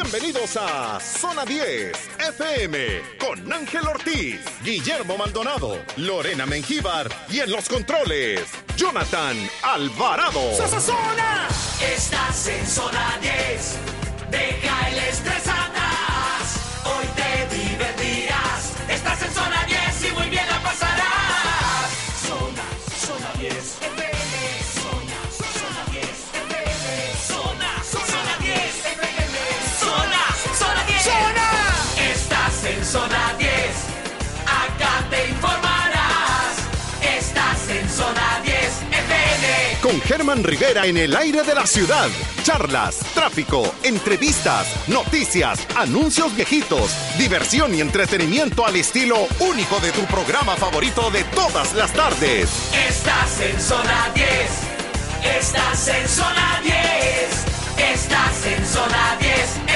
[0.00, 1.92] Bienvenidos a Zona 10
[2.36, 8.44] FM con Ángel Ortiz, Guillermo Maldonado, Lorena Mengíbar y en los controles,
[8.76, 10.54] Jonathan Alvarado.
[10.54, 11.48] ¡Zona!
[11.82, 13.78] Estás en Zona 10.
[14.30, 15.37] Deja el estrés
[40.36, 42.08] Rivera en el aire de la ciudad.
[42.42, 50.54] Charlas, tráfico, entrevistas, noticias, anuncios viejitos, diversión y entretenimiento al estilo único de tu programa
[50.56, 52.50] favorito de todas las tardes.
[52.88, 54.28] Estás en zona 10.
[55.38, 56.74] Estás en zona 10.
[57.94, 59.67] Estás en zona 10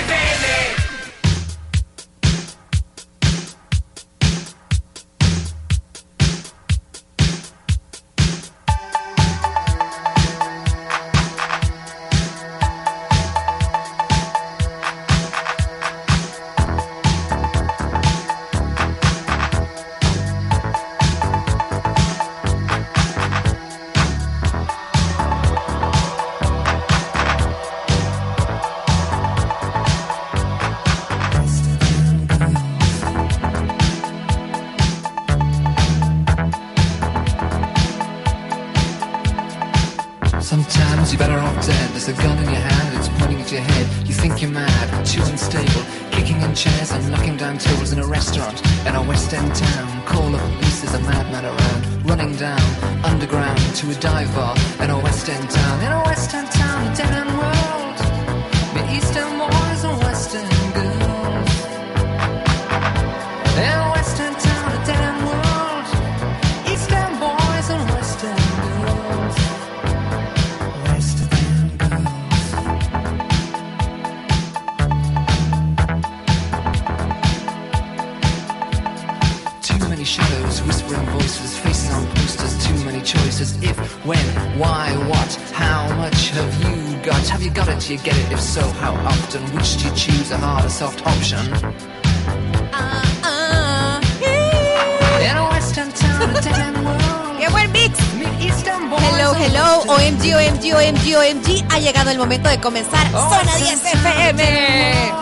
[102.22, 105.12] momento de comenzar Zona 10 FM.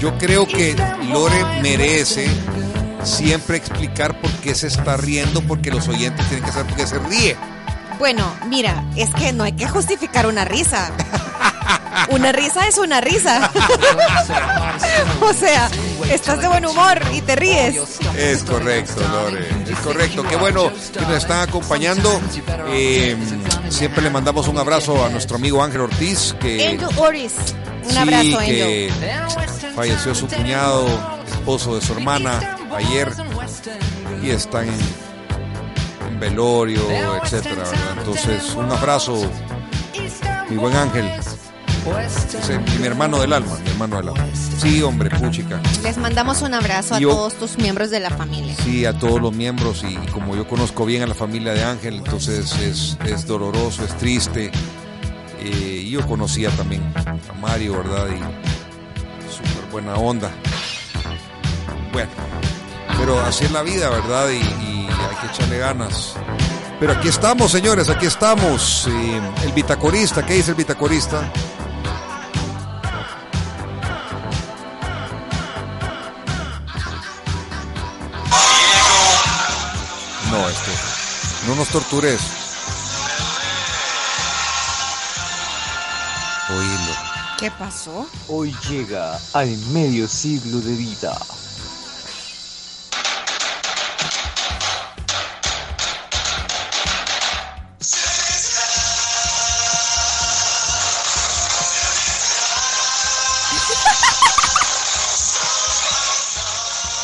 [0.00, 0.74] Yo creo que
[1.12, 2.28] Lore merece
[3.04, 6.86] siempre explicar por qué se está riendo, porque los oyentes tienen que saber por qué
[6.88, 7.36] se ríe.
[8.00, 10.90] Bueno, mira, es que no hay que justificar una risa.
[12.10, 13.50] Una risa es una risa.
[15.20, 15.68] o sea,
[16.10, 17.76] estás de buen humor y te ríes.
[18.16, 19.48] Es correcto, Lore.
[19.70, 20.22] Es correcto.
[20.24, 22.20] Qué bueno que nos están acompañando.
[22.68, 23.16] Eh,
[23.68, 27.34] siempre le mandamos un abrazo a nuestro amigo Ángel Ortiz, que, Angel Oris.
[27.84, 28.90] Un sí, abrazo, que
[29.74, 30.86] falleció su cuñado,
[31.26, 33.10] esposo de su hermana, ayer,
[34.22, 34.78] y están en,
[36.08, 36.82] en velorio,
[37.22, 37.54] etcétera.
[37.56, 37.96] ¿verdad?
[37.98, 39.22] Entonces, un abrazo,
[40.50, 41.10] mi buen Ángel.
[41.96, 44.26] Ese, mi hermano del alma, mi hermano del alma.
[44.58, 45.60] Sí, hombre, puchica.
[45.82, 48.54] Les mandamos un abrazo a Yo- todos tus miembros de la familia.
[48.64, 51.94] Sí, a todos los miembros y como yo conozco bien a la familia de Ángel,
[51.96, 54.50] entonces es, es doloroso, es triste.
[55.40, 58.06] Eh, yo conocía también a Mario, ¿verdad?
[58.08, 58.18] Y
[59.32, 60.30] súper buena onda.
[61.92, 62.10] Bueno,
[62.98, 64.28] pero así es la vida, ¿verdad?
[64.30, 66.14] Y, y hay que echarle ganas.
[66.80, 68.86] Pero aquí estamos, señores, aquí estamos.
[68.88, 71.32] Eh, el bitacorista, ¿qué dice el bitacorista?
[81.58, 82.20] Nos tortures.
[86.50, 86.96] Oílo.
[87.36, 88.06] ¿Qué pasó?
[88.28, 91.18] Hoy llega al medio siglo de vida.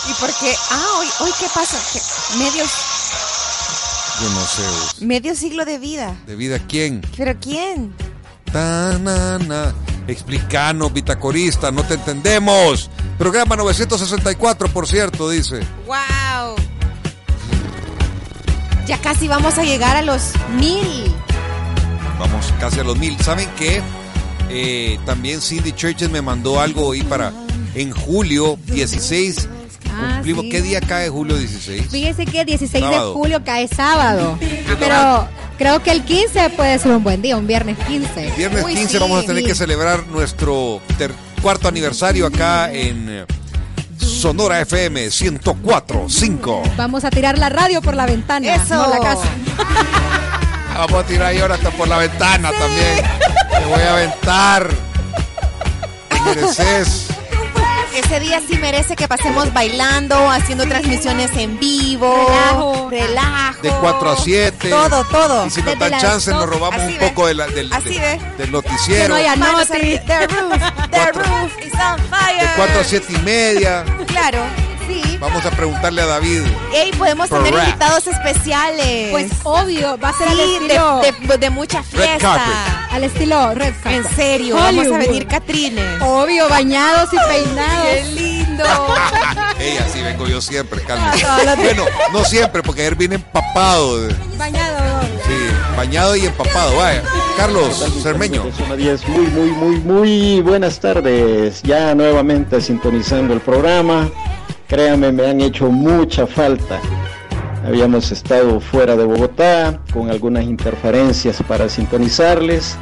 [0.08, 0.56] ¿Y por qué?
[0.70, 1.80] Ah, hoy, hoy ¿qué pasa?
[1.92, 2.00] ¿Qué?
[2.38, 2.70] Medios,
[4.20, 5.02] Yo no sé, vos.
[5.02, 6.16] medio siglo de vida.
[6.26, 7.02] ¿De vida quién?
[7.16, 7.94] ¿Pero quién?
[8.52, 9.74] Tanana.
[10.06, 12.90] Explicanos, bitacorista, no te entendemos.
[13.18, 15.60] Programa 964, por cierto, dice.
[15.86, 16.54] ¡Wow!
[18.86, 21.12] Ya casi vamos a llegar a los mil.
[22.18, 23.18] Vamos casi a los mil.
[23.20, 23.82] ¿Saben qué?
[24.50, 27.32] Eh, también Cindy Churches me mandó algo hoy para
[27.74, 29.48] en julio 16.
[30.24, 30.44] Ah, cumplimos.
[30.44, 30.50] sí.
[30.50, 31.88] ¿Qué día cae julio 16?
[31.90, 33.08] Fíjese que 16 Sábado.
[33.08, 34.38] de julio cae sábado.
[34.78, 35.28] Pero
[35.58, 38.32] creo que el 15 puede ser un buen día, un viernes 15.
[38.36, 39.48] Viernes Uy, 15 sí, vamos a tener sí.
[39.48, 41.12] que celebrar nuestro ter-
[41.42, 43.26] cuarto aniversario acá en eh,
[43.98, 46.74] Sonora FM 104.5.
[46.76, 48.54] Vamos a tirar la radio por la ventana.
[48.54, 48.74] Eso.
[48.76, 49.28] no la casa.
[50.74, 52.96] Vamos a tirar ahí ahora hasta por la ventana también.
[53.58, 54.68] Te voy a aventar.
[56.08, 57.06] Te mereces.
[57.94, 62.26] Ese día sí merece que pasemos bailando, haciendo transmisiones en vivo.
[62.28, 62.90] Relajo.
[62.90, 63.62] Relajo.
[63.62, 64.68] De 4 a 7.
[64.70, 65.46] Todo, todo.
[65.46, 67.08] Y si nos dan chance, nos robamos Así un ve.
[67.08, 69.02] poco de la- del, Así de- del noticiero.
[69.04, 69.80] Que no haya Manos noti.
[69.80, 70.02] arriba.
[70.06, 70.52] The roof,
[70.90, 71.22] the Cuatro.
[71.22, 72.40] roof is on fire.
[72.40, 73.84] De 4 a 7 y media.
[74.08, 74.38] Claro.
[75.24, 76.42] Vamos a preguntarle a David.
[76.74, 79.10] Ey, podemos tener invitados especiales.
[79.10, 82.86] Pues obvio, va a ser al sí, estilo, de, de- de mucha fiesta.
[82.90, 84.12] al estilo Red En Carpet.
[84.14, 84.98] serio, vamos a Hollywood.
[84.98, 85.82] venir Catrine.
[86.02, 87.84] Obvio, bañados y peinados.
[87.84, 88.64] ¡Qué lindo!
[89.58, 91.26] Ey, así vengo yo siempre, cálmese.
[91.56, 94.02] Bueno, no siempre, porque ayer vine empapado.
[94.02, 95.00] de- Bañado.
[95.26, 95.34] Sí,
[95.76, 96.76] bañado y empapado.
[96.76, 97.02] Vaya.
[97.38, 98.44] Carlos Cermeño.
[98.56, 101.62] Zona 10, muy, muy, muy, muy buenas tardes.
[101.62, 104.10] Ya nuevamente sintonizando el programa.
[104.74, 106.80] Créanme, me han hecho mucha falta.
[107.64, 112.74] Habíamos estado fuera de Bogotá con algunas interferencias para sintonizarles,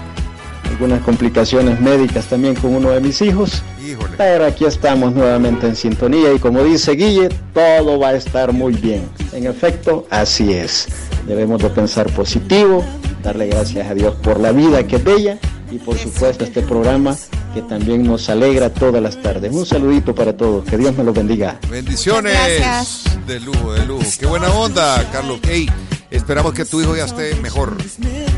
[0.70, 3.62] algunas complicaciones médicas también con uno de mis hijos.
[3.86, 4.14] Híjole.
[4.16, 8.72] Pero aquí estamos nuevamente en sintonía y como dice Guille, todo va a estar muy
[8.72, 9.06] bien.
[9.34, 10.88] En efecto, así es.
[11.26, 12.82] Debemos de pensar positivo,
[13.22, 15.38] darle gracias a Dios por la vida que es bella
[15.70, 17.16] y por supuesto este programa
[17.54, 19.52] que también nos alegra todas las tardes.
[19.52, 21.58] Un saludito para todos, que Dios me los bendiga.
[21.70, 22.32] Bendiciones.
[22.32, 23.04] Gracias.
[23.26, 24.02] De lujo, de lujo.
[24.18, 25.38] Qué buena onda, Carlos.
[25.48, 25.70] Ey,
[26.10, 27.76] esperamos que tu hijo ya esté mejor.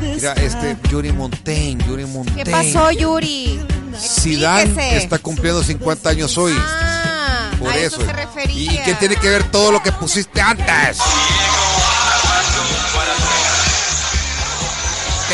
[0.00, 2.44] Mira, este Yuri Montaigne, Yuri Montaigne.
[2.44, 3.60] ¿Qué pasó, Yuri?
[3.96, 6.54] Zidane está cumpliendo 50 años hoy.
[6.58, 7.96] Ah, Por a eso.
[7.96, 8.72] eso se refería.
[8.72, 10.98] ¿Y qué tiene que ver todo lo que pusiste antes?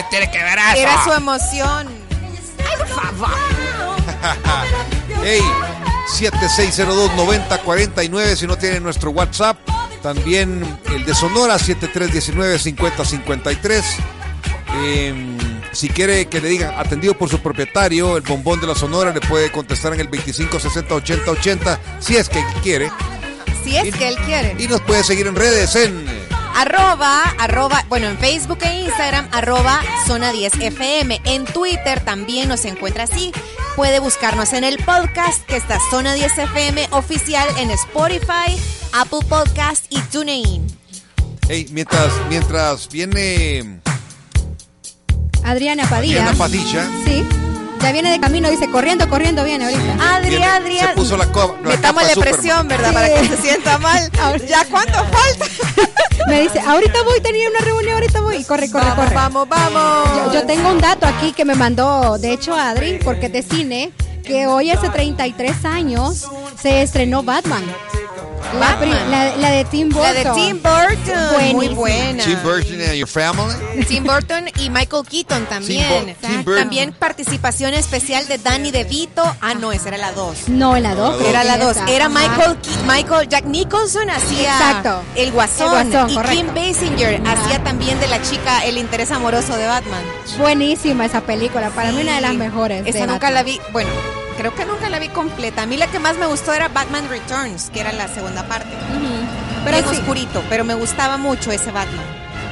[0.00, 0.78] ¿Qué tiene que ver eso?
[0.78, 1.86] Era su emoción.
[2.58, 3.28] Ay, por favor.
[5.22, 5.42] Hey,
[6.18, 9.58] 7602-9049 si no tienen nuestro WhatsApp.
[10.02, 10.64] También
[10.94, 13.82] el de Sonora, 7319-5053.
[14.76, 15.36] Eh,
[15.72, 19.20] si quiere que le digan atendido por su propietario, el bombón de la Sonora le
[19.20, 22.90] puede contestar en el 2560-8080 si es que quiere.
[23.62, 24.56] Si es que él quiere.
[24.58, 29.80] Y nos puede seguir en redes en Arroba, arroba, bueno, en Facebook e Instagram, arroba
[30.06, 31.20] Zona 10 FM.
[31.24, 33.32] En Twitter también nos encuentra así.
[33.76, 38.56] Puede buscarnos en el podcast que está Zona 10 FM oficial en Spotify,
[38.92, 40.66] Apple Podcast y TuneIn.
[41.48, 43.80] Hey, mientras, mientras viene
[45.44, 46.22] Adriana Padilla.
[46.22, 46.88] Diana Padilla.
[47.04, 47.26] Sí.
[47.80, 50.16] Ya viene de camino, dice, corriendo, corriendo viene ahorita.
[50.16, 51.26] Adri, Viene- Adri, se puso la
[51.62, 52.88] Metámosle presión, ¿verdad?
[52.88, 52.94] Sí.
[52.94, 54.10] Para que se sienta mal.
[54.48, 55.46] ¿Ya cuánto falta?
[56.28, 58.36] Me dice, ahorita voy, tenía una reunión, ahorita voy.
[58.36, 59.14] Y corre, corre, corre.
[59.14, 60.08] Vamos, vamos.
[60.16, 63.42] Yo, yo tengo un dato aquí que me mandó, de hecho, Adri, porque es de
[63.42, 63.90] cine,
[64.24, 66.26] que hoy hace 33 años
[66.60, 67.64] se estrenó Batman.
[68.58, 68.76] La,
[69.08, 70.02] la- la de Tim Burton.
[70.02, 71.52] La de Tim Burton.
[71.52, 72.24] Muy buena.
[72.24, 73.54] Tim Burton and your family.
[73.86, 75.86] Tim Burton y Michael Keaton también.
[75.88, 76.62] Tim Bur- Tim Burton.
[76.62, 79.22] También participación especial de Danny DeVito.
[79.40, 80.48] Ah, no, esa era la 2.
[80.48, 81.22] No, la 2.
[81.28, 81.76] Era la 2.
[81.88, 85.02] Era Michael, Ke- Michael Jack Nicholson hacía Exacto.
[85.14, 86.36] el guasón, El guasón, y correcto.
[86.36, 90.02] Kim Basinger hacía también de la chica el interés amoroso de Batman.
[90.38, 92.82] Buenísima esa película, para mí una de las mejores.
[92.86, 93.34] Esa nunca Batman.
[93.34, 93.90] la vi, bueno,
[94.40, 95.62] creo que nunca la vi completa.
[95.62, 98.70] A mí la que más me gustó era Batman Returns, que era la segunda parte.
[99.64, 99.96] Pero Bien sí.
[100.00, 102.06] oscurito, pero me gustaba mucho ese Batman.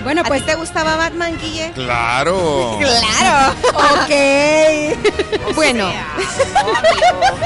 [0.05, 0.43] Bueno, ¿A pues.
[0.43, 1.73] ti te gustaba Batman, Guille?
[1.73, 2.79] Claro.
[3.19, 3.55] Claro.
[3.73, 5.55] Ok.
[5.55, 5.91] Bueno.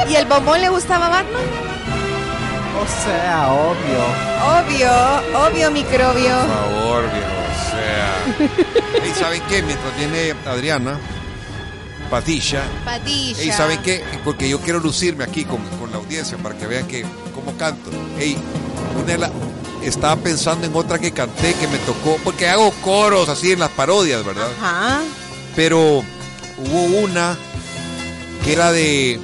[0.08, 1.42] ¿Y el bombón le gustaba Batman?
[2.82, 4.02] O sea, obvio.
[4.58, 6.36] Obvio, obvio microbio.
[6.36, 7.38] Por favor, viejo.
[7.46, 9.04] O sea.
[9.04, 9.62] Ey, ¿saben qué?
[9.62, 10.98] Mientras viene Adriana,
[12.12, 12.62] Padilla.
[12.84, 13.40] Padilla.
[13.40, 14.04] Ey, ¿saben qué?
[14.22, 17.90] Porque yo quiero lucirme aquí con, con la audiencia para que vean que cómo canto.
[18.18, 18.36] Ey,
[18.96, 19.32] una de la-
[19.82, 23.70] estaba pensando en otra que canté que me tocó, porque hago coros así en las
[23.70, 24.46] parodias, ¿verdad?
[24.60, 25.00] Ajá.
[25.56, 26.04] Pero
[26.58, 27.36] hubo una
[28.44, 29.18] que era de.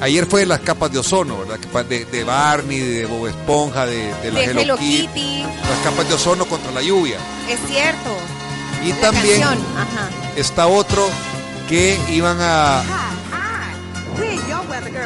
[0.00, 1.58] Ayer fue de las capas de ozono, ¿verdad?
[1.86, 5.08] De, de Barney, de Bob Esponja, de, de la De Hello, Hello Kitty.
[5.08, 5.42] Kitty.
[5.42, 7.16] Las capas de ozono contra la lluvia.
[7.48, 8.16] Es cierto.
[8.84, 9.58] Y La también canción.
[9.76, 10.08] Ajá.
[10.36, 11.08] está otro
[11.68, 12.82] que iban a.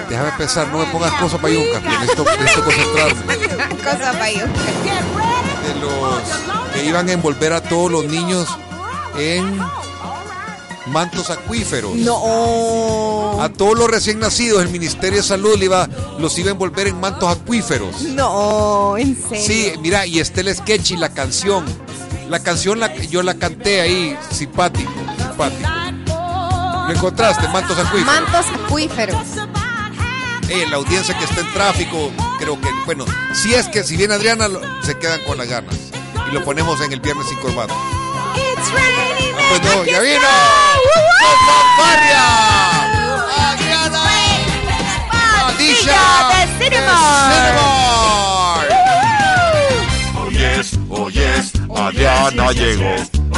[0.08, 3.22] Déjame pensar, no me pongas cosas para yunca, necesito, necesito concentrarme.
[3.82, 4.12] Cosa.
[4.12, 8.48] De los que iban a envolver a todos los niños
[9.18, 9.58] en
[10.86, 11.94] mantos acuíferos.
[11.96, 13.40] No.
[13.40, 15.88] A todos los recién nacidos, el Ministerio de Salud le iba,
[16.18, 18.02] los iba a envolver en mantos acuíferos.
[18.02, 19.44] No, en serio.
[19.44, 21.64] Sí, mira, y está el sketch y la canción.
[22.28, 25.81] La canción la, yo la canté ahí, simpático, simpático.
[26.92, 27.48] ¿Lo encontraste?
[27.48, 28.14] Mantos acuíferos.
[28.14, 29.22] Mantos acuíferos.
[30.50, 34.12] Eh, la audiencia que está en tráfico, creo que, bueno, si es que si viene
[34.12, 35.74] Adriana, lo- se quedan con las ganas.
[36.30, 37.72] Y lo ponemos en el viernes sin corbata.
[37.74, 38.34] Ah,
[39.48, 40.20] pues no, ya vino.
[41.78, 42.52] ¡Adriana!
[50.26, 52.94] Oyes, oyes, Adriana llegó.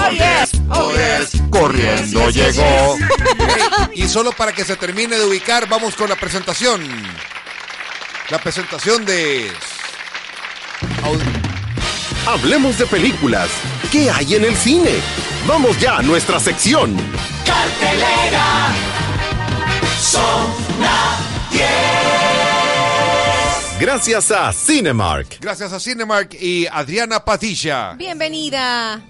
[0.07, 2.97] Oyes, oyes, corriendo llegó.
[3.95, 6.83] Y solo para que se termine de ubicar, vamos con la presentación.
[8.31, 9.51] La presentación de...
[12.27, 13.51] Hablemos de películas.
[13.93, 14.95] ¿Qué hay en el cine?
[15.47, 16.97] Vamos ya a nuestra sección.
[17.45, 18.73] Cartelera.
[20.01, 21.19] Zona
[21.51, 21.65] 10.
[23.79, 25.39] Gracias a Cinemark.
[25.41, 27.93] Gracias a Cinemark y Adriana Padilla.
[27.95, 29.03] Bienvenida.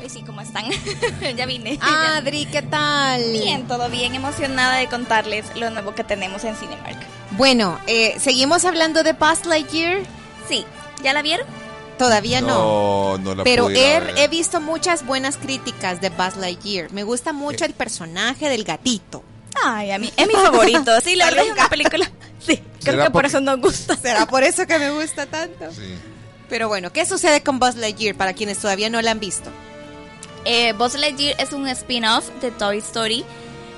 [0.00, 0.64] Pues sí, ¿cómo están?
[1.36, 1.78] ya vine.
[1.82, 3.22] Adri, ¿qué tal?
[3.32, 6.96] Bien, todo bien, emocionada de contarles lo nuevo que tenemos en Cinemark.
[7.32, 10.00] Bueno, eh, seguimos hablando de Past Lightyear.
[10.48, 10.64] Sí,
[11.02, 11.46] ¿ya la vieron?
[11.98, 13.18] Todavía no.
[13.18, 14.14] No, no la Pero a he, ver.
[14.16, 16.90] he visto muchas buenas críticas de Buzz Lightyear.
[16.92, 19.22] Me gusta mucho el personaje del gatito.
[19.62, 20.92] Ay, a mí es mi favorito.
[21.04, 22.10] Sí, la verdad es una película.
[22.38, 23.96] Sí, creo ¿Será que por porque- eso nos gusta.
[23.98, 25.70] ¿Será por eso que me gusta tanto?
[25.72, 25.94] Sí.
[26.48, 29.50] Pero bueno, ¿qué sucede con Buzz Lightyear para quienes todavía no la han visto?
[30.44, 33.24] Eh, Buzz Lightyear es un spin-off de Toy Story.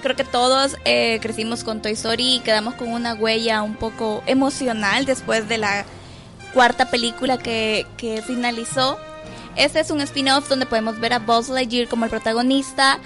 [0.02, 4.23] Creo que todos eh, crecimos con Toy Story y quedamos con una huella un poco
[4.26, 5.85] emocional después de la
[6.54, 8.99] cuarta película que, que finalizó.
[9.57, 12.99] Este es un spin-off donde podemos ver a Buzz Lightyear como el protagonista.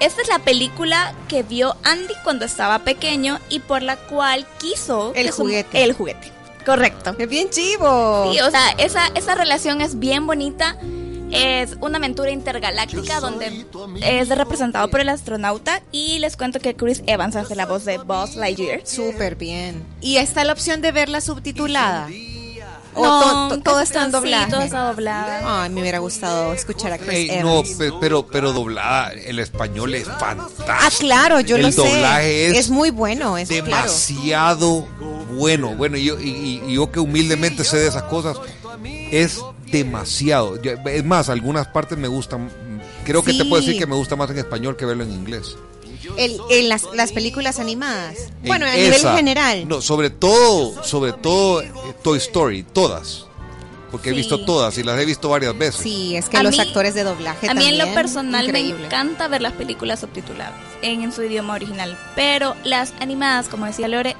[0.00, 5.12] Esta es la película que vio Andy cuando estaba pequeño y por la cual quiso
[5.14, 5.84] El juguete.
[5.84, 6.32] el juguete.
[6.66, 7.14] Correcto.
[7.18, 8.30] ¡Es bien chivo!
[8.32, 10.76] Sí, o sea, esa, esa relación es bien bonita.
[11.32, 13.66] Es una aventura intergaláctica donde
[14.02, 15.82] es representado por el astronauta.
[15.90, 18.86] Y les cuento que Chris Evans hace la voz de Buzz Lightyear.
[18.86, 19.82] Súper bien.
[20.00, 22.08] ¿Y está la opción de verla subtitulada?
[22.96, 24.50] ¿O No, to- to- todo está en sí, doblaje?
[24.52, 25.64] todo está doblada.
[25.64, 27.70] Ay, me hubiera gustado escuchar a Chris no, Evans.
[27.70, 30.64] pe- pero, pero doblada, el español es fantástico.
[30.68, 31.78] Ah, claro, yo el lo sé.
[31.78, 33.64] doblaje es, muy bueno, es claro.
[33.64, 34.86] demasiado
[35.32, 35.70] bueno.
[35.74, 38.36] Bueno, y yo, y, y- y yo que humildemente sé de esas cosas,
[39.10, 39.40] es
[39.78, 40.60] demasiado.
[40.62, 42.50] Yo- Es más, algunas partes me gustan.
[43.04, 45.56] Creo que te puedo decir que me gusta más en español que verlo en inglés.
[46.16, 48.14] El- en las, las películas animadas.
[48.42, 49.66] En Bueno, a nivel general.
[49.68, 51.70] No, sobre todo, sobre todo eh,
[52.02, 53.26] Toy Story, todas.
[53.90, 55.80] Porque he visto todas y las he visto varias veces.
[55.80, 58.44] Sí, es que A los mí- actores de doblaje A mí en lo también, personal
[58.46, 58.80] increíble.
[58.80, 61.96] me encanta ver las películas subtituladas en, en su idioma original.
[62.16, 64.16] Pero las animadas, como decía Lore,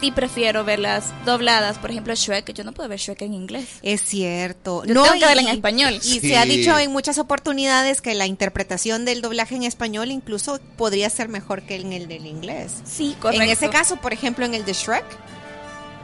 [0.00, 1.78] sí prefiero verlas dobladas.
[1.78, 2.52] Por ejemplo, Shrek.
[2.52, 3.66] Yo no puedo ver Shrek en inglés.
[3.82, 4.84] Es cierto.
[4.84, 5.94] Yo tengo que verla en español.
[5.94, 6.20] Y Sí.
[6.20, 11.08] se ha dicho en muchas oportunidades que la interpretación del doblaje en español incluso podría
[11.10, 12.72] ser mejor que en el del inglés.
[12.84, 13.42] Sí, correcto.
[13.42, 15.04] En ese caso, por ejemplo, en el de Shrek.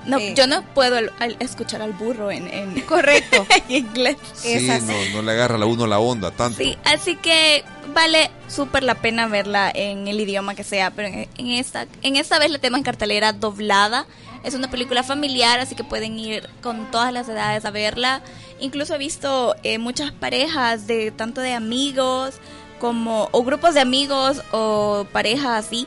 [0.06, 0.34] No, eh.
[0.36, 3.46] yo no puedo al- al- escuchar al burro en, en, Correcto.
[3.68, 4.16] en inglés.
[4.34, 6.58] Sí, no, no le agarra a uno la onda tanto.
[6.58, 7.64] Sí, así que
[7.94, 12.16] vale súper la pena verla en el idioma que sea, pero en, en esta en
[12.16, 14.06] esta vez la tenemos en cartelera doblada.
[14.42, 18.22] Es una película familiar, así que pueden ir con todas las edades a verla.
[18.58, 22.36] Incluso he visto eh, muchas parejas de tanto de amigos
[22.78, 25.86] como o grupos de amigos o parejas así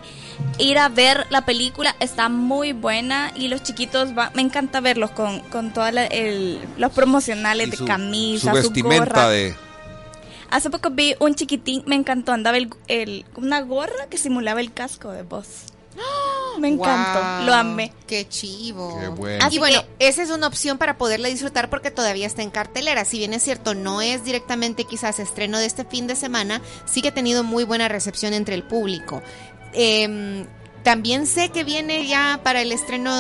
[0.60, 5.12] ir a ver la película está muy buena y los chiquitos va- me encanta verlos
[5.12, 5.92] con, con todos
[6.78, 9.30] los promocionales Y de su- camisa, su su, vestimenta gorra.
[9.30, 9.56] de
[10.50, 14.72] Hace poco vi un chiquitín, me encantó, andaba el, el- una gorra que simulaba el
[14.72, 15.48] casco de voz.
[16.60, 17.92] Me encantó, lo amé.
[18.06, 19.00] Qué chivo.
[19.00, 19.44] Qué bueno.
[19.44, 22.52] Así y bueno, que- esa es una opción para poderla disfrutar porque todavía está en
[22.52, 23.06] cartelera.
[23.06, 27.02] Si bien es cierto, no es directamente quizás estreno de este fin de semana, sí
[27.02, 29.24] que ha tenido muy buena recepción entre el público.
[29.74, 30.46] Em,
[30.84, 33.14] también sé que viene ya para el estreno,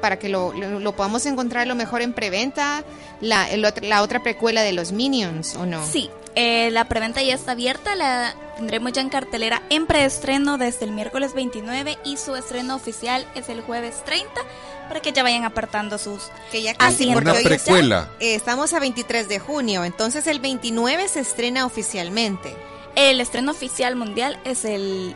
[0.00, 2.82] para que lo, lo- lo podamos encontrar lo mejor en preventa,
[3.20, 5.84] la, el otro- la otra precuela de los Minions, ¿o no?
[5.86, 10.84] Sí, eh, la preventa ya está abierta, la tendremos ya en cartelera en preestreno desde
[10.84, 14.28] el miércoles 29 y su estreno oficial es el jueves 30
[14.88, 16.30] para que ya vayan apartando sus...
[16.50, 18.10] Que ya casi, porque Una precuela.
[18.20, 22.54] eh, estamos a 23 de junio, entonces el 29 se estrena oficialmente.
[22.96, 25.14] El estreno oficial mundial es el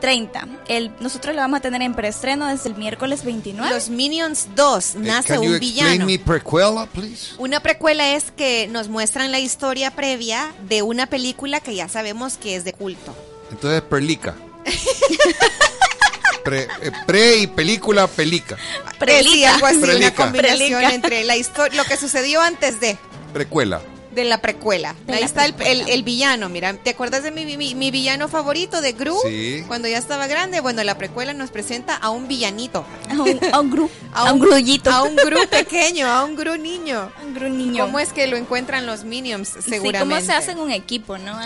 [0.00, 0.46] 30.
[0.68, 3.70] El, nosotros lo vamos a tener en preestreno desde el miércoles 29.
[3.74, 6.06] Los Minions 2, Eh, nace un villano.
[6.06, 7.34] me prequela, please?
[7.38, 12.36] Una precuela es que nos muestran la historia previa de una película que ya sabemos
[12.36, 13.16] que es de culto.
[13.50, 14.34] Entonces, Perlica.
[16.44, 18.56] Pre, eh, pre y película, Pelica.
[19.06, 20.14] Eh, sí, algo así, una Prelica.
[20.14, 20.94] combinación Prelica.
[20.94, 22.96] entre la historia, lo que sucedió antes de
[23.34, 23.82] Precuela.
[24.18, 24.94] De la precuela.
[25.06, 25.84] De Ahí la está el, precuela.
[25.84, 29.16] el- el villano, mira, ¿te acuerdas de mi, mi- mi villano favorito de Gru?
[29.26, 29.64] Sí.
[29.66, 33.60] Cuando ya estaba grande, bueno, la precuela nos presenta a un villanito, A un, a
[33.60, 34.90] un gru, a a un grullito.
[34.90, 37.10] a un Gru pequeño, a un Gru niño.
[37.24, 37.84] un gru niño.
[37.84, 39.48] ¿Cómo es que lo encuentran los Minions?
[39.48, 39.98] Seguramente.
[39.98, 41.38] Sí, cómo se hacen un equipo, ¿no?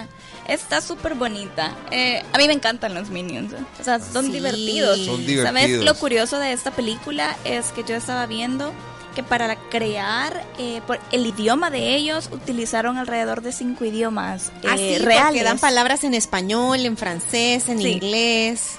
[0.48, 1.72] Está súper bonita.
[1.92, 3.52] Eh, a mí me encantan los Minions.
[3.52, 3.56] ¿eh?
[3.80, 4.32] O sea, son Sí.
[4.32, 4.96] divertidos.
[4.98, 5.26] Son ¿Sabes?
[5.26, 5.84] divertidos.
[5.84, 8.72] Lo curioso de esta película es que yo estaba viendo
[9.12, 14.66] que para crear eh, por el idioma de ellos utilizaron alrededor de cinco idiomas eh,
[14.70, 15.44] Ah, sí, reales.
[15.44, 17.88] dan palabras en español, en francés, en Sí.
[17.88, 18.72] inglés.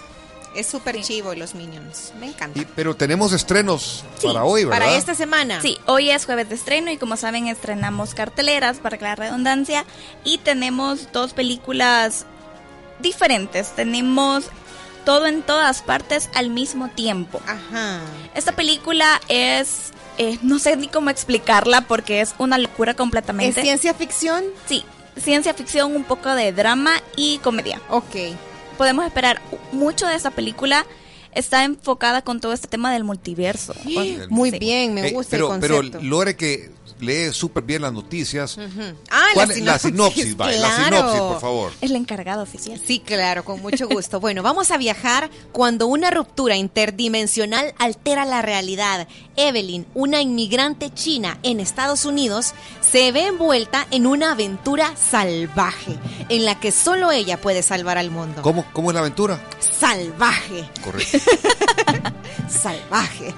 [0.56, 1.02] Es súper Sí.
[1.02, 2.14] chivo los Minions.
[2.20, 2.60] Me encanta.
[2.60, 4.80] Y- pero tenemos estrenos Sí, para hoy, ¿verdad?
[4.86, 5.60] Para esta semana.
[5.62, 9.84] Sí, hoy es jueves de estreno y como saben estrenamos carteleras para la redundancia
[10.24, 12.28] y tenemos dos películas
[13.00, 13.72] diferentes.
[13.76, 14.46] Tenemos
[15.06, 17.42] todo en todas partes al mismo tiempo.
[17.48, 18.00] Ajá.
[18.36, 23.62] Esta película es, eh, no sé ni cómo explicarla porque es una locura ¿Es completamente.
[23.62, 24.44] ciencia ficción?
[24.68, 24.84] Sí,
[25.18, 27.82] ciencia ficción, un poco de drama y comedia.
[27.90, 28.16] Ok.
[28.78, 29.42] Podemos esperar
[29.72, 30.86] mucho de esta película.
[31.34, 33.74] Está enfocada con todo este tema del multiverso.
[34.30, 34.60] Muy Sí.
[34.60, 36.00] bien, me Eh, gusta pero, el pero concepto.
[36.04, 38.58] Lore que lee súper bien las noticias.
[39.10, 39.66] Ah, ¿Cuál la sinopsis.
[39.66, 40.86] la sinopsis, va, la claro.
[40.86, 41.72] sinopsis, por favor.
[41.82, 42.80] Es la encargada oficial.
[42.86, 44.20] Sí, claro, con mucho gusto.
[44.20, 49.08] Bueno, vamos a viajar cuando una ruptura interdimensional altera la realidad.
[49.36, 55.98] Evelyn, una inmigrante china en Estados Unidos, se ve envuelta en una aventura salvaje,
[56.30, 58.42] en la que solo ella puede salvar al mundo.
[58.42, 59.40] ¿Cómo, ¿Cómo es la aventura?
[59.60, 61.18] Salvaje, Correcto.
[62.48, 63.34] salvaje.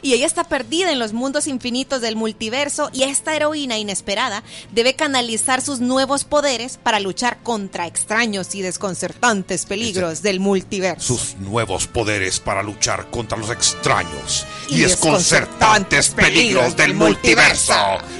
[0.00, 4.94] Y ella está perdida en los mundos infinitos del multiverso y esta heroína inesperada debe
[4.94, 11.16] canalizar sus nuevos poderes para luchar contra extraños y desconcertantes peligros del multiverso.
[11.16, 17.74] Sus nuevos poderes para luchar contra los extraños Y y, desconcertantes peligros del multiverso.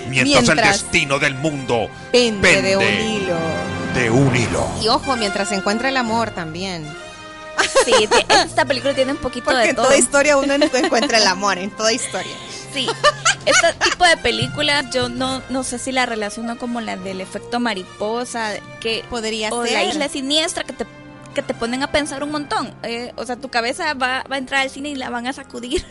[0.08, 3.37] Mientras, el destino del mundo Pende de un hilo.
[3.94, 4.66] de un hilo.
[4.82, 6.87] Y ojo, mientras se encuentra el amor también.
[7.85, 8.09] Sí,
[8.44, 9.87] esta película tiene un poquito Porque de en todo.
[9.87, 12.33] toda historia uno encuentra el amor, en toda historia.
[12.72, 12.88] Sí,
[13.44, 17.61] este tipo de películas yo no, no sé si la relaciono como la del efecto
[17.61, 19.72] mariposa, que Podría o ser.
[19.72, 20.87] la isla siniestra que te
[21.35, 22.75] que te ponen a pensar un montón.
[22.83, 25.33] Eh, o sea, tu cabeza va, va a entrar al cine y la van a
[25.33, 25.83] sacudir.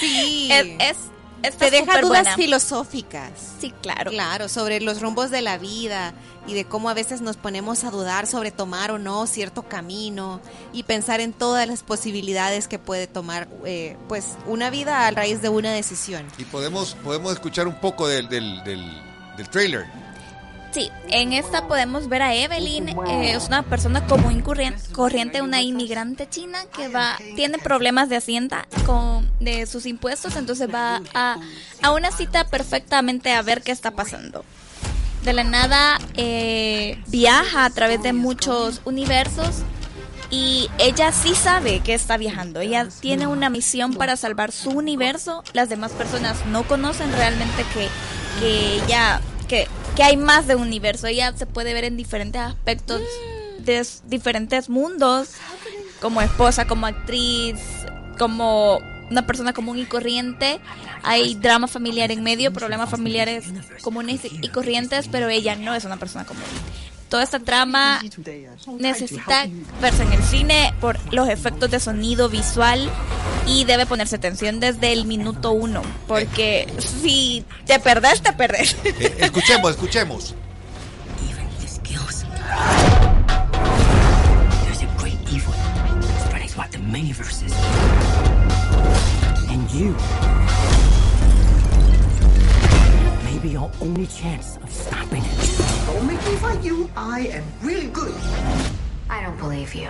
[0.00, 0.48] Sí.
[0.52, 0.96] es, es,
[1.42, 2.36] está Te deja dudas buena.
[2.36, 3.30] filosóficas.
[3.60, 4.10] Sí, claro.
[4.10, 6.14] Claro, sobre los rumbos de la vida
[6.46, 10.40] y de cómo a veces nos ponemos a dudar sobre tomar o no cierto camino
[10.72, 15.40] y pensar en todas las posibilidades que puede tomar eh, pues una vida a raíz
[15.42, 16.26] de una decisión.
[16.38, 18.84] Y podemos, podemos escuchar un poco del, del, del,
[19.36, 19.86] del trailer.
[20.72, 26.26] Sí, en esta podemos ver a Evelyn, eh, es una persona común corriente, una inmigrante
[26.26, 31.36] china que va, tiene problemas de hacienda con de sus impuestos, entonces va a,
[31.82, 34.46] a una cita perfectamente a ver qué está pasando.
[35.24, 39.64] De la nada eh, viaja a través de muchos universos
[40.30, 42.60] y ella sí sabe que está viajando.
[42.60, 45.44] Ella tiene una misión para salvar su universo.
[45.52, 47.88] Las demás personas no conocen realmente que,
[48.40, 49.20] que ella
[49.52, 51.06] que, que hay más de un universo.
[51.06, 53.02] Ella se puede ver en diferentes aspectos
[53.58, 55.28] de s- diferentes mundos,
[56.00, 57.56] como esposa, como actriz,
[58.18, 60.58] como una persona común y corriente.
[61.02, 63.44] Hay drama familiar en medio, problemas familiares
[63.82, 66.42] comunes y corrientes, pero ella no es una persona común.
[67.10, 68.00] Toda esta trama
[68.80, 69.46] necesita
[69.82, 72.88] verse en el cine por los efectos de sonido visual
[73.46, 78.76] y debe ponerse atención desde el minuto uno, porque si te perdés, te perdés.
[78.84, 80.34] Eh, escuchemos, escuchemos.
[89.48, 89.94] And you
[93.24, 95.86] may be our only chance of stopping it.
[95.86, 96.90] Don't make me fight you.
[96.96, 98.14] I am really good.
[99.10, 99.88] I don't believe you.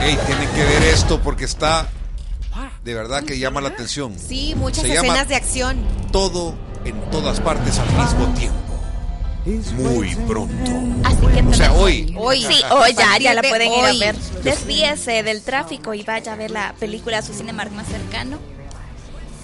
[0.00, 1.88] Ey, tienen que ver esto porque está
[2.84, 4.16] de verdad que llama la atención.
[4.18, 5.76] Sí, muchas Se llama escenas de acción.
[6.12, 8.58] Todo en todas partes al mismo tiempo.
[9.76, 10.70] Muy pronto.
[11.04, 12.14] Así que O sea, hoy.
[12.18, 12.42] Hoy.
[12.42, 14.02] Sí, A hoy ya, ya la de pueden ir hoy.
[14.02, 14.16] a ver.
[14.42, 18.38] Desvíese del tráfico y vaya a ver la película a su Cinemark más cercano.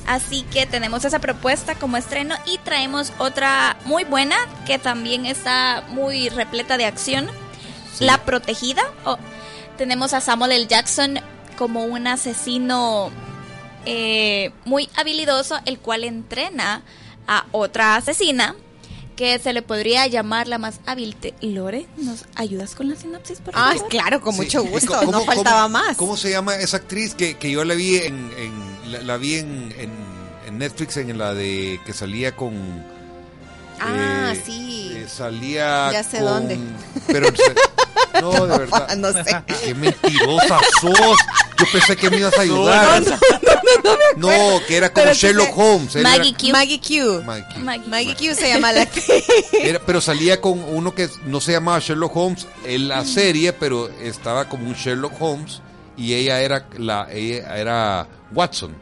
[0.07, 4.37] Así que tenemos esa propuesta como estreno y traemos otra muy buena
[4.67, 7.31] que también está muy repleta de acción.
[8.01, 8.83] La Protegida.
[9.07, 9.17] Oh,
[9.77, 10.67] tenemos a Samuel L.
[10.67, 11.19] Jackson
[11.59, 13.11] como un asesino
[13.87, 16.83] eh, muy habilidoso, el cual entrena
[17.27, 18.55] a otra asesina
[19.17, 21.17] que se le podría llamar la más hábil.
[21.41, 24.41] Lore, ¿nos ayudas con la sinopsis, por Ah, claro, con Sí.
[24.43, 25.01] mucho ¿Y gusto.
[25.03, 25.97] no cómo- faltaba más.
[25.97, 29.37] ¿Cómo se llama esa actriz que, que yo la vi en, en- la, la vi
[29.37, 30.15] en, en-
[30.49, 32.85] en Netflix en la de que salía con
[33.81, 34.93] Ah, eh, sí.
[34.95, 36.59] eh, salía Ya sé con- dónde.
[37.07, 37.29] pero
[38.21, 39.25] no, de verdad No sé.
[39.65, 41.19] qué mentirosa sos
[41.59, 43.03] yo pensé que me ibas a ayudar
[44.17, 44.29] no,
[44.67, 46.49] que era como Pero Sherlock Holmes Maggie era- Q.
[46.53, 47.23] Maggie Q.
[47.25, 47.61] Maggie Q.
[47.61, 47.89] Maggie.
[47.89, 49.07] Maggie Q se llama la actriz.
[49.53, 53.89] Era- pero salía con uno que no se llamaba Sherlock Holmes en la serie, pero
[54.01, 55.61] estaba como un Sherlock Holmes
[55.97, 58.75] y ella era la ella era Watson.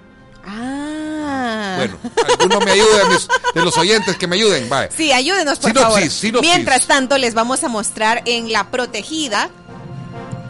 [0.45, 1.75] Ah.
[1.79, 1.97] Bueno,
[2.29, 4.89] alguno me ayude, mis- de los oyentes que me ayuden, bye.
[4.95, 6.11] Sí, ayúdenos por Sinopsis, favor.
[6.11, 6.51] sinopsis.
[6.53, 9.51] Mientras tanto, les vamos a mostrar en La Protegida,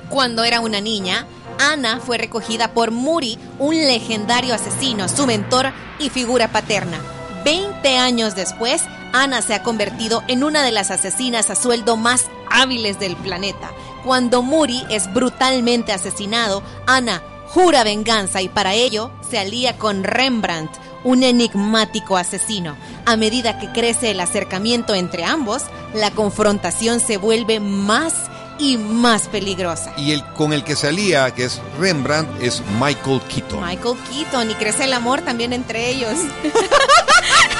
[0.08, 1.26] cuando era una niña,
[1.58, 6.98] Ana fue recogida por Muri, un legendario asesino, su mentor y figura paterna.
[7.44, 12.26] Veinte años después, Ana se ha convertido en una de las asesinas a sueldo más
[12.50, 13.70] hábiles del planeta.
[14.04, 20.70] Cuando Muri es brutalmente asesinado, Ana jura venganza y para ello se alía con Rembrandt,
[21.04, 22.76] un enigmático asesino.
[23.04, 28.14] A medida que crece el acercamiento entre ambos, la confrontación se vuelve más
[28.58, 29.92] y más peligrosa.
[29.98, 33.60] Y el con el que salía, que es Rembrandt, es Michael Keaton.
[33.62, 36.14] Michael Keaton y crece el amor también entre ellos.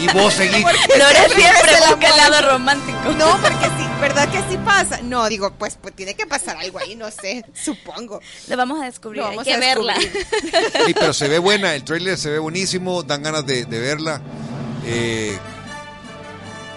[0.00, 0.62] Y vos seguís.
[0.62, 2.30] Lore Siempre siempre busca el amor.
[2.30, 2.98] lado romántico.
[3.16, 5.00] No, porque sí, ¿verdad que sí pasa?
[5.02, 8.20] No, digo, pues, pues tiene que pasar algo ahí, no sé, supongo.
[8.48, 9.94] Lo vamos a descubrir, Lo hay vamos que a verla.
[9.94, 10.26] descubrir.
[10.86, 14.20] Sí, pero se ve buena, el trailer se ve buenísimo, dan ganas de, de verla.
[14.84, 15.36] Eh,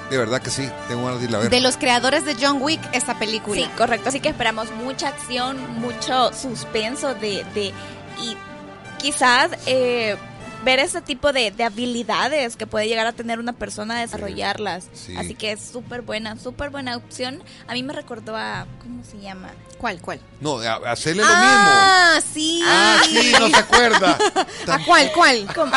[0.10, 1.50] de verdad que sí, tengo ganas de irla a ver.
[1.52, 3.56] De los creadores de John Wick, esta película.
[3.62, 4.10] Sí, correcto.
[4.10, 7.74] Así que esperamos mucha acción, mucho suspenso de, de
[8.22, 8.36] y
[8.98, 10.16] quizás eh,
[10.64, 14.86] ver ese tipo de, de habilidades que puede llegar a tener una persona, desarrollarlas.
[14.94, 15.16] Sí.
[15.18, 17.42] Así que es súper buena, súper buena opción.
[17.68, 19.50] A mí me recordó a, ¿cómo se llama?
[19.78, 20.20] ¿Cuál, cuál?
[20.42, 22.58] No, a- hacerle lo Ah, sí.
[22.60, 22.70] mismo.
[22.70, 24.18] Ah, sí, no se acuerda.
[24.68, 25.48] ¿A cuál, cuál?
[25.56, 25.72] ¿Cómo?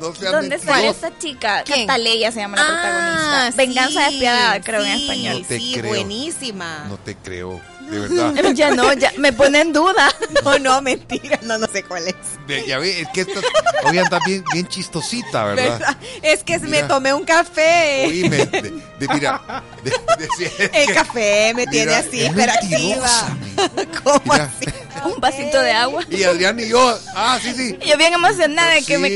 [0.00, 1.62] No ¿Dónde sale esta chica?
[1.64, 1.86] ¿Quién?
[1.86, 3.56] Cataleya se llama la Ah, protagonista.
[3.56, 5.40] Venganza sí, despiadada, creo en sí, español.
[5.42, 5.88] No te sí, creo.
[5.88, 6.84] buenísima.
[6.88, 7.60] No te creo,
[7.92, 8.52] de verdad.
[8.54, 10.12] Ya no, ya me pone en duda.
[10.44, 12.14] No, no, mentira, no, no sé cuál es.
[12.46, 13.40] De- ya ve, es que esta,
[13.84, 15.78] hoy anda bien, bien chistosita, ¿verdad?
[15.78, 15.96] ¿Verdad?
[16.22, 18.04] Es que me tomé un café.
[18.08, 18.60] Oíme, de,
[18.98, 19.40] de- mira,
[20.72, 23.08] El que- café me tiene así, hiperactiva.
[24.04, 24.44] ¿Cómo Mira.
[24.58, 24.66] así?
[25.04, 26.02] Un vasito de agua.
[26.10, 27.76] Y Adrián y yo, ah, sí, sí.
[27.86, 29.10] Yo bien emocionada de que me.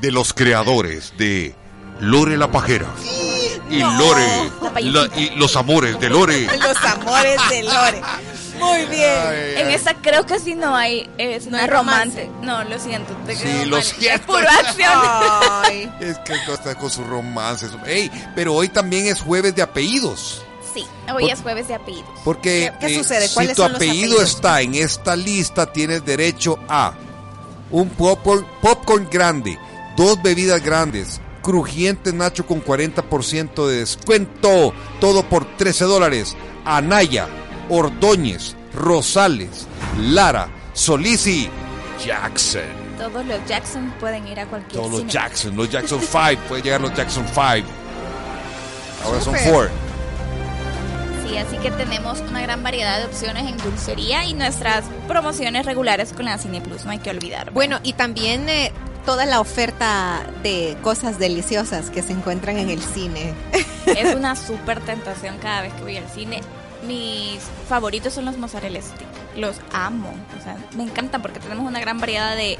[0.00, 1.54] De los creadores de
[2.04, 2.86] Lore la Pajera
[3.70, 4.50] y Lore,
[4.82, 6.46] la- y los amores de Lore.
[6.60, 8.00] Los amores de Lore.
[8.60, 9.18] Muy bien.
[9.26, 9.74] Ay, En ay.
[9.74, 12.30] esta creo que sí no hay eh, No hay romance.
[12.42, 13.12] No, lo siento.
[13.26, 13.84] Te Sí, lo mal.
[13.84, 14.14] siento.
[14.14, 14.92] Es puro acción.
[15.64, 15.90] Ay.
[16.00, 17.70] Es que está con sus romances.
[17.86, 20.42] Ey, pero hoy también es jueves de apellidos.
[20.72, 22.10] Sí, hoy Por- es jueves de apellidos.
[22.24, 23.28] Porque ¿Qué- qué eh, sucede?
[23.28, 26.92] si ¿Cuáles tu son los apellido está en esta lista, tienes derecho a
[27.70, 29.58] un popcorn, popcorn grande,
[29.96, 36.34] dos bebidas grandes, crujiente nacho con 40% de descuento, todo por 13 dólares.
[36.64, 37.28] Anaya,
[37.68, 39.68] Ordóñez, Rosales,
[40.00, 41.50] Lara, Solís y
[42.04, 42.62] Jackson.
[42.98, 45.12] Todos los Jackson pueden ir a cualquier Todos los.
[45.12, 47.68] Jackson, los Jackson 5, puede llegar los Jackson 5.
[49.04, 49.52] Ahora son Súper.
[49.52, 49.70] 4.
[51.28, 56.14] Sí, así que tenemos una gran variedad de opciones en dulcería y nuestras promociones regulares
[56.14, 57.50] con la Cine Plus, no hay que olvidar.
[57.52, 58.72] Bueno, y también eh,
[59.04, 63.34] toda la oferta de cosas deliciosas que se encuentran en el cine.
[63.86, 66.40] Es una súper tentación cada vez que voy al cine.
[66.86, 69.06] Mis favoritos son los mozzarella stick.
[69.36, 70.14] Los amo.
[70.38, 72.58] O sea, me encantan porque tenemos una gran variedad de,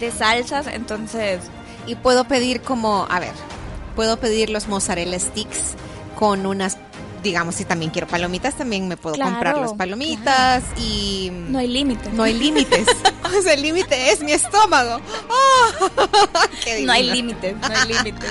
[0.00, 0.66] de salsas.
[0.66, 1.40] Entonces,
[1.86, 3.32] Y puedo pedir como, a ver,
[3.94, 5.74] puedo pedir los mozzarella sticks
[6.18, 6.78] con unas,
[7.24, 11.30] digamos, si también quiero palomitas, también me puedo Claro, comprar las palomitas y...
[11.48, 12.12] no hay límites.
[12.12, 12.86] No hay límites.
[13.24, 15.00] o sea, el límite es mi estómago.
[15.28, 15.90] ¡Oh!
[16.64, 17.14] Qué No hay divino.
[17.16, 18.30] límites, no hay límites.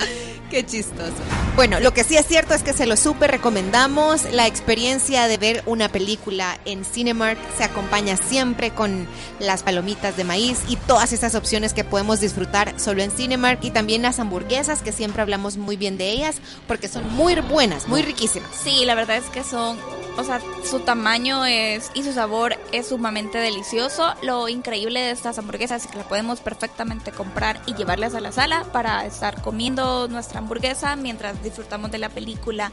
[0.50, 1.12] Qué chistoso.
[1.56, 4.24] Bueno, lo que sí es cierto es que se lo súper recomendamos.
[4.32, 9.08] La experiencia de ver una película en Cinemark se acompaña siempre con
[9.40, 13.70] las palomitas de maíz y todas esas opciones que podemos disfrutar solo en Cinemark y
[13.70, 18.02] también las hamburguesas que siempre hablamos muy bien de ellas porque son muy buenas, muy
[18.02, 18.50] riquísimas.
[18.62, 19.78] Sí, la verdad es que son,
[20.16, 24.14] o sea, su tamaño es y su sabor es sumamente delicioso.
[24.22, 28.32] Lo increíble de estas hamburguesas es que las podemos perfectamente comprar y llevarlas a la
[28.32, 32.72] sala para estar comiendo nuestra hamburguesa mientras disfrutamos de la película.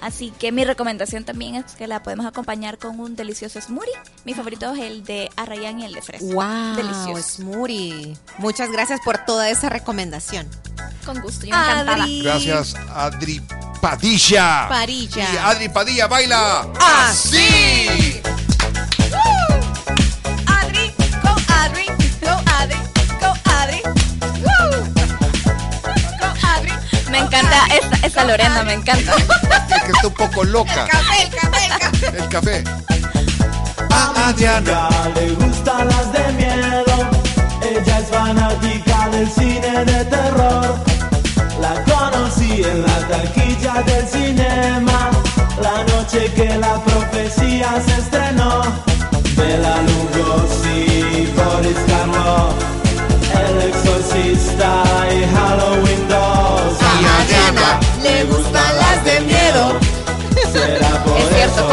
[0.00, 3.90] Así que mi recomendación también es que la podemos acompañar con un delicioso smoothie.
[4.24, 6.24] Mi favorito es el de arrayán y el de fresa.
[6.24, 7.42] Wow, Delicioso.
[7.42, 8.16] smoothie.
[8.38, 10.48] Muchas gracias por toda esa recomendación.
[11.04, 11.94] Con gusto, yo encantada.
[12.04, 12.22] Adri.
[12.22, 13.42] Gracias, Adri
[13.80, 14.66] Padilla.
[14.68, 15.32] Padilla.
[15.32, 18.20] Y Adri Padilla baila Así.
[27.70, 29.14] Esta, esta Lorena, me encanta.
[29.16, 30.86] Es que está un poco loca.
[30.86, 32.18] Café, el café, el café.
[32.18, 32.64] El café.
[33.90, 34.88] A Adriana.
[35.14, 37.10] le gustan las de miedo.
[37.62, 40.78] Ella es fanática del cine de terror.
[41.60, 45.10] La conocí en la taquilla del cinema.
[45.60, 48.62] La noche que la profecía se estrenó.
[49.36, 50.47] Bela Lugosi,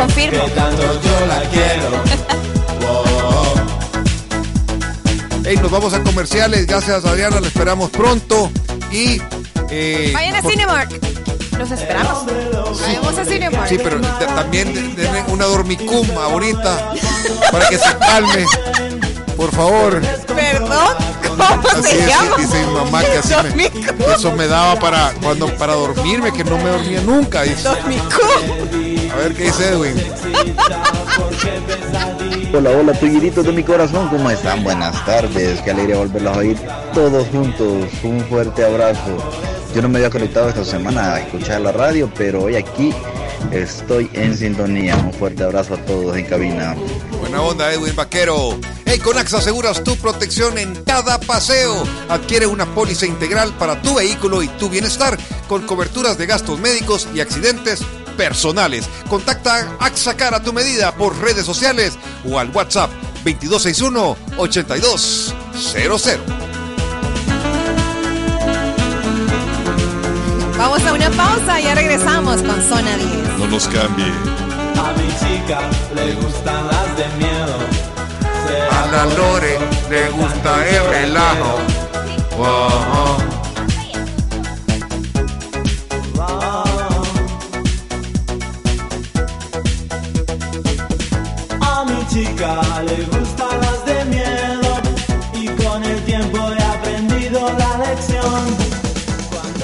[0.06, 0.46] confirmo.
[0.46, 2.04] que tanto yo la quiero.
[2.86, 3.46] Wow.
[5.46, 6.68] Hey, nos vamos a comerciales.
[6.68, 7.39] Gracias, Adriana.
[7.39, 8.52] La esperamos pronto.
[8.91, 9.22] Y.
[9.70, 10.91] eh, Vayan a por- Cinemark.
[11.58, 12.26] Los esperamos.
[12.82, 13.70] Vayamos a Cinemark.
[13.70, 14.00] Sí, pero
[14.36, 16.91] también denle una dormicum ahorita
[17.52, 18.46] para que se calme.
[19.38, 20.02] Por favor.
[20.28, 20.96] Perdón,
[21.28, 22.38] ¿cómo Así se es, llama?
[22.38, 23.72] dice mi mamá que así me,
[24.13, 27.41] eso me daba para cuando para dormirme, que no me dormía nunca.
[27.44, 27.68] dice.
[29.15, 29.95] A ver qué dice Edwin.
[32.54, 34.62] Hola, hola, tuyiritos de mi corazón, ¿cómo están?
[34.62, 36.58] Buenas tardes, qué alegría volverlos a oír
[36.93, 37.86] todos juntos.
[38.04, 39.17] Un fuerte abrazo.
[39.73, 42.93] Yo no me había conectado esta semana a escuchar la radio, pero hoy aquí
[43.51, 44.97] estoy en sintonía.
[44.97, 46.75] Un fuerte abrazo a todos en cabina.
[47.21, 48.60] Buena onda, Edwin Vaquero.
[48.84, 51.86] Hey, con AXA aseguras tu protección en cada paseo.
[52.10, 57.08] Adquiere una póliza integral para tu vehículo y tu bienestar con coberturas de gastos médicos
[57.15, 57.82] y accidentes
[58.15, 58.88] personales.
[59.10, 61.97] Contacta AXA Cara a tu medida por redes sociales
[62.30, 62.89] o al WhatsApp
[63.25, 66.19] 2261-8200.
[70.58, 73.10] Vamos a una pausa, ya regresamos con Zona 10.
[73.39, 74.06] No nos cambie.
[74.06, 75.60] A mi chica
[75.93, 77.58] le gustan las de miedo.
[78.71, 81.60] A la Lore le gusta el relajo.
[82.41, 83.17] A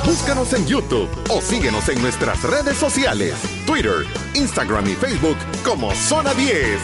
[0.06, 6.34] Búscanos en YouTube o síguenos en nuestras redes sociales, Twitter, Instagram y Facebook como Zona
[6.34, 6.80] 10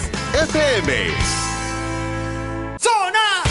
[0.49, 1.11] FM.
[2.79, 3.43] Zona.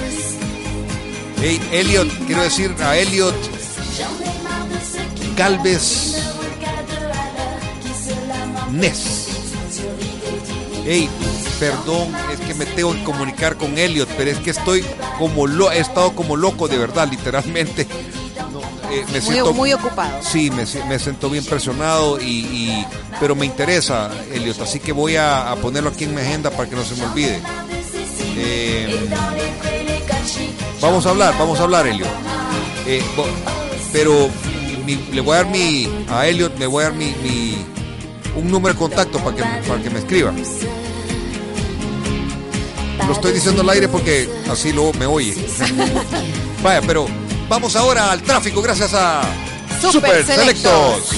[1.41, 3.35] Hey, Elliot, quiero decir a Elliot
[5.37, 6.17] Galvez
[8.73, 9.29] Ness.
[10.85, 11.09] Hey,
[11.59, 14.85] perdón, es que me tengo que comunicar con Elliot, pero es que estoy
[15.19, 17.87] como lo he estado como loco de verdad, literalmente.
[18.53, 20.19] No, eh, me Muy, siento muy ocupado.
[20.23, 22.87] Sí, me, me siento bien presionado, y, y-
[23.21, 26.69] pero me interesa, Elliot, así que voy a, a ponerlo aquí en mi agenda para
[26.69, 27.41] que no se me olvide.
[28.37, 29.09] Eh,
[30.81, 32.09] vamos a hablar, vamos a hablar, Elliot.
[32.87, 33.27] Eh, bo-
[33.93, 34.29] pero
[34.87, 37.59] mi- le voy a dar mi, a Elliot, le voy a dar mi, mi-
[38.37, 40.33] un número de contacto para que, para que me escriba.
[43.09, 45.35] Lo estoy diciendo al aire porque así luego me oye.
[46.63, 47.07] Vaya, pero
[47.49, 49.23] vamos ahora al tráfico gracias a
[49.81, 51.13] Super Selectos.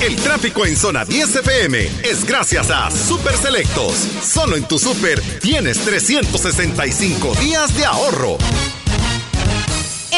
[0.00, 3.94] El tráfico en zona 10 FM es gracias a Super Selectos.
[4.20, 8.36] Solo en tu super tienes 365 días de ahorro.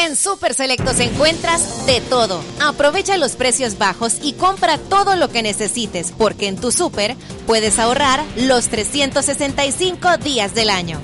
[0.05, 2.43] En Super Selectos encuentras de todo.
[2.61, 7.15] Aprovecha los precios bajos y compra todo lo que necesites, porque en tu super
[7.47, 11.01] puedes ahorrar los 365 días del año.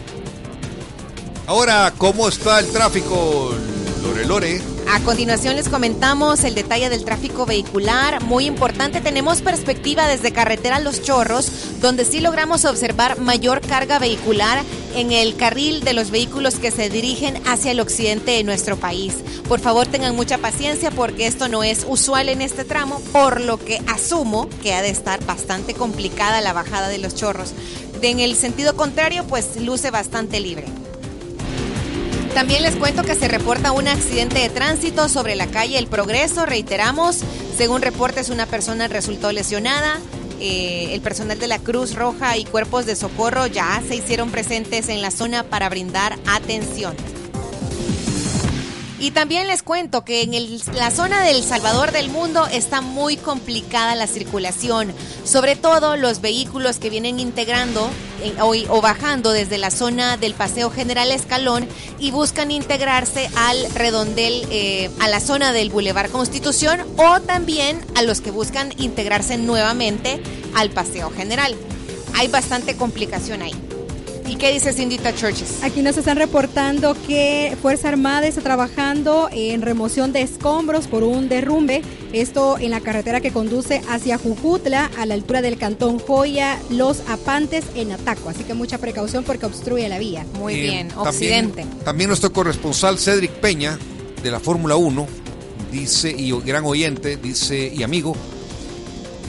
[1.47, 3.55] Ahora, ¿cómo está el tráfico?
[4.03, 4.61] Lore Lore.
[4.91, 8.21] A continuación les comentamos el detalle del tráfico vehicular.
[8.23, 14.61] Muy importante, tenemos perspectiva desde carretera Los Chorros, donde sí logramos observar mayor carga vehicular
[14.93, 19.15] en el carril de los vehículos que se dirigen hacia el occidente de nuestro país.
[19.47, 23.57] Por favor, tengan mucha paciencia porque esto no es usual en este tramo, por lo
[23.57, 27.53] que asumo que ha de estar bastante complicada la bajada de Los Chorros.
[28.01, 30.65] En el sentido contrario, pues luce bastante libre.
[32.33, 36.47] También les cuento que se reporta un accidente de tránsito sobre la calle El Progreso.
[36.47, 37.19] Reiteramos,
[37.55, 39.99] según reportes, una persona resultó lesionada.
[40.39, 44.89] Eh, el personal de la Cruz Roja y cuerpos de socorro ya se hicieron presentes
[44.89, 46.95] en la zona para brindar atención.
[49.03, 50.31] Y también les cuento que en
[50.75, 54.93] la zona del Salvador del Mundo está muy complicada la circulación,
[55.25, 57.89] sobre todo los vehículos que vienen integrando
[58.69, 61.67] o bajando desde la zona del Paseo General Escalón
[61.99, 68.03] y buscan integrarse al redondel, eh, a la zona del Boulevard Constitución o también a
[68.03, 70.23] los que buscan integrarse nuevamente
[70.55, 71.53] al Paseo General.
[72.15, 73.72] Hay bastante complicación ahí.
[74.33, 75.59] ¿Y qué dice Cindita Churches?
[75.61, 81.29] Aquí nos están reportando que Fuerza Armada está trabajando en remoción de escombros por un
[81.29, 81.83] derrumbe.
[82.13, 87.01] Esto en la carretera que conduce hacia Jujutla, a la altura del cantón Joya, Los
[87.09, 88.27] Apantes, en Ataco.
[88.29, 90.25] Así que mucha precaución porque obstruye la vía.
[90.39, 91.65] Muy Eh, bien, también- Occidente.
[91.85, 93.77] También nuestro corresponsal Cedric Peña,
[94.23, 95.05] de la Fórmula 1,
[95.71, 98.15] dice, y gran oyente, dice, y amigo,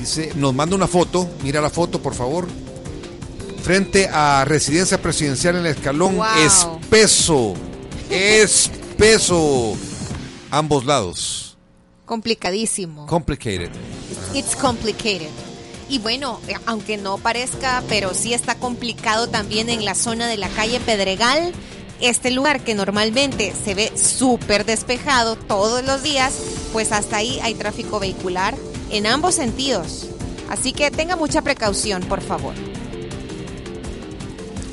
[0.01, 2.47] dice, nos manda una foto, mira la foto, por favor,
[3.65, 6.27] frente a residencia presidencial en el escalón, Wow.
[6.47, 7.55] espeso,
[8.11, 9.77] espeso,
[10.51, 11.57] ambos lados,
[12.05, 13.07] Complicadísimo.
[13.07, 13.71] complicated.
[14.35, 15.29] It's complicated.
[15.89, 20.49] Y bueno, aunque no parezca, pero sí está complicado también en la zona de la
[20.49, 21.53] calle Pedregal.
[22.01, 26.35] Este lugar que normalmente se ve súper despejado todos los días,
[26.73, 28.55] pues hasta ahí hay tráfico vehicular
[28.91, 30.07] en ambos sentidos.
[30.51, 32.55] Así que tenga mucha precaución, por favor.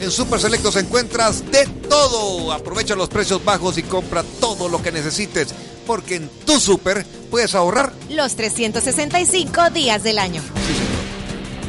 [0.02, 2.52] En Super Selectos encuentras de todo.
[2.52, 5.50] Aprovecha los precios bajos y compra todo lo que necesites,
[5.86, 7.94] porque en tu super puedes ahorrar.
[8.10, 10.42] Los 365 días del año.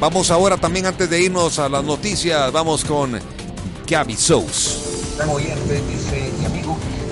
[0.01, 3.21] Vamos ahora también antes de irnos a las noticias, vamos con
[3.87, 4.79] Gaby Sous.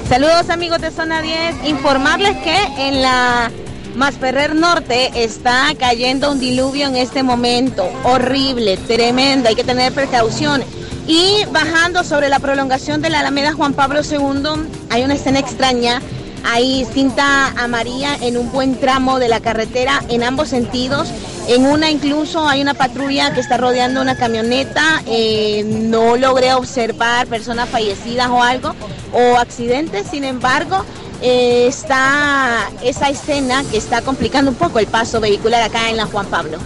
[0.09, 1.67] Saludos amigos de Zona 10.
[1.67, 3.53] Informarles que en la
[3.95, 7.87] Masferrer Norte está cayendo un diluvio en este momento.
[8.05, 10.65] Horrible, tremendo, hay que tener precaución.
[11.13, 16.01] Y bajando sobre la prolongación de la Alameda Juan Pablo II, hay una escena extraña.
[16.45, 21.09] Hay cinta amarilla en un buen tramo de la carretera en ambos sentidos.
[21.49, 25.03] En una incluso hay una patrulla que está rodeando una camioneta.
[25.07, 28.77] Eh, no logré observar personas fallecidas o algo
[29.13, 30.07] o accidentes.
[30.07, 30.85] Sin embargo,
[31.23, 36.07] eh, está esa escena que está complicando un poco el paso vehicular acá en la
[36.07, 36.59] Juan Pablo.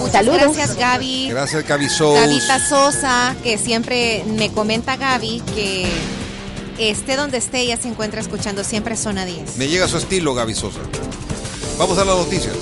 [0.00, 0.40] Muchas Saludos.
[0.56, 1.28] gracias, Gaby.
[1.30, 2.14] Gracias Gaby Sous.
[2.14, 5.86] Gavita Sosa, que siempre me comenta Gaby que
[6.78, 9.58] esté donde esté, ella se encuentra escuchando siempre Zona 10.
[9.58, 10.80] Me llega su estilo Gaby Sosa.
[11.78, 12.56] Vamos a las noticias.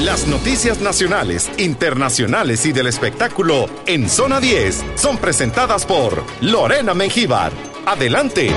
[0.00, 7.52] Las noticias nacionales, internacionales y del espectáculo en Zona 10 son presentadas por Lorena Mengíbar.
[7.86, 8.50] Adelante.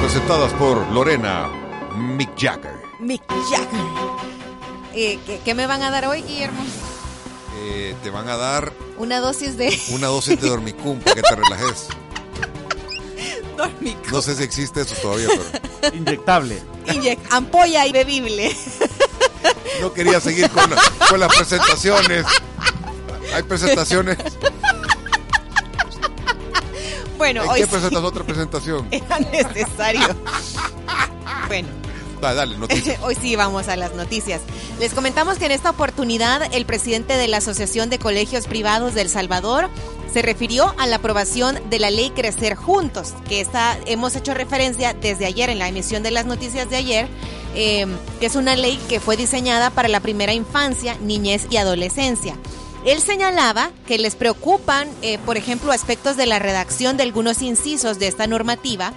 [0.00, 1.48] Presentadas por Lorena
[1.96, 2.80] Mick Jagger.
[3.00, 4.09] Mick Jagger.
[4.94, 6.62] Eh, ¿qué, qué me van a dar hoy, Guillermo?
[7.62, 11.36] Eh, te van a dar Una dosis de una dosis de dormicum para que te
[11.36, 11.88] relajes.
[13.56, 14.12] dormicum.
[14.12, 16.62] No sé si existe eso todavía, pero Inyectable.
[16.86, 18.56] Inyec- ampolla y bebible.
[19.80, 20.70] no quería seguir con,
[21.08, 22.24] con las presentaciones.
[23.34, 24.16] Hay presentaciones.
[27.16, 28.88] Bueno, ¿En hoy qué sí presentas otra presentación?
[28.90, 30.16] era necesario.
[31.48, 31.68] bueno.
[33.02, 34.40] Hoy sí vamos a las noticias.
[34.78, 39.02] Les comentamos que en esta oportunidad el presidente de la Asociación de Colegios Privados de
[39.02, 39.68] El Salvador
[40.12, 44.92] se refirió a la aprobación de la ley Crecer Juntos, que está, hemos hecho referencia
[44.92, 47.08] desde ayer en la emisión de las noticias de ayer,
[47.54, 47.86] eh,
[48.18, 52.36] que es una ley que fue diseñada para la primera infancia, niñez y adolescencia.
[52.84, 57.98] Él señalaba que les preocupan, eh, por ejemplo, aspectos de la redacción de algunos incisos
[57.98, 58.94] de esta normativa,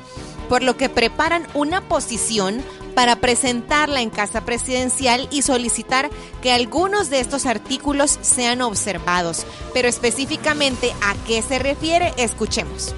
[0.53, 6.11] por lo que preparan una posición para presentarla en Casa Presidencial y solicitar
[6.43, 9.47] que algunos de estos artículos sean observados.
[9.73, 12.93] Pero específicamente a qué se refiere, escuchemos.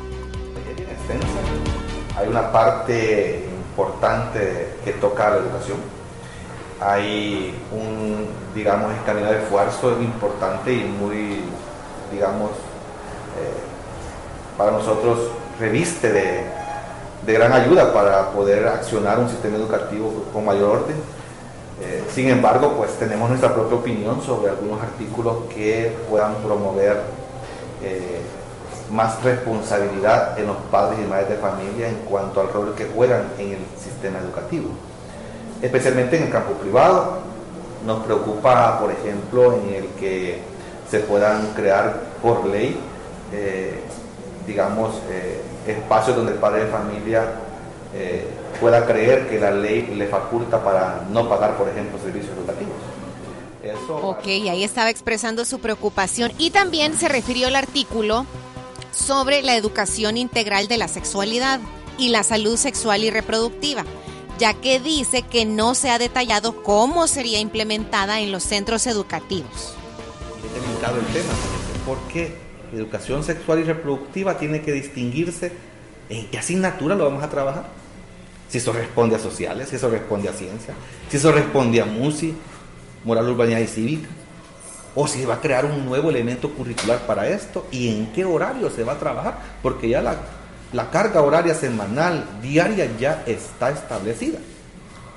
[2.18, 5.78] Hay una parte importante que toca a la educación.
[6.82, 11.40] Hay un, digamos, camino de esfuerzo importante y muy,
[12.12, 16.65] digamos, eh, para nosotros reviste de,
[17.26, 20.96] de gran ayuda para poder accionar un sistema educativo con mayor orden.
[21.82, 27.02] Eh, sin embargo, pues tenemos nuestra propia opinión sobre algunos artículos que puedan promover
[27.84, 28.22] eh,
[28.92, 33.24] más responsabilidad en los padres y madres de familia en cuanto al rol que juegan
[33.40, 34.70] en el sistema educativo,
[35.62, 37.18] especialmente en el campo privado.
[37.86, 40.40] Nos preocupa, por ejemplo, en el que
[40.90, 42.80] se puedan crear por ley,
[43.34, 43.80] eh,
[44.48, 44.94] digamos,
[45.68, 47.24] espacios donde el padre de familia
[47.94, 48.28] eh,
[48.60, 52.74] pueda creer que la ley le faculta para no pagar, por ejemplo, servicios educativos.
[53.64, 58.26] Eso Ok, ahí estaba expresando su preocupación y también se refirió al artículo
[58.92, 61.60] sobre la educación integral de la sexualidad
[61.98, 63.84] y la salud sexual y reproductiva,
[64.38, 69.74] ya que dice que no se ha detallado cómo sería implementada en los centros educativos.
[70.46, 71.34] es delicado el tema,
[71.86, 72.45] porque
[72.76, 75.52] educación sexual y reproductiva tiene que distinguirse
[76.10, 77.66] en qué asignatura lo vamos a trabajar.
[78.50, 80.74] Si eso responde a sociales, si eso responde a ciencia,
[81.10, 82.36] si eso responde a MUSI,
[83.04, 84.08] moral, urbanidad y cívica,
[84.94, 88.70] o si va a crear un nuevo elemento curricular para esto y en qué horario
[88.70, 90.16] se va a trabajar, porque ya la,
[90.72, 94.40] la carga horaria semanal, diaria ya está establecida.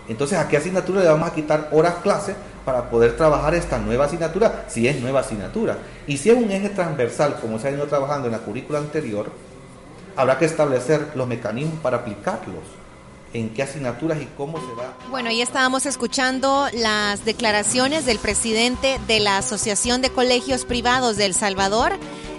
[0.08, 2.34] Entonces, ¿a qué asignatura le vamos a quitar horas clase
[2.68, 4.66] para poder trabajar esta nueva asignatura?
[4.68, 5.78] Si es nueva asignatura.
[6.06, 9.32] Y si es un eje transversal, como se ha ido trabajando en la currícula anterior,
[10.16, 12.64] habrá que establecer los mecanismos para aplicarlos.
[13.32, 14.92] En qué asignaturas y cómo se va.
[15.08, 21.24] Bueno, ahí estábamos escuchando las declaraciones del presidente de la Asociación de Colegios Privados de
[21.24, 21.92] El Salvador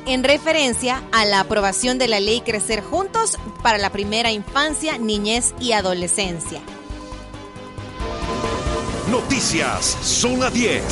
[0.06, 5.56] en referencia a la aprobación de la ley Crecer Juntos para la primera infancia, niñez
[5.60, 6.62] y adolescencia.
[9.12, 10.84] Noticias Zona 10.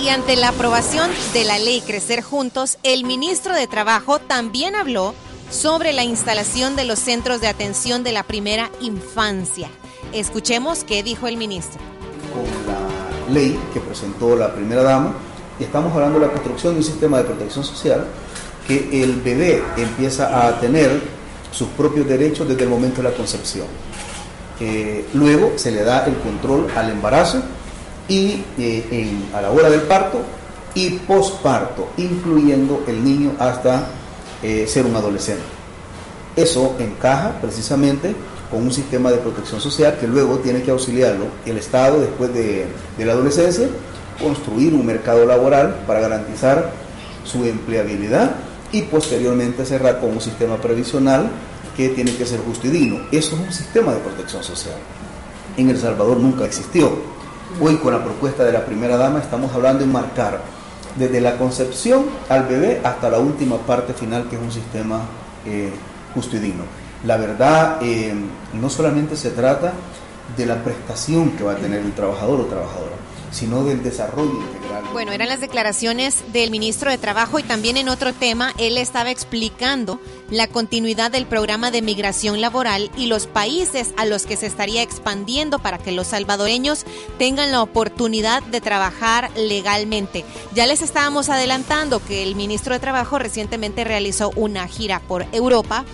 [0.00, 5.14] Y ante la aprobación de la ley Crecer Juntos, el ministro de Trabajo también habló
[5.50, 9.68] sobre la instalación de los centros de atención de la primera infancia.
[10.12, 11.80] Escuchemos qué dijo el ministro.
[12.32, 15.14] con la ley que presentó la primera dama
[15.60, 18.06] estamos hablando de la construcción de un sistema de protección social
[18.66, 21.00] que el bebé empieza a tener
[21.50, 23.66] sus propios derechos desde el momento de la concepción.
[24.60, 27.42] Eh, luego se le da el control al embarazo
[28.08, 30.20] y eh, a la hora del parto
[30.74, 33.86] y posparto, incluyendo el niño hasta
[34.42, 35.42] eh, ser un adolescente.
[36.34, 38.14] Eso encaja precisamente
[38.50, 42.66] con un sistema de protección social que luego tiene que auxiliarlo el Estado después de,
[42.96, 43.68] de la adolescencia,
[44.20, 46.70] construir un mercado laboral para garantizar
[47.24, 48.32] su empleabilidad
[48.72, 51.28] y posteriormente cerrar con un sistema previsional
[51.78, 52.98] que tiene que ser justo y digno.
[53.12, 54.74] Eso es un sistema de protección social.
[55.56, 56.90] En El Salvador nunca existió.
[57.60, 60.42] Hoy con la propuesta de la primera dama estamos hablando de marcar
[60.96, 65.02] desde la concepción al bebé hasta la última parte final que es un sistema
[65.46, 65.70] eh,
[66.16, 66.64] justo y digno.
[67.04, 68.12] La verdad, eh,
[68.54, 69.72] no solamente se trata
[70.36, 72.96] de la prestación que va a tener el trabajador o trabajadora,
[73.30, 74.84] sino del desarrollo integral.
[74.92, 79.10] Bueno, eran las declaraciones del ministro de Trabajo y también en otro tema, él estaba
[79.10, 80.00] explicando
[80.30, 84.82] la continuidad del programa de migración laboral y los países a los que se estaría
[84.82, 86.84] expandiendo para que los salvadoreños
[87.18, 90.24] tengan la oportunidad de trabajar legalmente.
[90.54, 95.84] Ya les estábamos adelantando que el ministro de Trabajo recientemente realizó una gira por Europa.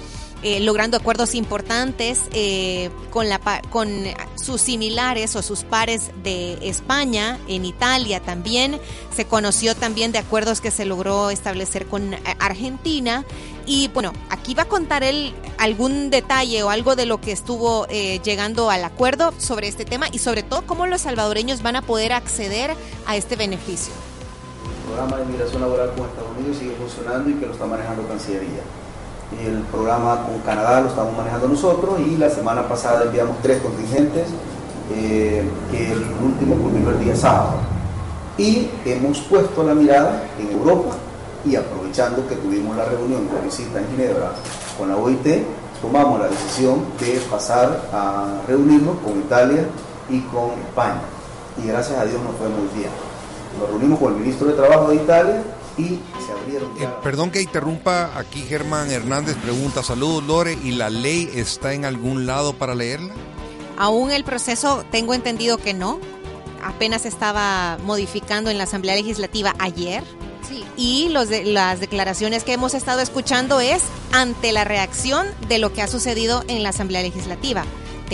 [0.45, 3.26] Eh, logrando acuerdos importantes eh, con,
[4.34, 8.78] sus similares o sus pares de España, en Italia también.
[9.11, 13.24] Se conoció también de acuerdos que se logró establecer con Argentina.
[13.64, 17.86] Y bueno, aquí va a contar él algún detalle o algo de lo que estuvo
[17.88, 21.80] eh, llegando al acuerdo sobre este tema y sobre todo cómo los salvadoreños van a
[21.80, 22.74] poder acceder
[23.07, 23.95] a este beneficio.
[24.66, 28.07] El programa de migración laboral con Estados Unidos sigue funcionando y que lo está manejando
[28.07, 28.84] Cancillería.
[29.43, 34.28] El programa con Canadá lo estamos manejando nosotros y la semana pasada enviamos tres contingentes,
[34.95, 37.55] eh, que el último culminó el día sábado.
[38.39, 40.95] Y hemos puesto la mirada en Europa
[41.45, 44.32] y aprovechando que tuvimos la reunión, la visita en Ginebra
[44.78, 45.45] con la OIT,
[45.82, 49.66] tomamos la decisión de pasar a reunirnos con Italia
[50.09, 51.03] y con España.
[51.62, 52.91] Y gracias a Dios nos fue muy bien.
[53.59, 55.43] Nos reunimos con el ministro de Trabajo de Italia
[55.77, 60.91] y se abrieron Eh, perdón que interrumpa, aquí Germán Hernández pregunta, saludos Lore, ¿y la
[60.91, 63.14] ley está en algún lado para leerla?
[63.77, 65.99] Aún el proceso, tengo entendido que no.
[66.62, 70.03] Apenas estaba modificando en la Asamblea Legislativa ayer.
[70.77, 75.72] Y los de, las declaraciones que hemos estado escuchando es ante la reacción de lo
[75.72, 77.64] que ha sucedido en la Asamblea Legislativa.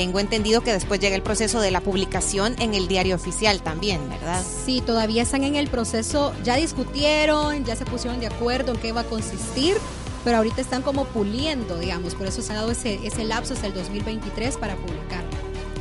[0.01, 4.09] Tengo entendido que después llega el proceso de la publicación en el diario oficial también,
[4.09, 4.43] ¿verdad?
[4.65, 8.93] Sí, todavía están en el proceso, ya discutieron, ya se pusieron de acuerdo en qué
[8.93, 9.77] va a consistir,
[10.25, 13.67] pero ahorita están como puliendo, digamos, por eso se ha dado ese, ese lapso hasta
[13.67, 15.23] el 2023 para publicar.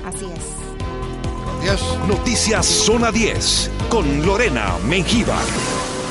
[0.03, 1.79] Así es.
[2.09, 5.45] Noticias Zona 10 con Lorena Mengíbar.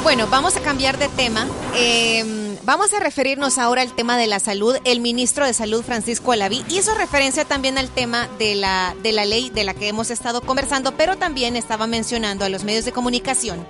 [0.02, 1.46] Bueno, vamos a cambiar de tema.
[1.76, 4.76] Eh, vamos a referirnos ahora al tema de la salud.
[4.84, 9.24] El ministro de Salud, Francisco Alaví, hizo referencia también al tema de la, de la
[9.24, 12.92] ley de la que hemos estado conversando, pero también estaba mencionando a los medios de
[12.92, 13.66] comunicación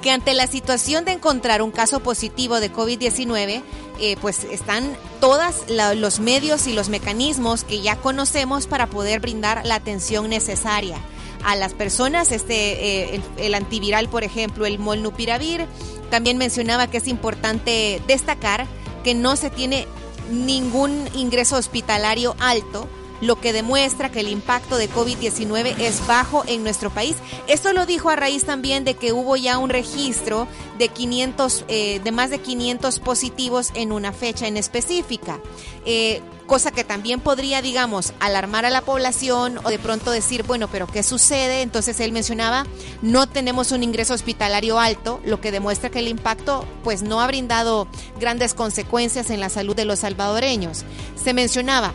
[0.00, 3.62] que ante la situación de encontrar un caso positivo de COVID-19,
[3.98, 9.66] eh, pues están todos los medios y los mecanismos que ya conocemos para poder brindar
[9.66, 10.96] la atención necesaria
[11.44, 15.66] a las personas, este, eh, el, el, antiviral, por ejemplo, el molnupiravir.
[16.10, 18.66] También mencionaba que es importante destacar
[19.04, 19.86] que no se tiene
[20.30, 22.88] ningún ingreso hospitalario alto,
[23.20, 27.16] lo que demuestra que el impacto de COVID-19 es bajo en nuestro país.
[27.46, 30.46] Esto lo dijo a raíz también de que hubo ya un registro
[30.78, 35.40] de 500, eh, de más de 500 positivos en una fecha en específica.
[35.84, 40.66] Eh, cosa que también podría, digamos, alarmar a la población o de pronto decir, bueno,
[40.66, 41.62] pero ¿qué sucede?
[41.62, 42.66] Entonces él mencionaba,
[43.02, 47.28] no tenemos un ingreso hospitalario alto, lo que demuestra que el impacto pues no ha
[47.28, 47.86] brindado
[48.18, 50.82] grandes consecuencias en la salud de los salvadoreños.
[51.22, 51.94] Se mencionaba,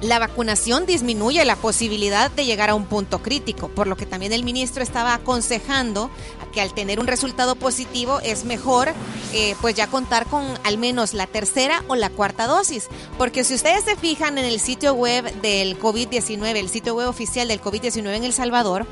[0.00, 4.32] la vacunación disminuye la posibilidad de llegar a un punto crítico, por lo que también
[4.32, 6.10] el ministro estaba aconsejando
[6.52, 8.92] que al tener un resultado positivo es mejor
[9.32, 12.88] eh, pues ya contar con al menos la tercera o la cuarta dosis,
[13.18, 17.48] porque si ustedes se fijan en el sitio web del COVID-19, el sitio web oficial
[17.48, 18.86] del COVID-19 en El Salvador,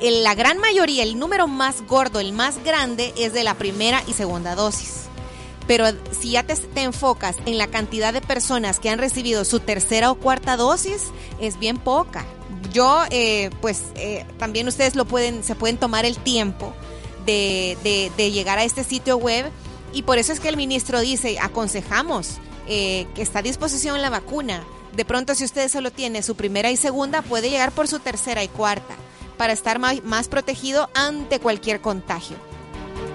[0.00, 4.02] en la gran mayoría, el número más gordo, el más grande es de la primera
[4.06, 5.04] y segunda dosis
[5.66, 9.60] pero si ya te, te, enfocas en la cantidad de personas que han recibido su
[9.60, 11.04] tercera o cuarta dosis,
[11.40, 12.24] es bien poca.
[12.72, 16.74] Yo, eh, pues, eh, también ustedes lo pueden, se pueden tomar el tiempo
[17.24, 19.50] de, llegar a este sitio web
[19.92, 24.10] y por eso es que el ministro dice, aconsejamos eh, que está a disposición la
[24.10, 24.64] vacuna.
[24.94, 28.44] De pronto, si usted solo tiene su primera y segunda, puede llegar por su tercera
[28.44, 28.94] y cuarta
[29.36, 32.36] para estar más protegido ante cualquier contagio.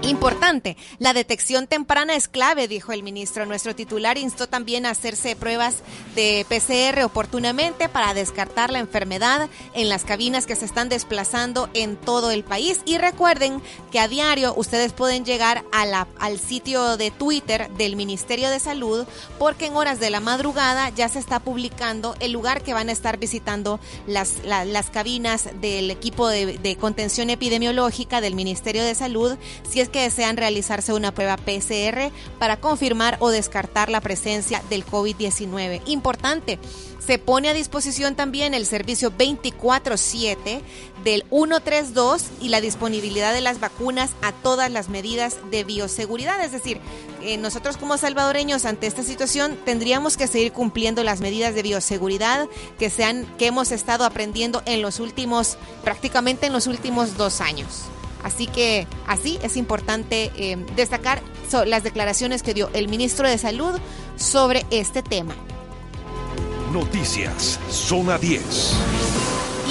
[0.02, 3.44] Importante, la detección temprana es clave, dijo el ministro.
[3.44, 5.82] Nuestro titular instó también a hacerse pruebas
[6.14, 11.96] de PCR oportunamente para descartar la enfermedad en las cabinas que se están desplazando en
[11.96, 12.80] todo el país.
[12.86, 13.60] Y recuerden
[13.92, 19.06] que a diario ustedes pueden llegar al sitio de Twitter del Ministerio de Salud
[19.38, 22.92] porque en horas de la madrugada ya se está publicando el lugar que van a
[22.92, 28.94] estar visitando las, la, las cabinas del equipo de, de contención epidemiológica del Ministerio de
[28.94, 29.36] Salud.
[29.68, 34.86] Si es que desean realizarse una prueba PCR para confirmar o descartar la presencia del
[34.86, 35.82] COVID-19.
[35.86, 36.58] Importante,
[37.04, 40.62] se pone a disposición también el servicio 24/7
[41.02, 46.40] del 132 y la disponibilidad de las vacunas a todas las medidas de bioseguridad.
[46.44, 46.80] Es decir,
[47.22, 52.48] eh, nosotros como salvadoreños ante esta situación tendríamos que seguir cumpliendo las medidas de bioseguridad
[52.78, 57.86] que, sean, que hemos estado aprendiendo en los últimos, prácticamente en los últimos dos años.
[58.22, 63.38] Así que así es importante eh, destacar so, las declaraciones que dio el ministro de
[63.38, 63.78] Salud
[64.16, 65.34] sobre este tema.
[66.72, 68.76] Noticias, zona 10.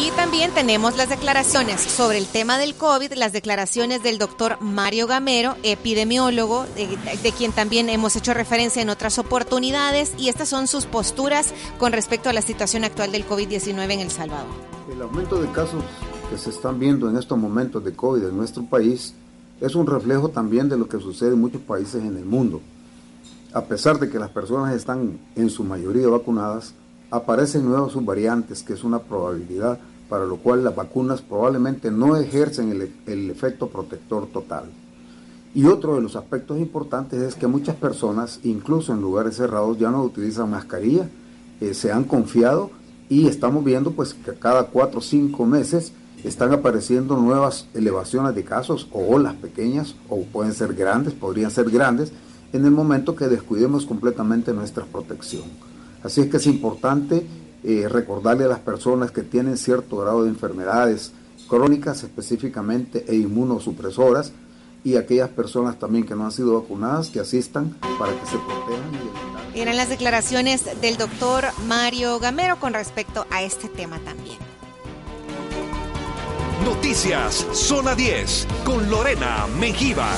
[0.01, 5.07] Y también tenemos las declaraciones sobre el tema del COVID, las declaraciones del doctor Mario
[5.07, 10.67] Gamero, epidemiólogo, de, de, quien también hemos hecho referencia en otras oportunidades, y estas son
[10.67, 14.47] sus posturas con respecto a la situación actual del COVID-19 en El Salvador.
[14.89, 15.83] El aumento de casos
[16.29, 19.15] que se están viendo en estos momentos de COVID en nuestro país
[19.59, 22.61] es un reflejo también de lo que sucede en muchos países en el mundo.
[23.51, 26.75] A pesar de que las personas están en su mayoría vacunadas,
[27.09, 32.71] aparecen nuevas subvariantes, que es una probabilidad para lo cual las vacunas probablemente no ejercen
[33.07, 34.65] el, efecto protector total.
[35.55, 39.89] Y otro de los aspectos importantes es que muchas personas, incluso en lugares cerrados, ya
[39.89, 41.09] no utilizan mascarilla,
[41.59, 42.69] eh, se han confiado
[43.09, 45.91] y estamos viendo pues que cada cuatro o cinco meses
[46.23, 51.69] están apareciendo nuevas elevaciones de casos o olas pequeñas o pueden ser grandes, podrían ser
[51.69, 52.11] grandes,
[52.51, 55.43] en el momento que descuidemos completamente nuestra protección.
[56.03, 57.25] Así es que es importante
[57.63, 61.11] eh, recordarle a las personas que tienen cierto grado de enfermedades
[61.47, 64.31] crónicas específicamente e inmunosupresoras
[64.83, 68.91] y aquellas personas también que no han sido vacunadas que asistan para que se protejan.
[69.53, 74.48] Y Eran las declaraciones del doctor Mario Gamero con respecto a este tema también.
[76.63, 80.17] Noticias Zona 10 con Lorena Mengíbar.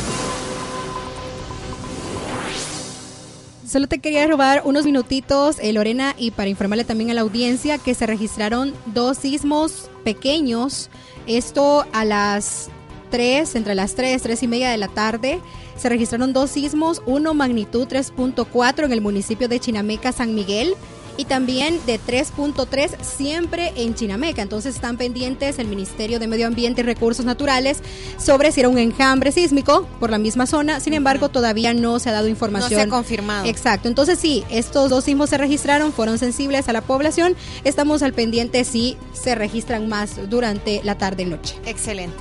[3.68, 7.78] Solo te quería robar unos minutitos, eh, Lorena, y para informarle también a la audiencia
[7.78, 10.90] que se registraron dos sismos pequeños.
[11.28, 12.70] Esto a las
[13.12, 15.40] 3, entre las 3, 3 y media de la tarde.
[15.78, 20.74] Se registraron dos sismos, uno magnitud 3.4 en el municipio de Chinameca, San Miguel,
[21.22, 24.42] y también de 3.3 siempre en Chinameca.
[24.42, 27.78] Entonces están pendientes el Ministerio de Medio Ambiente y Recursos Naturales
[28.18, 30.80] sobre si era un enjambre sísmico por la misma zona.
[30.80, 32.72] Sin embargo, todavía no se ha dado información.
[32.72, 33.46] No se ha confirmado.
[33.46, 33.88] Exacto.
[33.88, 37.36] Entonces sí, estos dos sismos se registraron, fueron sensibles a la población.
[37.64, 41.56] Estamos al pendiente si se registran más durante la tarde y noche.
[41.68, 42.18] Excelente.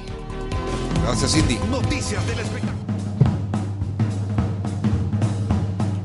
[1.02, 1.58] Gracias, Cindy.
[1.70, 2.79] Noticias del espectáculo.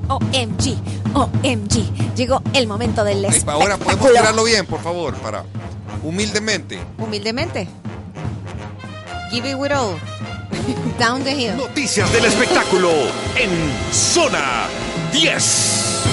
[0.07, 0.77] OMG,
[1.13, 2.15] OMG.
[2.15, 3.25] Llegó el momento del.
[3.47, 5.43] Ahora podemos tirarlo bien, por favor, para
[6.03, 6.79] humildemente.
[6.97, 7.67] Humildemente.
[9.31, 9.97] Give it with all.
[10.99, 11.57] Down the hill.
[11.57, 12.91] Noticias del espectáculo
[13.35, 13.49] en
[13.91, 14.67] Zona
[15.11, 16.03] 10.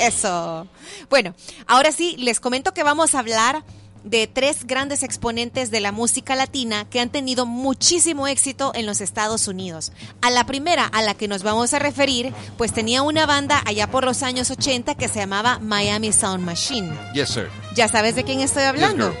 [0.00, 0.66] Eso.
[1.10, 1.34] Bueno,
[1.66, 3.64] ahora sí, les comento que vamos a hablar
[4.04, 9.00] de tres grandes exponentes de la música latina que han tenido muchísimo éxito en los
[9.00, 9.92] Estados Unidos.
[10.20, 13.90] A la primera a la que nos vamos a referir, pues tenía una banda allá
[13.90, 16.92] por los años 80 que se llamaba Miami Sound Machine.
[17.14, 17.48] Yes, sir.
[17.74, 19.14] ¿Ya sabes de quién estoy hablando?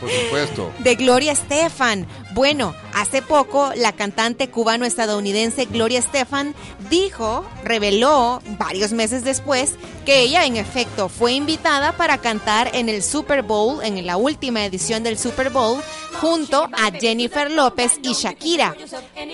[0.00, 0.72] Por supuesto.
[0.80, 2.06] de Gloria Estefan.
[2.34, 6.54] Bueno, hace poco la cantante cubano-estadounidense Gloria Estefan
[6.88, 9.74] dijo, reveló varios meses después,
[10.06, 14.64] que ella en efecto fue invitada para cantar en el Super Bowl, en la última
[14.64, 15.82] edición del Super Bowl,
[16.20, 18.74] junto a Jennifer López y Shakira,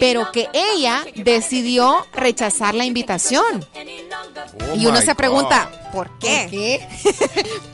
[0.01, 3.65] pero que ella decidió rechazar la invitación.
[4.73, 5.93] Oh y uno se pregunta, God.
[5.93, 6.87] ¿por qué?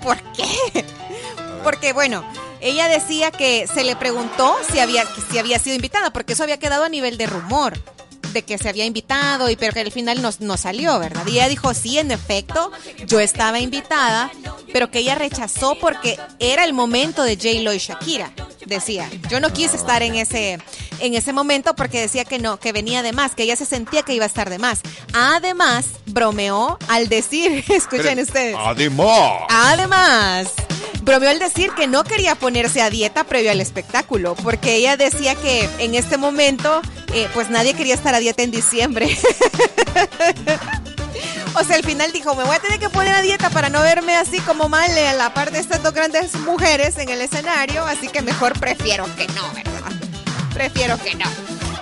[0.02, 0.84] ¿Por qué?
[1.64, 2.22] Porque bueno,
[2.64, 6.58] ella decía que se le preguntó si había, si había sido invitada, porque eso había
[6.58, 7.74] quedado a nivel de rumor
[8.34, 11.26] de que se había invitado y pero que al final no, no salió, ¿verdad?
[11.26, 12.70] Y ella dijo, sí, en efecto,
[13.06, 14.30] yo estaba invitada,
[14.72, 18.32] pero que ella rechazó porque era el momento de J-Lo y Shakira.
[18.66, 20.58] Decía, yo no quise estar en ese,
[21.00, 24.02] en ese momento porque decía que no, que venía de más, que ella se sentía
[24.02, 24.80] que iba a estar de más.
[25.12, 28.56] Además, bromeó al decir, escuchen ustedes.
[28.58, 29.42] Además.
[29.48, 30.48] Además,
[31.04, 35.34] bromeó al decir que no quería ponerse a dieta previo al espectáculo, porque ella decía
[35.34, 36.80] que en este momento,
[37.12, 39.16] eh, pues nadie quería estar a dieta en diciembre.
[41.56, 43.80] O sea, al final dijo, me voy a tener que poner a dieta para no
[43.80, 47.84] verme así como mal a la par de estas dos grandes mujeres en el escenario,
[47.84, 49.92] así que mejor prefiero que no, ¿verdad?
[50.52, 51.26] Prefiero que no.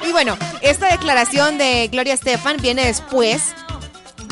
[0.07, 3.55] Y bueno, esta declaración de Gloria Estefan viene después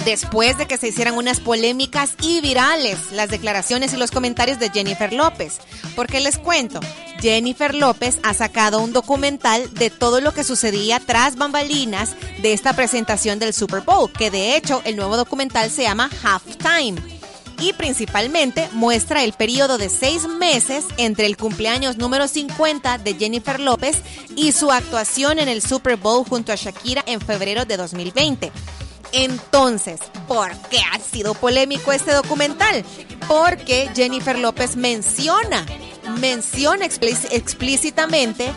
[0.04, 4.70] después de que se hicieran unas polémicas y virales las declaraciones y los comentarios de
[4.70, 5.58] Jennifer López.
[5.94, 6.80] Porque les cuento,
[7.20, 12.72] Jennifer López ha sacado un documental de todo lo que sucedía tras bambalinas de esta
[12.72, 17.00] presentación del Super Bowl, que de hecho el nuevo documental se llama Halftime.
[17.60, 23.60] Y principalmente muestra el periodo de seis meses entre el cumpleaños número 50 de Jennifer
[23.60, 23.98] López
[24.34, 28.50] y su actuación en el Super Bowl junto a Shakira en febrero de 2020.
[29.12, 32.84] Entonces, ¿por qué ha sido polémico este documental?
[33.28, 35.66] Porque Jennifer López menciona,
[36.18, 38.52] menciona explí- explícitamente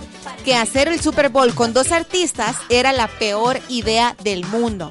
[0.45, 4.89] que hacer el Super Bowl con dos artistas era la peor idea del mundo.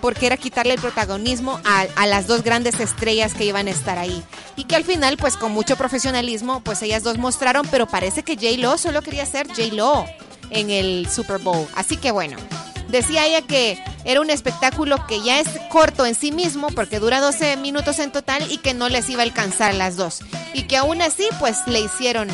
[0.00, 3.98] Porque era quitarle el protagonismo a, a las dos grandes estrellas que iban a estar
[3.98, 4.22] ahí.
[4.54, 8.34] Y que al final, pues con mucho profesionalismo, pues ellas dos mostraron, pero parece que
[8.36, 10.04] J-Lo solo quería ser J-Lo
[10.50, 11.66] en el Super Bowl.
[11.74, 12.36] Así que bueno,
[12.88, 17.20] Decía ella que era un espectáculo que ya es corto en sí mismo porque dura
[17.20, 20.20] 12 minutos en total y que no les iba a alcanzar las dos.
[20.52, 22.28] Y que aún así pues le hicieron,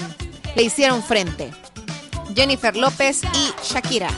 [0.56, 1.50] le hicieron frente.
[2.34, 4.10] Jennifer López y Shakira.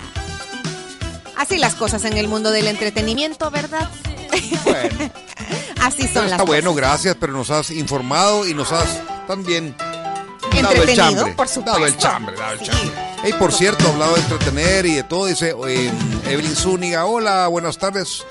[1.36, 3.88] Así las cosas en el mundo del entretenimiento, ¿verdad?
[5.80, 10.52] Así son las Está bueno, gracias, pero nos has informado y nos has también dado
[10.52, 11.32] el Entretenido, chambre.
[11.34, 11.98] por Dado el supuesto.
[12.00, 12.92] chambre, dado el Sí.
[13.24, 15.90] Hey, por cierto, hablado de entretener y de todo, dice eh,
[16.28, 18.24] Evelyn Zúñiga, hola, buenas tardes,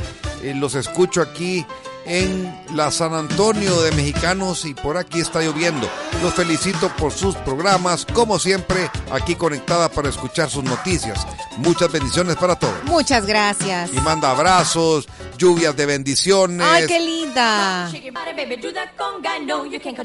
[0.43, 1.65] Eh, los escucho aquí
[2.05, 5.89] en la San Antonio de Mexicanos y por aquí está lloviendo.
[6.21, 11.25] Los felicito por sus programas, como siempre, aquí conectada para escuchar sus noticias.
[11.57, 12.83] Muchas bendiciones para todos.
[12.85, 13.91] Muchas gracias.
[13.93, 16.67] Y manda abrazos, lluvias de bendiciones.
[16.69, 17.91] Ay, qué linda.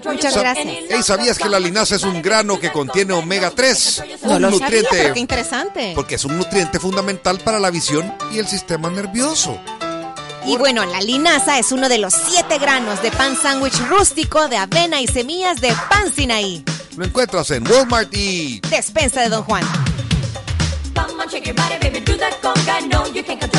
[0.05, 0.67] Muchas gracias.
[0.89, 4.03] Hey, ¿sabías que la linaza es un grano que contiene omega 3?
[4.25, 5.93] No un lo nutriente sabía, pero qué interesante.
[5.95, 9.59] porque es un nutriente fundamental para la visión y el sistema nervioso.
[10.47, 14.57] Y bueno, la linaza es uno de los siete granos de pan sándwich rústico de
[14.57, 16.65] avena y semillas de pan Sinaí.
[16.97, 19.65] Lo encuentras en Walmart y Despensa de Don Juan.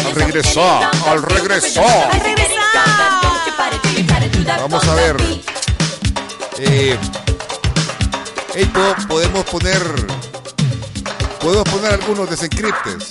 [0.08, 2.10] al regresar, al regresar.
[2.12, 2.58] ¡Al regresar!
[4.60, 5.16] Vamos a ver.
[6.60, 6.98] Eh,
[8.74, 9.82] po- podemos poner.
[11.40, 13.10] Podemos poner algunos desencriptes.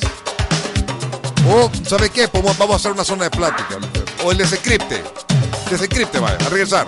[1.48, 2.28] O, ¿sabe qué?
[2.28, 3.78] Podemos- vamos a hacer una zona de plática.
[4.24, 5.02] O el desencripte.
[5.70, 6.86] Desencripte, vaya, a regresar.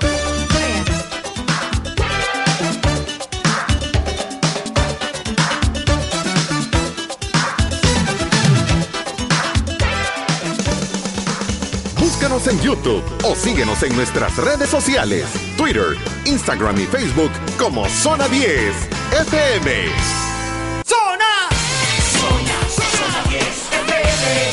[11.99, 15.25] Búscanos en YouTube o síguenos en nuestras redes sociales,
[15.57, 15.97] Twitter,
[16.27, 18.75] Instagram y Facebook como Zona 10
[19.13, 19.87] FM.
[20.85, 21.25] Zona.
[21.25, 21.28] Zona,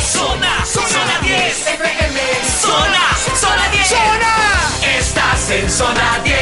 [0.05, 2.19] Zona, zona 10 FM.
[2.61, 3.05] Zona,
[3.41, 3.87] zona 10.
[3.89, 4.33] Zona.
[4.99, 6.35] Estás en zona 10.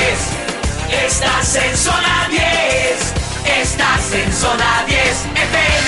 [1.05, 3.13] Estás en zona 10.
[3.61, 5.82] Estás en zona 10 FM.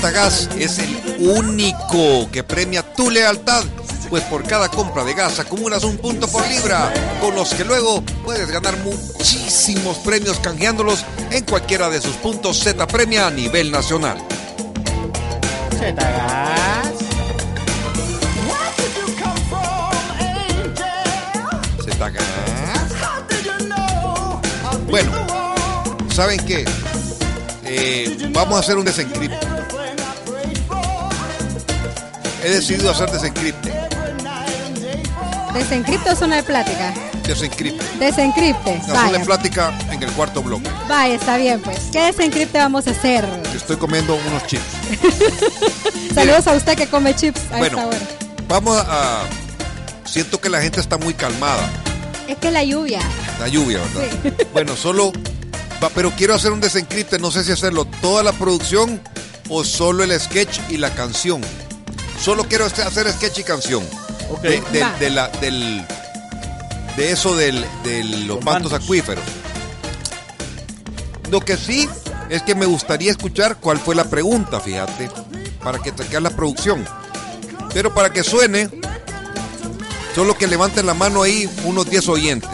[0.00, 3.62] Z-Gas es el único que premia tu lealtad,
[4.08, 6.90] pues por cada compra de gas acumulas un punto por libra,
[7.20, 12.86] con los que luego puedes ganar muchísimos premios canjeándolos en cualquiera de sus puntos Z
[12.86, 14.16] Premia a nivel nacional.
[15.78, 16.94] Z-Gas.
[24.88, 25.12] Bueno,
[26.10, 26.64] ¿saben qué?
[27.66, 29.49] Eh, vamos a hacer un desencripte.
[32.42, 33.72] He decidido hacer desencripte.
[35.52, 36.94] Desencripto o zona de plática.
[37.26, 37.84] Desencripte.
[37.98, 38.80] Desencripte.
[38.84, 40.70] Una zona de plática en el cuarto bloque.
[40.88, 41.78] Vaya, está bien pues.
[41.92, 43.28] ¿Qué desencripte vamos a hacer?
[43.54, 44.64] Estoy comiendo unos chips.
[46.14, 47.78] Saludos a usted que come chips a Bueno.
[47.78, 47.98] esta hora.
[48.48, 49.22] Vamos a...
[50.04, 51.68] Siento que la gente está muy calmada.
[52.26, 53.00] Es que la lluvia.
[53.38, 54.34] La lluvia, ¿verdad?
[54.52, 55.12] Bueno, solo...
[55.94, 57.18] pero quiero hacer un desencripte.
[57.18, 59.00] No sé si hacerlo toda la producción
[59.48, 61.40] o solo el sketch y la canción.
[62.22, 63.84] Solo quiero hacer sketch y canción.
[64.42, 64.96] De, del- Va.
[64.98, 65.84] de la, del,
[66.96, 69.24] de eso del, de los mantos acuíferos.
[71.30, 71.88] Lo que sí
[72.28, 75.10] es que me gustaría escuchar cuál fue la pregunta, fíjate,
[75.62, 76.84] para que chequear la producción.
[77.72, 78.68] Pero para que suene,
[80.14, 82.50] solo que levanten la mano ahí unos 10 oyentes.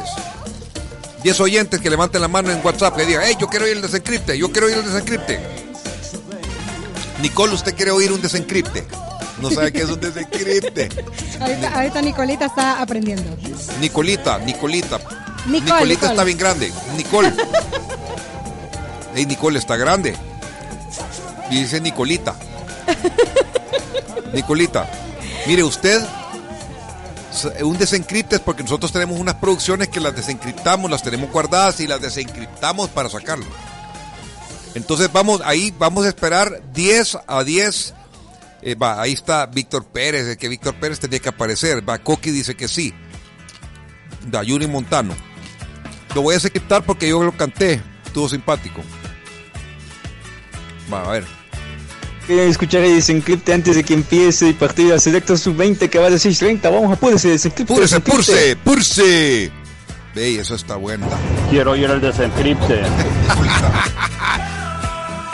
[1.22, 3.82] 10 oyentes que levanten la mano en WhatsApp, que digan, hey, yo quiero oír el
[3.82, 5.40] desencripte, yo quiero oír el desencripte.
[7.20, 8.86] Nicole, ¿usted quiere oír un desencripte?
[9.40, 10.88] No sabe qué es un desencripte.
[11.40, 13.36] Ahorita, ahorita Nicolita está aprendiendo.
[13.80, 14.98] Nicolita, Nicolita.
[15.46, 16.10] Nicole, Nicolita Nicole.
[16.10, 16.72] está bien grande.
[16.96, 17.32] Nicole.
[19.14, 20.14] Hey, Nicole está grande.
[21.50, 22.34] Y dice Nicolita.
[24.32, 24.86] Nicolita,
[25.46, 26.02] mire usted,
[27.62, 31.86] un desencripte es porque nosotros tenemos unas producciones que las desencriptamos, las tenemos guardadas y
[31.86, 33.46] las desencriptamos para sacarlo.
[34.74, 37.94] Entonces vamos, ahí vamos a esperar 10 a 10.
[38.62, 41.88] Eh, va, ahí está Víctor Pérez, el que Víctor Pérez tenía que aparecer.
[41.88, 42.92] Va, Coqui dice que sí.
[44.26, 45.14] Da Yuri Montano.
[46.14, 47.80] Lo voy a desencriptar porque yo lo canté.
[48.04, 48.82] Estuvo simpático.
[50.92, 51.24] Va, a ver.
[52.26, 56.10] Quieren escuchar el desencripte antes de que empiece el partido de Selecto Sub-20 que va
[56.10, 56.62] de 6.30.
[56.62, 57.72] Vamos, desencripte.
[57.72, 58.12] ¡Púrese, desencripte.
[58.12, 59.52] purse, purse!
[60.14, 61.06] Ve, eso está bueno.
[61.50, 62.82] Quiero oír el desencripte.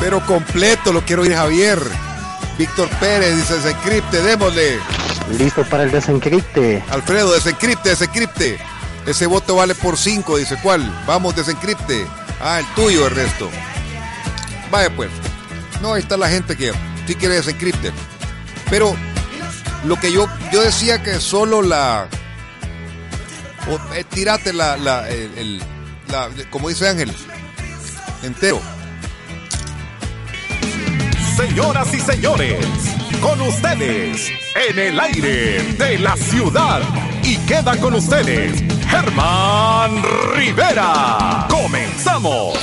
[0.01, 1.79] Pero completo, lo quiero oír Javier.
[2.59, 4.79] Víctor Pérez dice desencripte, démosle.
[5.39, 6.83] Listo para el desencripte.
[6.91, 8.59] Alfredo, desencripte, desencripte.
[9.07, 10.83] Ese voto vale por 5, dice cuál.
[11.07, 12.07] Vamos, desencripte.
[12.41, 13.51] Ah, el tuyo, Ernesto.
[14.71, 15.11] Vaya pues.
[15.81, 16.73] No, ahí está la gente que
[17.07, 17.93] sí quiere desencripte.
[18.71, 18.95] Pero
[19.85, 22.07] lo que yo, yo decía que solo la.
[23.69, 25.63] o, eh, tirate la, la, el, el-
[26.09, 27.13] la- como dice Ángel,
[28.23, 28.61] entero.
[31.49, 32.65] Señoras y señores,
[33.21, 36.81] con ustedes, en el aire de la ciudad.
[37.25, 40.05] Y queda con ustedes, Germán
[40.37, 41.49] Rivera.
[41.51, 42.57] ¡Comenzamos!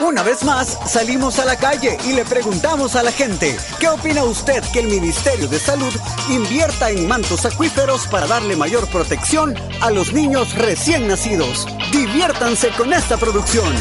[0.00, 4.22] Una vez más, salimos a la calle y le preguntamos a la gente, ¿qué opina
[4.22, 5.92] usted que el Ministerio de Salud
[6.30, 11.66] invierta en mantos acuíferos para darle mayor protección a los niños recién nacidos?
[11.90, 13.74] Diviértanse con esta producción.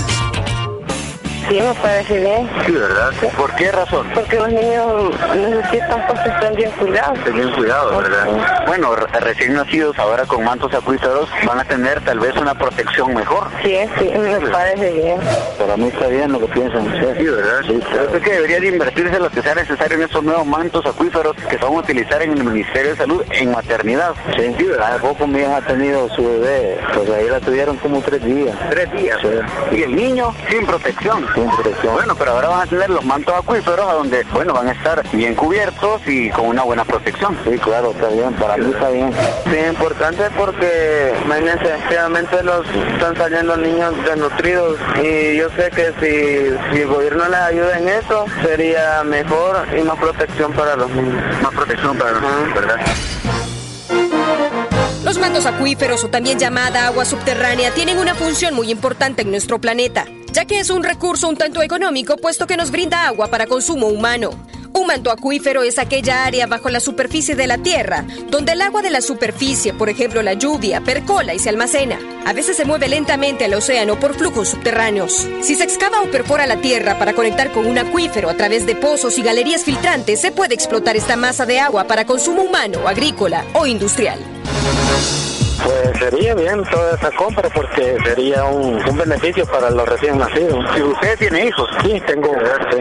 [1.49, 2.49] Sí, me parece bien.
[2.65, 3.09] Sí, ¿verdad?
[3.35, 4.07] ¿Por qué razón?
[4.13, 7.19] Porque los niños necesitan pues que estén bien cuidados.
[7.23, 8.63] Tener cuidado, ¿verdad?
[8.67, 13.15] Bueno, re- recién nacidos ahora con mantos acuíferos van a tener tal vez una protección
[13.15, 13.47] mejor.
[13.63, 15.17] Sí, sí, me parece bien.
[15.57, 17.17] Para mí está bien lo que piensan ustedes.
[17.17, 17.61] Sí, ¿verdad?
[17.65, 17.79] Sí,
[18.09, 21.57] Creo que debería de invertirse lo que sea necesario en esos nuevos mantos acuíferos que
[21.57, 24.13] se van a utilizar en el Ministerio de Salud en maternidad.
[24.35, 24.99] Sí, sí ¿verdad?
[25.01, 28.55] Poco mi hija ha tenido su bebé, pues ahí la tuvieron como tres días.
[28.69, 29.17] Tres días.
[29.71, 31.25] Y el niño sin protección.
[31.93, 35.03] Bueno, pero ahora van a tener los mantos acuíferos a donde, bueno, van a estar
[35.11, 37.37] bien cubiertos y con una buena protección.
[37.43, 38.33] Sí, claro, está bien.
[38.33, 39.13] Para mí está bien.
[39.45, 45.93] Sí, es importante porque, imagínense, efectivamente los están saliendo niños desnutridos y yo sé que
[45.99, 50.89] si, si el gobierno les ayuda en eso, sería mejor y más protección para los
[50.89, 51.23] niños.
[51.41, 52.79] Más protección para los niños, ¿verdad?
[55.03, 59.59] Los mantos acuíferos o también llamada agua subterránea tienen una función muy importante en nuestro
[59.59, 63.47] planeta, ya que es un recurso un tanto económico puesto que nos brinda agua para
[63.47, 64.31] consumo humano.
[64.73, 68.81] Un manto acuífero es aquella área bajo la superficie de la Tierra, donde el agua
[68.81, 71.99] de la superficie, por ejemplo la lluvia, percola y se almacena.
[72.25, 75.27] A veces se mueve lentamente al océano por flujos subterráneos.
[75.41, 78.75] Si se excava o perfora la Tierra para conectar con un acuífero a través de
[78.75, 83.45] pozos y galerías filtrantes, se puede explotar esta masa de agua para consumo humano, agrícola
[83.53, 84.19] o industrial.
[85.63, 90.65] Pues sería bien toda esa compra porque sería un, un beneficio para los recién nacidos.
[90.75, 91.69] Si usted tiene hijos.
[91.83, 92.31] Sí, tengo.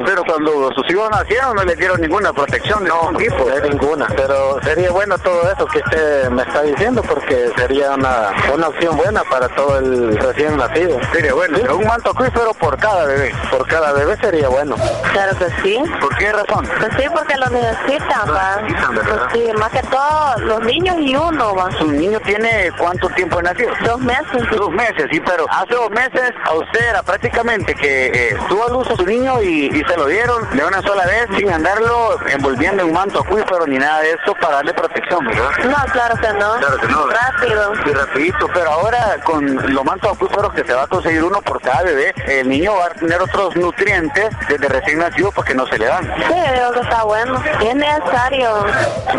[0.04, 3.44] Pero cuando sus hijos nacieron no le dieron ninguna protección de ningún tipo.
[3.44, 8.30] De ninguna, pero sería bueno todo eso que usted me está diciendo porque sería una,
[8.54, 10.98] una opción buena para todo el recién nacido.
[11.12, 13.34] Sería bueno, pero un manto acuífero por cada bebé.
[13.50, 14.76] Por cada bebé sería bueno.
[15.12, 15.78] Claro que sí.
[16.00, 16.68] ¿Por qué razón?
[16.78, 18.60] Pues sí, porque lo necesitan, va.
[18.62, 19.28] necesitan, ¿verdad?
[19.30, 21.70] Pues sí, más que todo los niños y uno, va.
[21.72, 23.70] ¿Su niño tiene cuánto tiempo de nacido?
[23.84, 24.50] Dos meses.
[24.50, 28.70] Dos meses, sí, pero hace dos meses a usted era prácticamente que eh, tuvo a
[28.70, 32.18] luz a su niño y, y se lo dieron de una sola vez sin andarlo
[32.28, 35.50] envolviendo en un manto acuífero ni nada de eso para darle protección, ¿verdad?
[35.64, 36.54] No, claro que no.
[36.58, 37.06] Claro que no.
[37.06, 37.72] Rápido.
[37.84, 41.60] Sí, rapidito, pero ahora con los mantos acuíferos que se va a conseguir uno por
[41.60, 45.78] cada bebé, el niño va a tener otros nutrientes desde recién nacido porque no se
[45.78, 46.04] le dan.
[46.04, 47.42] Sí, creo que está bueno.
[47.62, 48.66] Es necesario.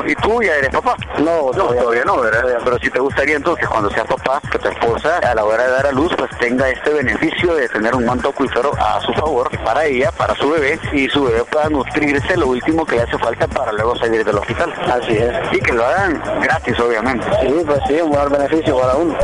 [0.06, 0.96] ¿Y tú ya eres papá?
[1.20, 2.60] No, todavía no, ¿verdad?
[2.64, 5.72] Pero si te gustaría entonces cuando seas papá, que tu esposa a la hora de
[5.72, 9.50] dar a luz pues tenga este beneficio de tener un manto acuífero a su favor
[9.64, 13.18] para ella, para su bebé y su bebé pueda nutrirse lo último que le hace
[13.18, 14.74] falta para luego salir del hospital.
[14.92, 15.34] Así es.
[15.54, 17.26] Y que lo hagan gratis, obviamente.
[17.42, 19.18] Sí, pues sí, un buen beneficio para uno.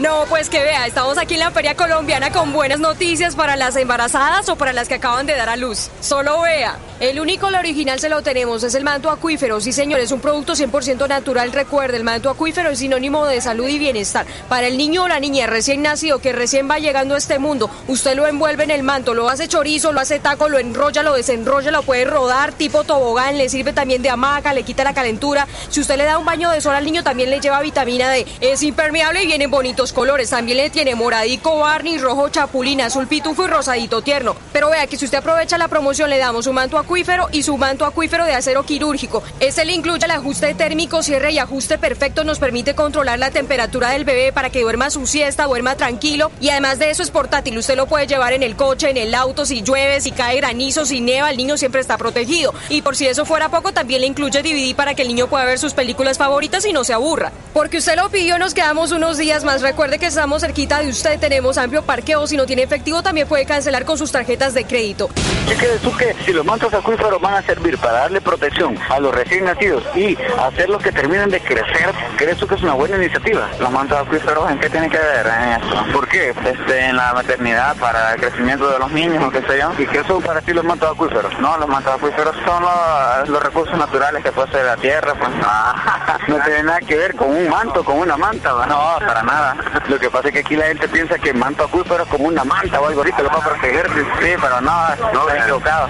[0.00, 3.76] No, pues que vea, estamos aquí en la Feria Colombiana con buenas noticias para las
[3.76, 5.88] embarazadas o para las que acaban de dar a luz.
[6.00, 9.60] Solo vea, el único, el original se lo tenemos, es el manto acuífero.
[9.60, 11.52] Sí, señor, es un producto 100% natural.
[11.52, 14.26] Recuerde, el manto acuífero es sinónimo de salud y bienestar.
[14.48, 17.70] Para el niño o la niña recién nacido que recién va llegando a este mundo,
[17.86, 21.14] usted lo envuelve en el manto, lo hace chorizo, lo hace taco, lo enrolla, lo
[21.14, 25.46] desenrolla, lo puede rodar tipo tobogán, le sirve también de hamaca, le quita la calentura.
[25.70, 28.26] Si usted le da un baño de sol al niño, también le lleva vitamina D.
[28.40, 30.30] Es impermeable y viene bonito colores.
[30.30, 34.36] También le tiene moradico Barney, rojo chapulín, azul pitufo y rosadito tierno.
[34.52, 37.56] Pero vea que si usted aprovecha la promoción le damos su manto acuífero y su
[37.56, 39.22] manto acuífero de acero quirúrgico.
[39.40, 42.24] Este le incluye el ajuste térmico, cierre y ajuste perfecto.
[42.24, 46.30] Nos permite controlar la temperatura del bebé para que duerma su siesta, duerma tranquilo.
[46.40, 47.58] Y además de eso es portátil.
[47.58, 50.84] Usted lo puede llevar en el coche, en el auto, si llueve, si cae granizo,
[50.84, 52.52] si neva, el niño siempre está protegido.
[52.68, 55.44] Y por si eso fuera poco, también le incluye DVD para que el niño pueda
[55.44, 57.32] ver sus películas favoritas y no se aburra.
[57.52, 59.62] Porque usted lo pidió, nos quedamos unos días más.
[59.74, 62.28] Recuerde que estamos cerquita de usted, tenemos amplio parqueo.
[62.28, 65.10] Si no tiene efectivo, también puede cancelar con sus tarjetas de crédito.
[65.48, 69.00] ¿Qué crees tú que si los mantos acuíferos van a servir para darle protección a
[69.00, 72.98] los recién nacidos y hacerlos que terminen de crecer, crees tú que es una buena
[72.98, 73.50] iniciativa?
[73.58, 75.92] Los mantos acuíferos, ¿en qué tienen que ver en esto?
[75.92, 76.28] ¿Por qué?
[76.28, 79.72] Este, en la maternidad, para el crecimiento de los niños, o qué sé yo.
[79.76, 81.36] ¿Y qué son para ti los mantos acuíferos?
[81.40, 86.16] No, los mantos acuíferos son los, los recursos naturales que posee la tierra, pues ah,
[86.28, 88.66] no tiene nada que ver con un manto, con una manta, ¿va?
[88.66, 89.56] no, para nada.
[89.88, 92.44] Lo que pasa es que aquí la gente piensa que manto acuífero es como una
[92.44, 95.88] manta o algo ahorita, lo va a proteger, sí, pero no, no, he equivocado.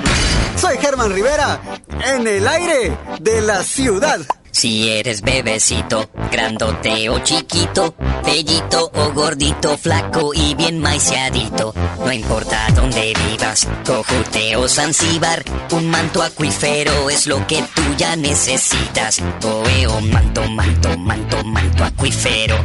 [0.57, 1.59] Soy Germán Rivera,
[2.07, 4.21] en el aire de la ciudad.
[4.51, 12.69] Si eres bebecito, grandote o chiquito, bellito o gordito, flaco y bien maiciadito, no importa
[12.73, 19.21] dónde vivas, Cojute o Zanzíbar, un manto acuífero es lo que tú ya necesitas.
[19.43, 22.57] Oeo, manto, manto, manto, manto acuífero.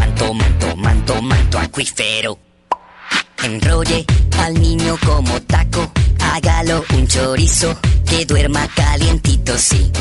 [0.00, 2.38] Manto, manto, manto, manto acuífero.
[3.44, 4.06] Enrolle
[4.38, 7.78] al niño como taco, hágalo un chorizo,
[8.08, 9.92] que duerma calientito, sí.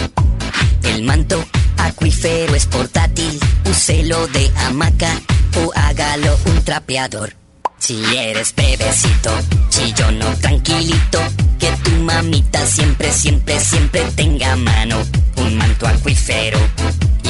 [0.84, 1.44] El manto
[1.78, 5.20] acuífero es portátil, úselo de hamaca
[5.58, 7.36] o hágalo un trapeador.
[7.78, 9.32] Si eres bebecito,
[9.68, 11.20] chillono tranquilito,
[11.60, 14.98] que tu mamita siempre, siempre, siempre tenga a mano
[15.36, 16.60] un manto acuífero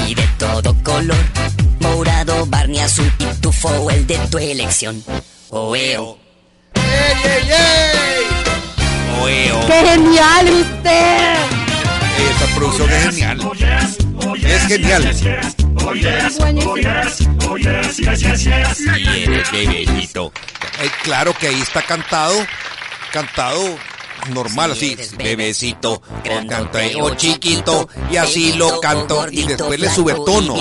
[0.09, 1.23] y de todo color,
[1.79, 5.03] morado, barney azul, pitufo o el de tu elección.
[5.49, 6.17] Oeo.
[9.21, 9.67] Oeo.
[9.67, 11.35] ¡Qué genial usted!
[12.31, 13.51] Esta producción es genial.
[14.41, 15.15] Es genial.
[20.83, 22.33] Y claro que ahí está cantado,
[23.11, 23.77] cantado
[24.29, 26.01] normal, así, bebecito,
[27.01, 30.55] o, chiquito, y así lo canto, y después le sube tono.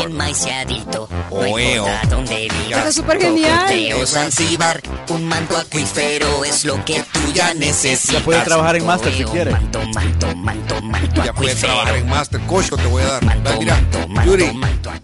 [1.30, 1.86] Oeo.
[1.86, 4.06] Eso es súper genial.
[4.06, 4.80] Zanzíbar,
[5.10, 8.18] un manto acuífero es lo que tú ya necesitas.
[8.18, 9.50] Ya puede trabajar en máster si quiere.
[9.50, 11.60] Manto, manto, manto, manto Ya acuífero.
[11.60, 13.46] trabajar en Master Coach, te voy a dar.
[13.46, 13.80] Va, mira,
[14.24, 14.50] Yuri,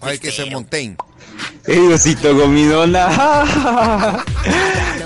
[0.00, 0.96] hay que ser Montaigne.
[1.66, 3.08] ¡Ey, Diosito gomidona!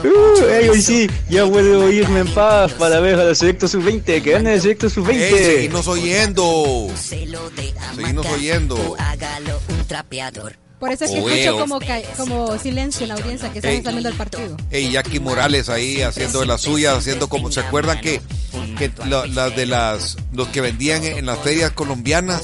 [0.05, 4.23] uh, ey, hoy sí, ya puedo irme en paz para ver a la Selecto Sub-20,
[4.23, 5.13] que gane el Selecto Sub-20.
[5.13, 6.89] Ey, seguimos oyendo.
[6.97, 8.97] Seguimos oyendo.
[8.99, 10.68] Hágalo un trapeador.
[10.79, 11.35] Por eso es que Oeo.
[11.35, 14.57] escucho como, ca- como silencio en la audiencia que estamos saliendo del partido.
[14.71, 18.21] Ey, Jackie Morales ahí haciendo de las suyas, haciendo como, ¿se acuerdan que,
[18.79, 22.43] que la- las de las, los que vendían en las ferias colombianas?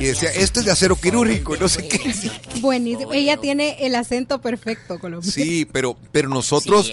[0.00, 2.00] Y decía, esto es de acero quirúrgico, y no sé qué.
[2.60, 3.12] Buenísimo.
[3.12, 5.30] Ella tiene el acento perfecto colombiano.
[5.32, 6.90] Sí, pero, pero nosotros,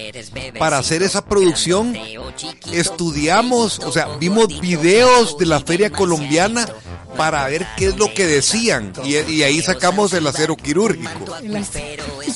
[0.59, 1.95] para hacer esa producción,
[2.73, 6.67] estudiamos, o sea, vimos videos de la feria colombiana
[7.15, 8.93] para ver qué es lo que decían.
[9.03, 10.66] Y, y ahí sacamos el acero quirúrgico.
[10.67, 11.71] Ac-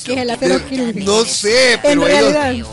[0.03, 1.05] ¿Qué es el acero quirúrgico?
[1.05, 2.67] No sé, pero ellos,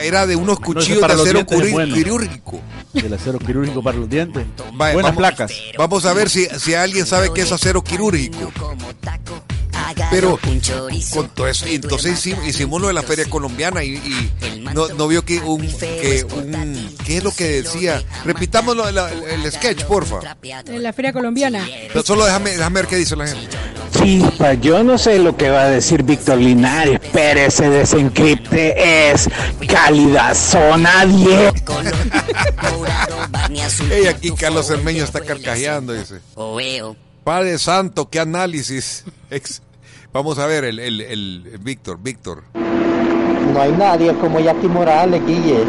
[0.00, 2.60] era de unos No, cuchillos para de acero quirúrgico.
[2.94, 4.44] El acero quirúrgico para los dientes.
[4.74, 5.52] Vaya, Buenas vamos, placas.
[5.76, 8.52] Vamos a ver si, si alguien sabe qué es acero quirúrgico.
[10.10, 10.38] Pero
[11.12, 14.88] con todo eso, y entonces hicimos, hicimos lo de la feria colombiana y, y no,
[14.88, 18.02] no vio que un, que un ¿qué es lo que decía?
[18.24, 20.20] Repitamos lo- la- el sketch, porfa.
[20.66, 21.66] En la feria colombiana.
[21.88, 23.56] Pero solo déjame, déjame ver qué dice la gente.
[23.98, 29.28] Chispa, yo no sé lo que va a decir Víctor Linares, pero ese desencripte es
[29.66, 31.52] cálida zona 10.
[33.90, 36.20] Ey, aquí Carlos Cermeño está carcajeando, dice.
[36.34, 36.96] Oeo.
[37.24, 39.04] Padre Santo, qué análisis.
[39.30, 39.60] Ex-
[40.12, 42.44] Vamos a ver el, el, el Víctor, Víctor.
[42.54, 45.62] No hay nadie como Jackie Morales, Guille.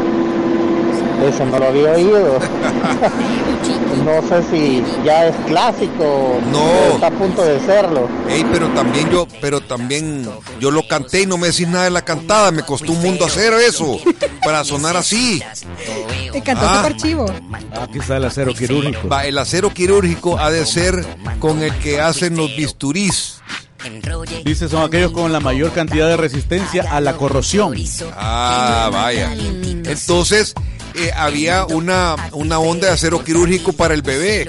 [1.28, 2.38] Eso no lo había oído.
[4.04, 6.40] no sé si ya es clásico.
[6.50, 6.58] No.
[6.62, 8.08] o Está a punto de serlo.
[8.28, 10.26] Ey, pero también yo, pero también
[10.58, 13.26] yo lo canté y no me decís nada de la cantada, me costó un mundo
[13.26, 13.98] hacer eso
[14.42, 15.42] para sonar así.
[16.32, 16.82] Te cantó Ah.
[16.82, 17.26] super chivo.
[17.78, 19.06] Aquí está el acero quirúrgico.
[19.08, 21.04] Va, el acero quirúrgico ha de ser
[21.38, 23.36] con el que hacen los bisturís.
[24.44, 27.72] Dice, son aquellos con la mayor cantidad de resistencia a la corrosión.
[28.14, 29.32] Ah, vaya.
[29.86, 30.54] Entonces,
[30.94, 34.48] eh, había una, una onda de acero quirúrgico para el bebé.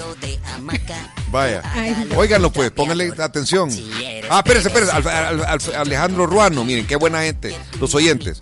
[1.30, 1.62] Vaya.
[1.72, 1.96] Ay.
[2.14, 3.70] Óiganlo pues, pónganle atención.
[4.28, 4.92] Ah, espérense, espérense.
[4.94, 7.54] Al- al- al- Alejandro Ruano, miren, qué buena gente.
[7.80, 8.38] Los oyentes.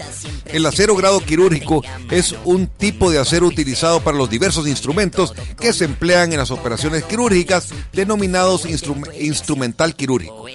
[0.46, 5.72] El acero grado quirúrgico es un tipo de acero utilizado para los diversos instrumentos que
[5.72, 10.46] se emplean en las operaciones quirúrgicas, denominados instrum- instrumental quirúrgico.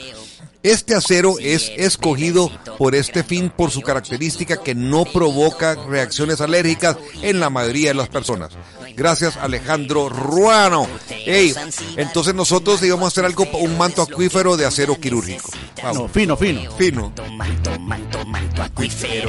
[0.66, 2.50] Este acero es escogido
[2.80, 7.94] por este fin por su característica que no provoca reacciones alérgicas en la mayoría de
[7.94, 8.50] las personas.
[8.96, 10.88] Gracias Alejandro Ruano.
[11.08, 11.54] Ey,
[11.98, 15.52] entonces nosotros íbamos a hacer algo, un manto acuífero de acero quirúrgico.
[15.84, 16.12] Vamos.
[16.12, 16.72] fino, fino.
[16.72, 17.12] Fino.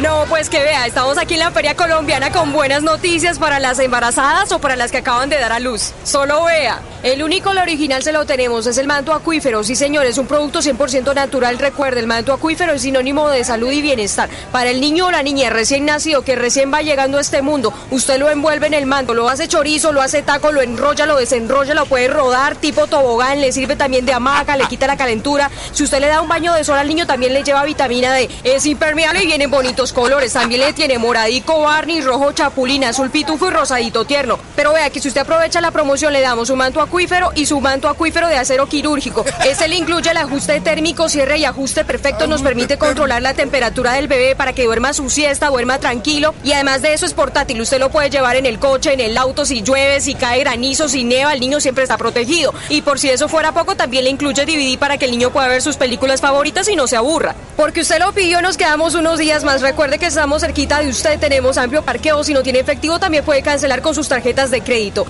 [0.01, 3.79] No, pues que vea, estamos aquí en la Feria Colombiana con buenas noticias para las
[3.79, 5.93] embarazadas o para las que acaban de dar a luz.
[6.05, 9.63] Solo vea, el único, el original se lo tenemos, es el manto acuífero.
[9.65, 11.59] Sí, señores, un producto 100% natural.
[11.59, 14.29] Recuerde, el manto acuífero es sinónimo de salud y bienestar.
[14.53, 17.73] Para el niño o la niña recién nacido que recién va llegando a este mundo,
[17.91, 21.17] usted lo envuelve en el manto, lo hace chorizo, lo hace taco, lo enrolla, lo
[21.17, 25.51] desenrolla, lo puede rodar tipo tobogán, le sirve también de hamaca, le quita la calentura.
[25.73, 28.29] Si usted le da un baño de sol al niño, también le lleva vitamina D.
[28.45, 30.35] Es impermeable y viene en bonitos colores.
[30.35, 34.39] También le tiene moradico, barney, rojo, chapulín, azul pitufo y rosadito tierno.
[34.55, 37.59] Pero vea que si usted aprovecha la promoción, le damos un manto acuífero y su
[37.63, 39.25] manto acuífero de acero quirúrgico.
[39.47, 42.27] Este le incluye el ajuste térmico, cierre y ajuste perfecto.
[42.27, 46.35] Nos permite controlar la temperatura del bebé para que duerma su siesta, duerma tranquilo.
[46.45, 47.59] Y además de eso es portátil.
[47.63, 50.87] Usted lo puede llevar en el coche, en el auto, si llueve, si cae granizo,
[50.91, 52.53] si neva, el niño siempre está protegido.
[52.69, 55.49] Y por si eso fuera poco, también le incluye DVD para que el niño pueda
[55.49, 57.35] ver sus películas favoritas y no se aburra.
[57.57, 59.61] Porque usted lo pidió, nos quedamos unos días más.
[59.63, 62.25] Recuerde que estamos cerquita de usted, tenemos amplio parqueo.
[62.25, 65.07] Si no tiene efectivo, también puede cancelar con sus tarjetas de crédito.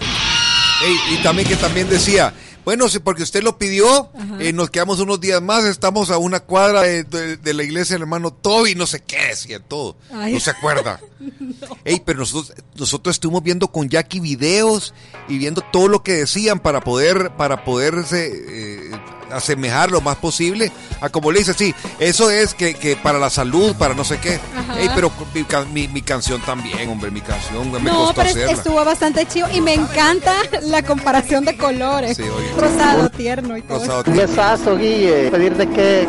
[0.85, 5.01] Ey, y también que también decía, bueno, si porque usted lo pidió, eh, nos quedamos
[5.01, 8.75] unos días más, estamos a una cuadra de, de- de la iglesia del hermano Toby,
[8.75, 9.97] no sé qué decía todo.
[10.13, 10.35] Ay.
[10.35, 11.01] No se acuerda.
[11.85, 14.93] Ey, pero nosotros, nosotros estuvimos viendo con Jackie videos
[15.29, 18.91] y viendo todo lo que decían para poder, para poderse eh,
[19.33, 20.71] asemejar lo más posible
[21.01, 24.19] a como le dice, sí, eso es que, que para la salud, para no sé
[24.19, 24.41] qué.
[24.79, 28.53] Ey, pero mi, mi, mi canción también, hombre, mi canción me No, costó pero hacerla.
[28.53, 32.17] estuvo bastante chido y me encanta la comparación de colores.
[32.17, 32.53] Sí, oye.
[32.57, 33.79] Rosado, tierno y todo.
[33.81, 35.31] Rosado, Un besazo, Guille.
[35.31, 36.09] Pedirte que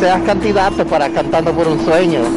[0.00, 2.20] seas candidato para Cantando por un Sueño.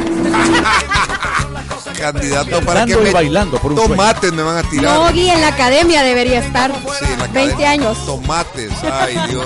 [1.99, 4.93] candidato para que y me bailando por un tomates me van a tirar.
[4.99, 6.71] No, Gui, en la academia debería estar.
[6.99, 7.69] Sí, en la 20 academia.
[7.71, 8.05] años.
[8.05, 9.45] Tomates, ay Dios.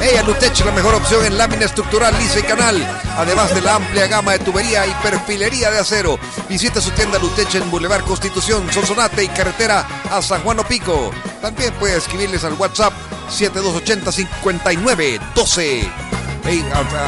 [0.00, 2.76] Hey, Alutech, la mejor opción en lámina estructural lisa y canal,
[3.16, 6.18] además de la amplia gama de tubería y perfilería de acero.
[6.48, 11.10] Visita su tienda Lutech en Boulevard Constitución, Sonsonate y carretera a San Juan Opico.
[11.42, 12.92] También puede escribirles al WhatsApp
[13.28, 15.90] 7280-5912.
[16.44, 16.64] Hey,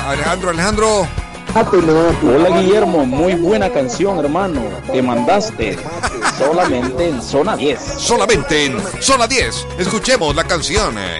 [0.09, 1.07] Alejandro, Alejandro.
[1.55, 4.62] Hola Guillermo, muy buena canción hermano.
[4.93, 5.76] Te mandaste
[6.38, 7.80] solamente en zona 10.
[7.99, 9.66] Solamente en Zona 10.
[9.78, 10.97] Escuchemos la canción.
[10.99, 11.18] eh.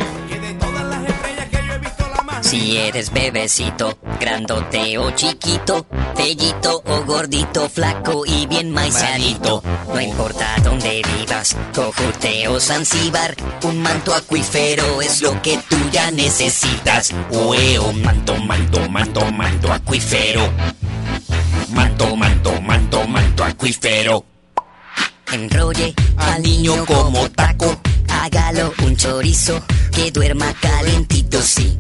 [2.51, 5.87] Si eres bebecito, grandote o chiquito,
[6.17, 9.63] bellito o gordito, flaco y bien maizadito.
[9.87, 16.11] No importa dónde vivas, Cojute o Zanzíbar, un manto acuífero es lo que tú ya
[16.11, 17.15] necesitas.
[17.31, 20.53] Ueo, manto, manto, manto, manto acuífero.
[21.73, 24.25] Manto, manto, manto, manto acuífero.
[25.33, 31.79] Enrolle al niño como taco, hágalo un chorizo, que duerma calentito, sí.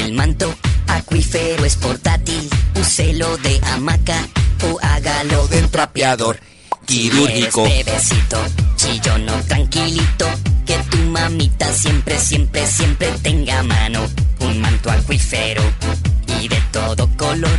[0.00, 0.52] El manto
[0.86, 4.26] acuífero es portátil, úselo de hamaca
[4.64, 6.40] o hágalo de un trapeador
[6.86, 7.64] quirúrgico.
[7.64, 8.38] Bebecito,
[8.76, 10.26] chillón o tranquilito,
[10.64, 14.00] que tu mamita siempre, siempre, siempre tenga a mano
[14.40, 15.62] un manto acuífero
[16.40, 17.58] y de todo color,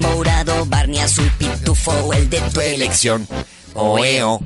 [0.00, 3.28] morado, barney, azul, pitufo o el de tu elección.
[3.74, 4.40] Oeo.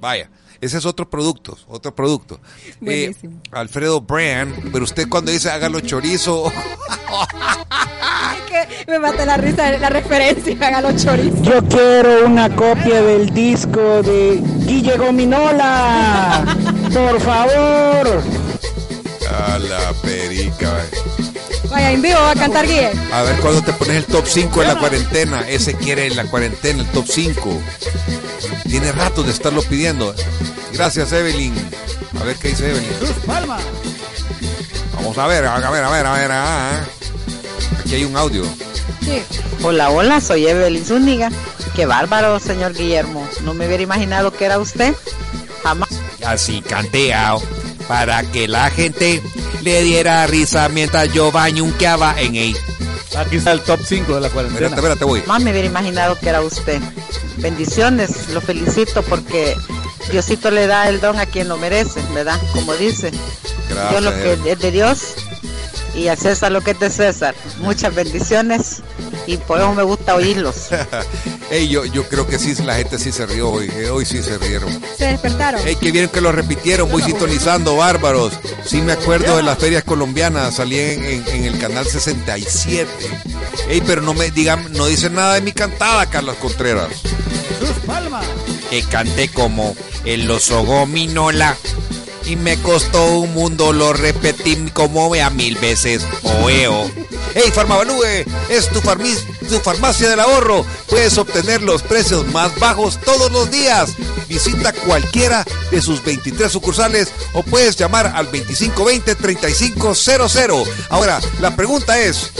[0.00, 0.30] Vaya,
[0.60, 2.40] ese es otro producto, otro producto.
[2.66, 3.40] Eh, Buenísimo.
[3.52, 6.52] Alfredo Brand, pero usted cuando dice hágalo chorizo,
[8.48, 11.42] Que me mata la risa la referencia, hágalo chorizo.
[11.42, 16.44] Yo quiero una copia del disco de Guille Gominola.
[16.92, 18.22] Por favor.
[19.30, 20.84] a la perica.
[21.76, 22.90] Vaya, en vivo va a cantar Guille.
[23.12, 25.46] A ver cuándo te pones el top 5 en la cuarentena.
[25.46, 27.60] Ese quiere en la cuarentena, el top 5.
[28.66, 30.14] Tiene rato de estarlo pidiendo.
[30.72, 31.52] Gracias, Evelyn.
[32.18, 32.88] A ver qué dice Evelyn.
[33.26, 33.58] Palma.
[34.94, 36.30] Vamos a ver, a ver, a ver, a ver.
[36.32, 36.80] ah.
[37.80, 38.44] Aquí hay un audio.
[39.04, 39.22] Sí.
[39.62, 41.30] Hola, hola, soy Evelyn Zúñiga.
[41.74, 43.28] Qué bárbaro, señor Guillermo.
[43.42, 44.94] No me hubiera imaginado que era usted.
[45.62, 45.90] Jamás.
[46.24, 47.42] Así canteado
[47.88, 49.22] para que la gente
[49.62, 52.56] le diera risa mientras yo bañunqueaba en él.
[53.16, 54.66] Aquí está el top 5 de la cuarentena.
[54.66, 55.22] Espérate, espérate, voy.
[55.26, 56.80] Más me hubiera imaginado que era usted.
[57.38, 59.56] Bendiciones, lo felicito porque
[60.10, 62.38] Diosito le da el don a quien lo merece, ¿verdad?
[62.52, 63.12] Como dice.
[63.70, 65.14] Gracias, Yo lo que es de Dios
[65.96, 67.34] y a César lo que es de César.
[67.58, 68.82] Muchas bendiciones
[69.26, 70.68] y por eso me gusta oírlos.
[71.50, 73.70] Ey, yo, yo creo que sí, la gente sí se rió hoy.
[73.72, 74.68] eh, Hoy sí se rieron.
[74.98, 75.66] Se despertaron.
[75.66, 78.32] Ey, que bien que lo repitieron, voy sintonizando, bárbaros.
[78.64, 82.88] Sí me acuerdo de las ferias colombianas, salí en, en- en el canal 67.
[83.68, 86.88] Ey, pero no me digan, no dicen nada de mi cantada, Carlos Contreras.
[88.70, 91.56] Que canté como el oso gominola.
[92.26, 96.04] Y me costó un mundo, lo repetí como vea mil veces.
[96.42, 96.90] Oeo.
[97.34, 100.64] Hey, Farmavalúe, es tu, tu farmacia del ahorro.
[100.88, 103.90] Puedes obtener los precios más bajos todos los días.
[104.26, 110.66] Visita cualquiera de sus 23 sucursales o puedes llamar al 2520-3500.
[110.88, 112.32] Ahora, la pregunta es,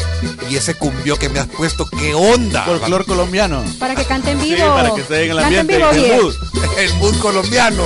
[0.48, 2.64] ¿y ese cumbio que me has puesto qué onda?
[2.64, 3.62] Folclor colombiano.
[3.78, 4.56] Para que canten vivo.
[4.56, 6.34] Sí, para que esté en el Canten ambiente, vivo el mood.
[6.78, 7.82] El mood colombiano.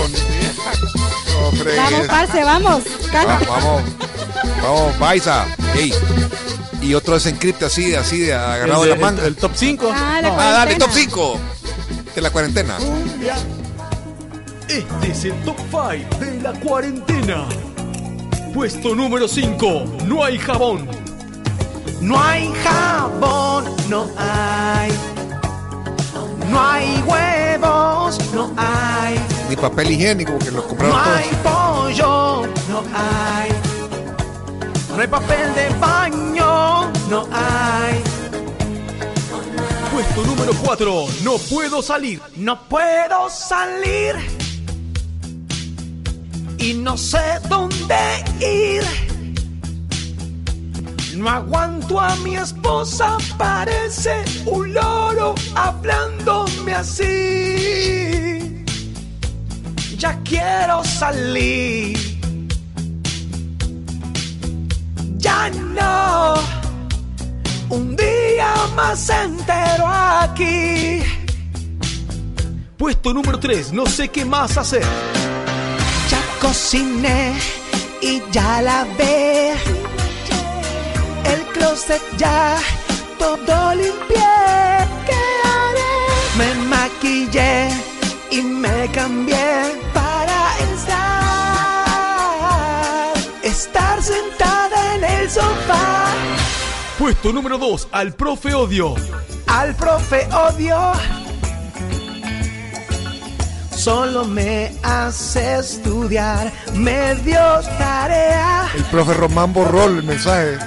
[1.53, 1.65] No.
[1.77, 2.83] Vamos, parce, vamos.
[3.11, 3.39] Canta.
[3.39, 3.83] Va- Vamos,
[4.63, 5.47] vamos, Paisa.
[5.75, 5.93] Ey.
[6.83, 9.23] Y otro desencripte así, así, de agarrado El de de- la manga.
[9.23, 9.91] el- el top 5.
[9.95, 11.39] Ah, la Ah, dale, top 5
[12.15, 12.77] de la cuarentena.
[14.69, 17.45] Este es el top 5 de la cuarentena.
[18.55, 19.85] Puesto número 5.
[20.07, 20.89] No hay jabón.
[22.01, 24.91] No hay jabón, no hay.
[26.49, 29.21] No hay huevos, no hay.
[29.49, 33.51] Ni papel higiénico, que lo No hay pollo, no hay.
[34.89, 38.03] No hay papel de baño, no hay.
[39.93, 41.07] Puesto número 4.
[41.23, 42.21] No puedo salir.
[42.37, 44.15] No puedo salir.
[46.59, 48.83] Y no sé dónde ir.
[51.15, 58.50] No aguanto a mi esposa, parece un loro hablándome así.
[60.01, 61.95] Ya quiero salir.
[65.19, 66.37] Ya no.
[67.69, 71.03] Un día más entero aquí.
[72.79, 73.75] Puesto número 3.
[73.75, 74.87] No sé qué más hacer.
[76.09, 77.35] Ya cociné
[78.01, 79.53] y ya lavé.
[81.27, 82.57] El closet ya
[83.19, 84.33] todo limpié.
[85.07, 85.93] ¿Qué haré?
[86.39, 87.69] Me maquillé
[88.31, 89.80] y me cambié
[93.43, 96.07] Estar sentada en el sofá.
[96.99, 98.95] Puesto número 2, al profe odio.
[99.47, 100.93] Al profe odio.
[103.75, 107.41] Solo me hace estudiar, me dio
[107.79, 108.69] tarea.
[108.75, 110.59] El profe Román borró el mensaje.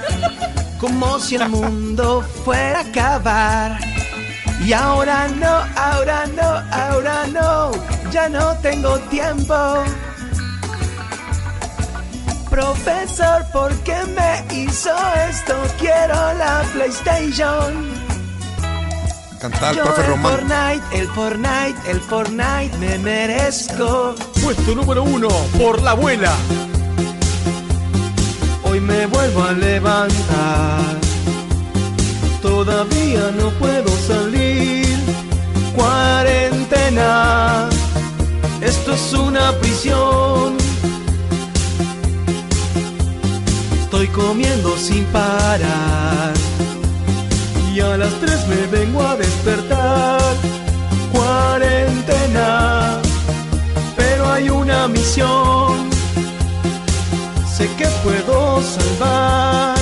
[0.80, 3.93] Como si el mundo fuera a acabar.
[4.66, 7.72] Y ahora no, ahora no, ahora no,
[8.12, 9.84] ya no tengo tiempo.
[12.50, 14.92] Profesor, ¿por qué me hizo
[15.30, 15.56] esto?
[15.80, 17.92] Quiero la PlayStation.
[19.42, 20.32] Cantar Yo profe el Román.
[20.32, 24.16] Fortnite, el Fortnite, el Fortnite me merezco.
[24.42, 25.28] Puesto número uno,
[25.60, 26.34] por la abuela.
[28.64, 30.80] Hoy me vuelvo a levantar.
[32.42, 34.33] Todavía no puedo salir.
[35.76, 37.70] Cuarentena.
[38.62, 40.58] Esto es una prisión.
[43.84, 46.34] Estoy comiendo sin parar.
[47.74, 50.22] Y a las 3 me vengo a despertar.
[51.12, 53.00] Cuarentena.
[53.96, 55.90] Pero hay una misión.
[57.56, 59.78] Sé que puedo salvar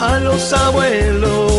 [0.00, 1.57] a los abuelos.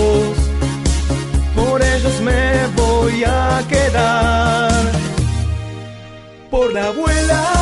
[2.21, 4.91] Me voy a quedar.
[6.49, 7.58] Por la abuela.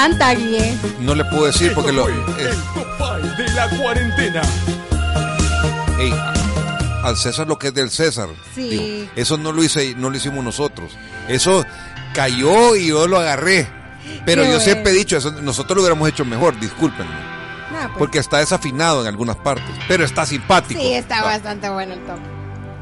[0.00, 0.34] Canta?
[1.00, 2.08] No le puedo decir porque lo.
[2.08, 2.16] El
[2.74, 4.42] top five de la cuarentena.
[5.98, 6.14] Ey,
[7.04, 8.28] al César lo que es del César.
[8.54, 8.68] Sí.
[8.70, 10.96] Digo, eso no lo hice, no lo hicimos nosotros.
[11.28, 11.64] Eso
[12.14, 13.68] cayó y yo lo agarré.
[14.24, 14.60] Pero Qué yo bueno.
[14.64, 17.10] siempre he dicho eso, nosotros lo hubiéramos hecho mejor, discúlpenme.
[17.70, 17.90] Pues.
[17.98, 20.80] Porque está desafinado en algunas partes, pero está simpático.
[20.80, 22.18] Sí, está bastante bueno el top.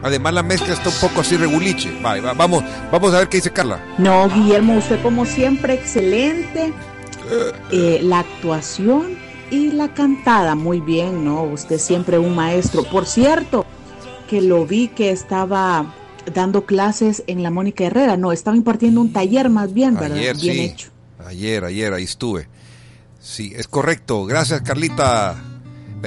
[0.03, 2.01] Además la mezcla está un poco así reguliche.
[2.01, 2.63] Va, va, vamos,
[2.93, 3.81] vamos a ver qué dice Carla.
[3.99, 6.73] No, Guillermo, usted como siempre, excelente.
[7.71, 9.17] Eh, la actuación
[9.51, 10.55] y la cantada.
[10.55, 11.43] Muy bien, ¿no?
[11.45, 12.85] Usted siempre un maestro.
[12.85, 13.67] Por cierto,
[14.29, 15.95] que lo vi que estaba
[16.35, 18.17] dando clases en la Mónica Herrera.
[18.17, 20.19] No, estaba impartiendo un taller más bien, ¿verdad?
[20.19, 20.61] Ayer, bien sí.
[20.61, 20.89] hecho.
[21.27, 22.49] Ayer, ayer, ahí estuve.
[23.21, 24.25] Sí, es correcto.
[24.25, 25.37] Gracias, Carlita.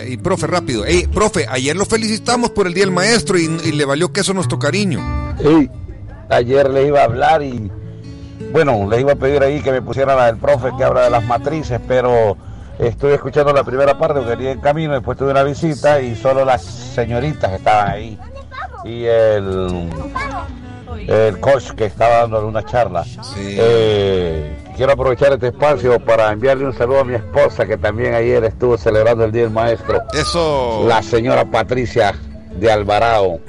[0.08, 0.86] Y profe, rápido.
[0.86, 4.34] Ey, profe, ayer lo felicitamos por el Día del Maestro y, y le valió queso
[4.34, 5.00] nuestro cariño.
[5.42, 5.70] Sí,
[6.30, 7.70] ayer le iba a hablar y
[8.52, 11.10] bueno, le iba a pedir ahí que me pusieran la del profe que habla de
[11.10, 12.38] las matrices, pero
[12.80, 16.46] estuve escuchando la primera parte porque venía en camino, después tuve una visita y solo
[16.46, 18.20] las señoritas estaban ahí.
[18.84, 19.90] Y el,
[21.08, 23.06] el coach que estaba dándole una charla.
[23.38, 28.44] Eh, quiero aprovechar este espacio para enviarle un saludo a mi esposa que también ayer
[28.44, 30.02] estuvo celebrando el Día del Maestro.
[30.14, 30.86] Eso.
[30.88, 32.14] La señora Patricia
[32.56, 33.40] de Alvarado.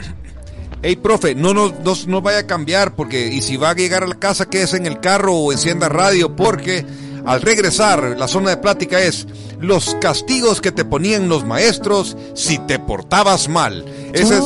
[0.83, 4.03] Ey, profe, no nos no, no vaya a cambiar porque y si va a llegar
[4.03, 6.85] a la casa quédese en el carro o encienda radio porque
[7.25, 9.29] al regresar la zona de plática es
[9.61, 13.85] los castigos que te ponían los maestros si te portabas mal.
[14.13, 14.45] Ese es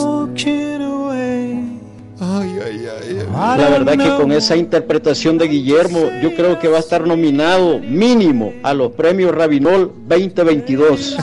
[2.19, 3.59] Ay, ay, ay, ay.
[3.59, 7.79] La verdad que con esa interpretación de Guillermo, yo creo que va a estar nominado
[7.79, 11.17] mínimo a los premios Rabinol 2022.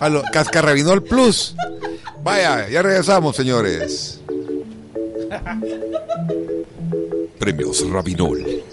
[0.00, 1.54] a lo Cascarrabinol Plus.
[2.26, 4.20] Vaya, ya regresamos, señores.
[7.38, 8.64] Premios Rabinol.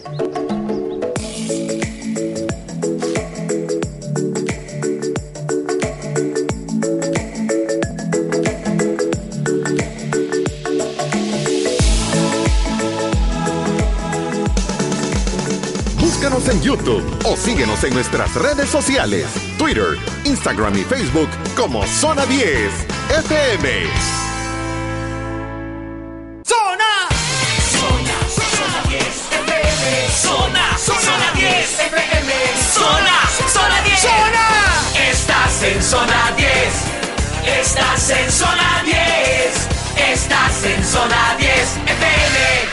[16.44, 22.26] Búscanos en YouTube o síguenos en nuestras redes sociales, Twitter, Instagram y Facebook como Zona
[22.26, 22.70] 10
[23.10, 23.88] FM.
[26.44, 27.08] Zona.
[27.72, 29.04] Zona, zona 10
[29.42, 30.10] FM.
[30.22, 32.34] Zona, zona 10 FM.
[32.74, 34.00] Zona, zona 10.
[34.02, 34.48] Zona.
[35.12, 36.50] Estás en zona 10.
[37.62, 40.14] Estás en zona 10.
[40.14, 41.50] Estás en zona 10
[41.88, 42.73] FM.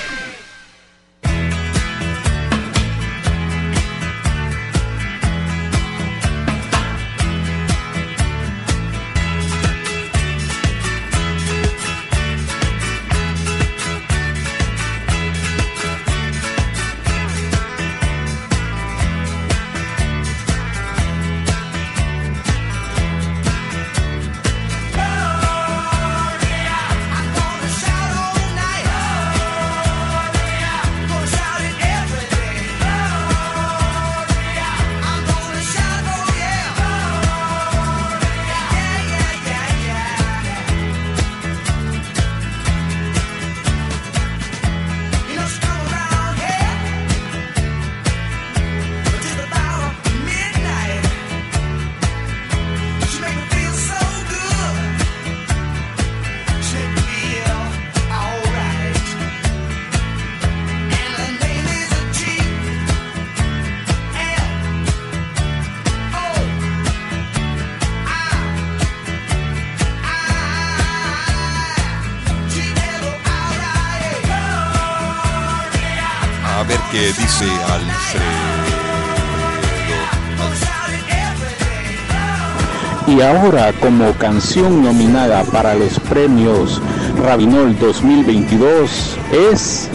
[83.20, 86.80] Y ahora como canción nominada para los premios
[87.22, 89.88] Rabinol 2022 es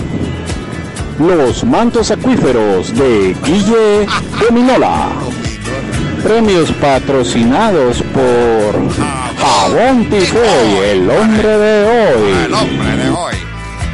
[1.17, 4.05] Los Mantos Acuíferos de Guille
[4.39, 5.09] Dominola.
[6.21, 8.93] Premios patrocinados por
[9.39, 12.31] Jabón Tifoy, el hombre de hoy.
[12.45, 13.35] El hombre de hoy.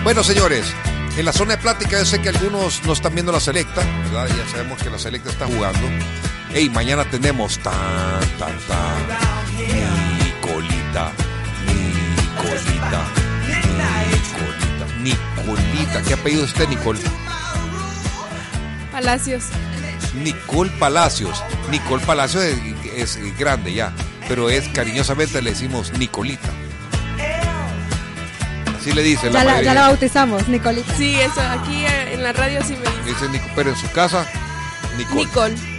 [0.03, 0.65] Bueno, señores,
[1.15, 3.81] en la zona de plática yo sé que algunos no están viendo la selecta,
[4.11, 4.27] ¿verdad?
[4.27, 5.87] Ya sabemos que la selecta está jugando.
[6.53, 7.73] Ey, mañana tenemos tan,
[8.37, 9.07] tan, tan.
[10.17, 11.11] Nicolita,
[11.65, 13.03] Nicolita,
[14.21, 16.01] Nicolita, Nicolita.
[16.03, 16.99] ¿Qué apellido es usted, Nicole?
[18.91, 19.45] Palacios.
[20.21, 21.41] Nicole Palacios.
[21.69, 23.93] Nicole Palacios es, es grande ya,
[24.27, 26.49] pero es cariñosamente le decimos Nicolita.
[28.77, 29.73] Así le dicen Ya la, mayoría.
[29.73, 30.93] ya la bautizamos, Nicolita.
[30.97, 33.31] Sí, eso, aquí eh, en la radio sí me dicen.
[33.31, 34.25] Dice pero en su casa,
[34.97, 35.25] Nicole.
[35.25, 35.70] Nicole.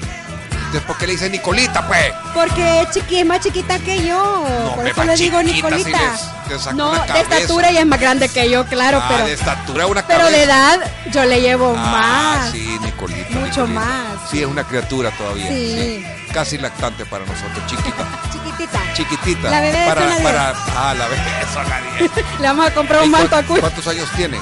[0.73, 2.13] Entonces, ¿por qué le dice Nicolita, pues?
[2.33, 4.43] Porque es, chiqui, es más chiquita que yo.
[4.71, 5.99] por hombre, eso le digo chiquita, si Nicolita.
[6.01, 9.27] les- te saco no, de estatura ella es más grande que yo, claro, ah, pero,
[9.27, 10.37] de estatura una pero cabeza.
[10.39, 10.81] de edad
[11.13, 12.51] yo le llevo Ah, más.
[12.53, 13.29] sí, Nicolita.
[13.39, 13.67] Mucho Nicolita.
[13.67, 14.31] más.
[14.31, 15.47] Sí, es una criatura todavía.
[15.49, 16.07] Sí.
[16.33, 18.05] Casi lactante para nosotros, chiquita.
[18.33, 18.81] Chiquitita.
[18.95, 19.51] Chiquitita.
[19.51, 20.23] La bebé de para, zona 10.
[20.23, 22.11] para, Ah, la bebé de zona 10.
[22.41, 23.61] Le vamos a comprar un manto ¿cuán- a cuy.
[23.61, 24.41] ¿Cuántos años tiene?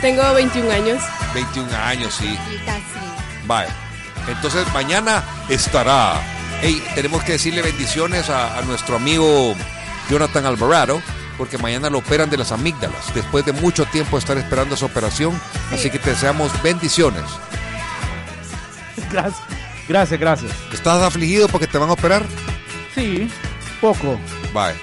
[0.00, 1.02] Tengo 21 años.
[1.34, 2.38] 21 años, sí.
[2.48, 3.46] Chiquita, sí.
[4.28, 6.20] Entonces mañana estará.
[6.60, 9.54] Hey, tenemos que decirle bendiciones a, a nuestro amigo
[10.08, 11.02] Jonathan Alvarado,
[11.36, 15.40] porque mañana lo operan de las amígdalas, después de mucho tiempo estar esperando esa operación.
[15.72, 17.24] Así que te deseamos bendiciones.
[19.10, 19.42] Gracias,
[19.88, 20.52] gracias, gracias.
[20.72, 22.24] ¿Estás afligido porque te van a operar?
[22.94, 23.30] Sí,
[23.80, 24.18] poco.
[24.54, 24.74] Vale.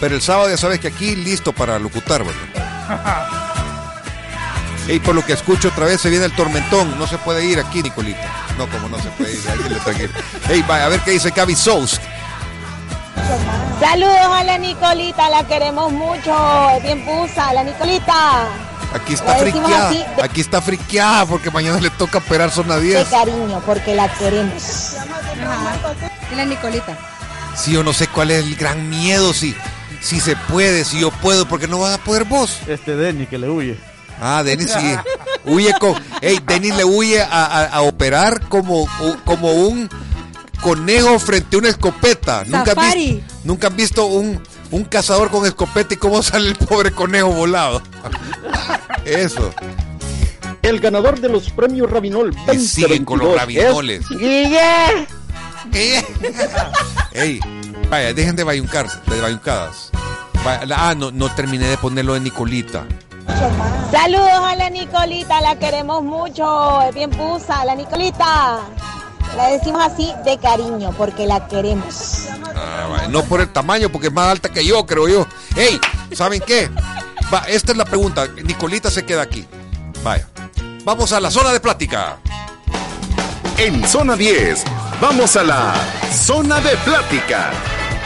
[0.00, 3.34] Pero el sábado ya sabes que aquí listo para locutar, ¿verdad?
[4.88, 6.98] Y por lo que escucho otra vez se viene el tormentón.
[6.98, 8.47] No se puede ir aquí, Nicolita.
[8.58, 9.48] No, como no se puede ir.
[9.50, 10.10] Alguien le tranquilo.
[10.48, 12.00] Ey, vaya, a ver qué dice Gaby Sous.
[13.80, 16.70] Saludos a la Nicolita, la queremos mucho.
[16.76, 18.46] Es bien pusa, la Nicolita.
[18.94, 19.88] Aquí está friqueada.
[19.90, 23.08] así, de- Aquí está friqueada porque mañana le toca operar zona De 10.
[23.08, 24.94] cariño, porque la queremos.
[26.32, 26.98] Y la Nicolita.
[27.54, 29.54] Sí, yo no sé cuál es el gran miedo, si,
[30.00, 32.58] si se puede, si yo puedo, porque no vas a poder vos.
[32.66, 33.78] Este Denny que le huye.
[34.20, 34.96] Ah, Denis sí.
[35.44, 35.94] Huye con.
[36.20, 38.86] Ey, Denis le huye a, a- a operar como,
[39.24, 39.88] como un
[40.60, 42.44] conejo frente a una escopeta.
[42.46, 46.56] ¿Nunca has, visto, nunca has visto un, un cazador con escopeta y cómo sale el
[46.56, 47.82] pobre conejo volado?
[49.04, 49.52] Eso.
[50.62, 54.00] El ganador de los premios Rabinol Y siguen con los 2022 rabinoles.
[54.10, 54.18] es
[55.70, 56.06] Guille.
[57.12, 57.40] Ey,
[57.90, 59.90] vaya, dejen de bayuncarse, de bayuncadas.
[60.74, 62.84] Ah, no, no terminé de ponerlo de Nicolita.
[63.90, 66.82] Saludos a la Nicolita, la queremos mucho.
[66.82, 68.60] Es bien pusa, la Nicolita.
[69.36, 72.26] La decimos así de cariño, porque la queremos.
[72.56, 75.26] Ah, No por el tamaño, porque es más alta que yo, creo yo.
[75.56, 75.78] Ey,
[76.12, 76.70] ¿saben qué?
[77.32, 78.26] Va, esta es la pregunta.
[78.44, 79.46] Nicolita se queda aquí.
[80.02, 80.26] Vaya.
[80.84, 82.16] Vamos a la zona de plática.
[83.58, 84.64] En Zona 10,
[85.00, 85.74] vamos a la
[86.12, 87.50] Zona de Plática.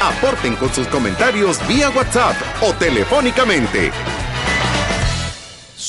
[0.01, 3.93] Aporten con sus comentarios vía WhatsApp o telefónicamente.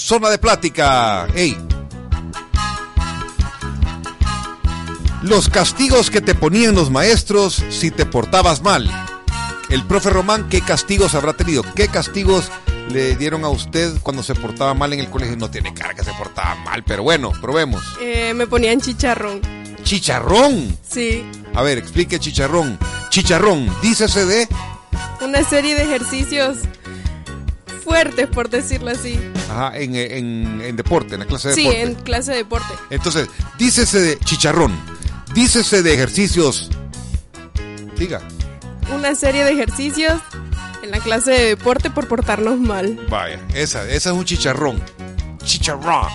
[0.03, 1.27] Zona de plática.
[1.33, 1.57] Ey.
[5.21, 8.91] Los castigos que te ponían los maestros si te portabas mal.
[9.69, 11.63] El profe Román, ¿qué castigos habrá tenido?
[11.73, 12.51] ¿Qué castigos
[12.89, 15.37] le dieron a usted cuando se portaba mal en el colegio?
[15.37, 17.81] No tiene cara que se portaba mal, pero bueno, probemos.
[18.01, 19.39] Eh, me ponían chicharrón.
[19.83, 20.77] Chicharrón.
[20.85, 21.23] Sí.
[21.55, 22.77] A ver, explique chicharrón.
[23.07, 24.49] Chicharrón, dícese de...
[25.21, 26.57] Una serie de ejercicios
[27.83, 29.17] fuertes, por decirlo así.
[29.53, 31.81] Ajá, en, en- en deporte, en la clase de Sí, deporte.
[31.83, 32.73] en clase de deporte.
[32.89, 33.27] Entonces,
[33.57, 34.77] dícese de chicharrón,
[35.33, 36.69] dícese de ejercicios.
[37.97, 38.21] Diga.
[38.93, 40.19] Una serie de ejercicios
[40.83, 42.99] en la clase de deporte por portarnos mal.
[43.09, 44.81] Vaya, esa, esa es un chicharrón.
[45.43, 46.07] Chicharrón.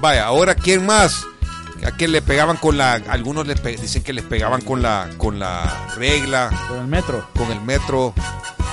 [0.00, 1.24] Vaya, ahora quién más?
[1.86, 5.08] A que le pegaban con la, algunos les pe- dicen que les pegaban con la,
[5.16, 6.50] con la regla.
[6.68, 7.26] Con el metro.
[7.36, 8.12] Con el metro.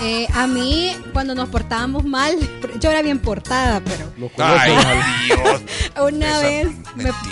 [0.02, 2.36] Eh, a mí, cuando nos portábamos mal,
[2.80, 4.72] yo era bien portada, pero Ay,
[5.26, 5.62] Dios.
[6.14, 6.70] una vez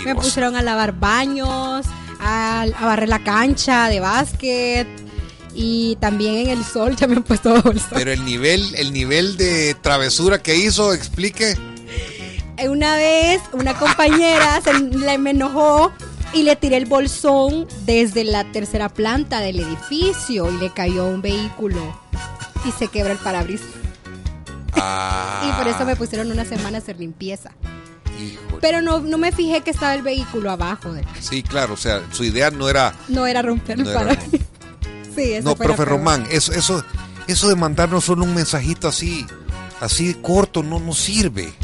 [0.04, 1.86] me, pusieron a lavar baños,
[2.20, 4.88] a, a barrer la cancha de básquet
[5.54, 7.90] y también en el sol ya me han puesto bajo el sol.
[7.94, 11.56] Pero el nivel, el nivel de travesura que hizo, explique.
[12.56, 15.92] Eh, Una vez una compañera se le me enojó
[16.32, 21.06] y le tiré el bolsón desde la tercera planta del edificio y le cayó a
[21.06, 21.98] un vehículo
[22.66, 23.68] y se quebró el parabrisas.
[24.72, 27.50] Ah, Y por eso me pusieron una semana a hacer limpieza.
[28.20, 28.58] híjole.
[28.60, 30.92] Pero no, no me fijé que estaba el vehículo abajo.
[30.92, 34.00] de- Sí, claro, o sea, su idea no era No era romper el No era
[34.00, 34.40] parabrisas.
[35.14, 35.84] Sí, eso No, profe.
[35.86, 36.84] Román, eso, eso,
[37.26, 39.26] eso de mandarnos solo un mensajito así,
[39.80, 41.54] así corto, no nos sirve.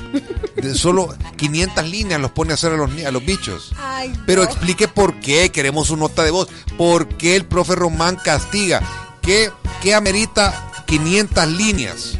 [0.57, 3.75] De solo 500 líneas los pone a hacer a los, a los bichos.
[3.79, 4.49] Ay, Pero no.
[4.49, 6.49] explique por qué, queremos su nota de voz.
[6.79, 8.81] ¿Por qué el profe Román castiga?
[9.21, 9.51] ¿Qué,
[9.83, 12.19] qué amerita 500 líneas?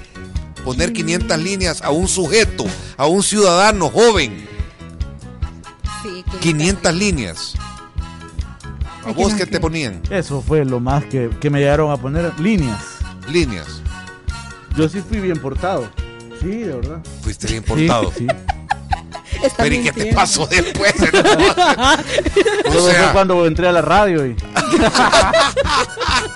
[0.65, 2.65] Poner 500 líneas a un sujeto,
[2.97, 4.49] a un ciudadano joven.
[6.03, 7.55] Sí, que- 500 líneas.
[9.05, 10.01] ¿A Es vos qué te ponían?
[10.09, 12.81] Eso fue lo más que, que me llegaron a poner líneas.
[13.29, 13.67] Líneas.
[14.75, 15.91] Yo sí fui bien portado.
[16.41, 16.99] Sí, de verdad.
[17.23, 18.11] Fuiste bien portado.
[18.17, 18.27] Sí,
[19.43, 20.95] Está Pero ¿y qué te pasó después?
[20.99, 21.05] sí.
[22.69, 24.35] O sea- fue cuando entré a la radio y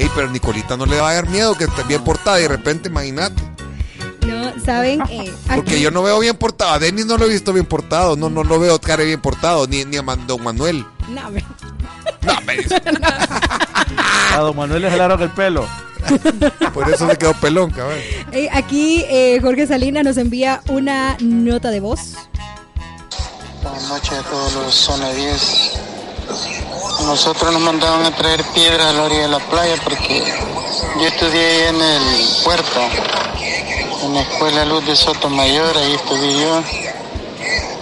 [0.00, 2.48] Ey, pero Nicolita no le va a dar miedo que esté bien portada y de
[2.48, 3.42] repente, imagínate.
[4.26, 5.00] No, ¿saben?
[5.10, 6.72] Eh, Porque aquí- yo no veo bien portado.
[6.72, 8.16] A Denis no lo he visto bien portado.
[8.16, 9.66] No, no, no veo a Care bien portado.
[9.66, 10.86] Ni, ni a Man- don Manuel.
[11.08, 11.44] No, me-
[12.22, 12.80] No, me dice.
[14.32, 15.66] a don Manuel le jalaron el pelo.
[16.72, 17.98] Por eso le quedó pelón, cabrón.
[18.32, 22.14] Eh, aquí eh, Jorge Salinas nos envía una nota de voz.
[23.62, 25.72] Buenas noches a todos los zona 10.
[27.06, 30.22] Nosotros nos mandaban a traer piedras a la orilla de la playa porque
[31.00, 32.80] yo estudié ahí en el puerto,
[34.02, 36.62] en la escuela Luz de Sotomayor, ahí estudié yo.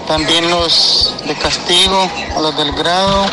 [0.07, 3.27] También los de castigo, a los del grado,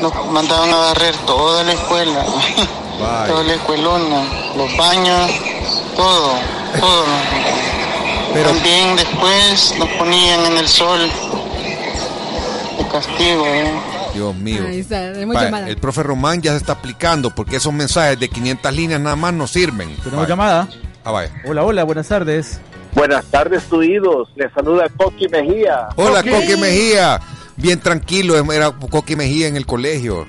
[0.00, 2.24] nos mandaban a barrer toda la escuela,
[3.26, 4.24] toda la escuelona,
[4.56, 5.30] los baños,
[5.96, 6.32] todo,
[6.80, 7.04] todo.
[8.42, 11.10] También después nos ponían en el sol
[12.78, 13.46] de castigo.
[13.46, 13.93] ¿eh?
[14.14, 14.62] Dios mío.
[14.66, 15.68] Ahí está, tenemos Va, llamada.
[15.68, 19.34] el profe Román ya se está aplicando porque esos mensajes de 500 líneas nada más
[19.34, 19.94] no sirven.
[20.02, 20.68] Tenemos llamada.
[21.04, 21.32] Ah, vaya.
[21.44, 22.60] Hola, hola, buenas tardes.
[22.94, 24.28] Buenas tardes, tuidos.
[24.36, 25.88] Les saluda Coqui Mejía.
[25.96, 27.20] Hola, Coqui Mejía.
[27.56, 30.26] Bien tranquilo, era Coqui Mejía en el colegio.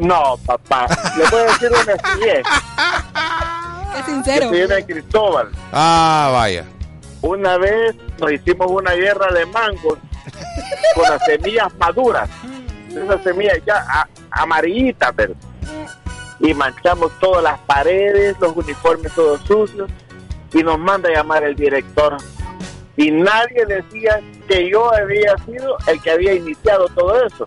[0.00, 0.86] No, papá.
[1.30, 2.42] Voy a decir una experiencia.
[3.98, 4.50] Es sincero.
[4.50, 5.48] Yo soy de Cristóbal.
[5.70, 6.64] Ah, vaya.
[7.20, 9.98] Una vez nos hicimos una guerra de mangos
[10.94, 12.28] con las semillas maduras.
[12.96, 15.34] Esas semillas ya a- amarillitas, pero.
[16.40, 19.90] Y manchamos todas las paredes, los uniformes todos sucios.
[20.52, 22.16] Y nos manda a llamar el director.
[22.96, 27.46] Y nadie decía que yo había sido el que había iniciado todo eso.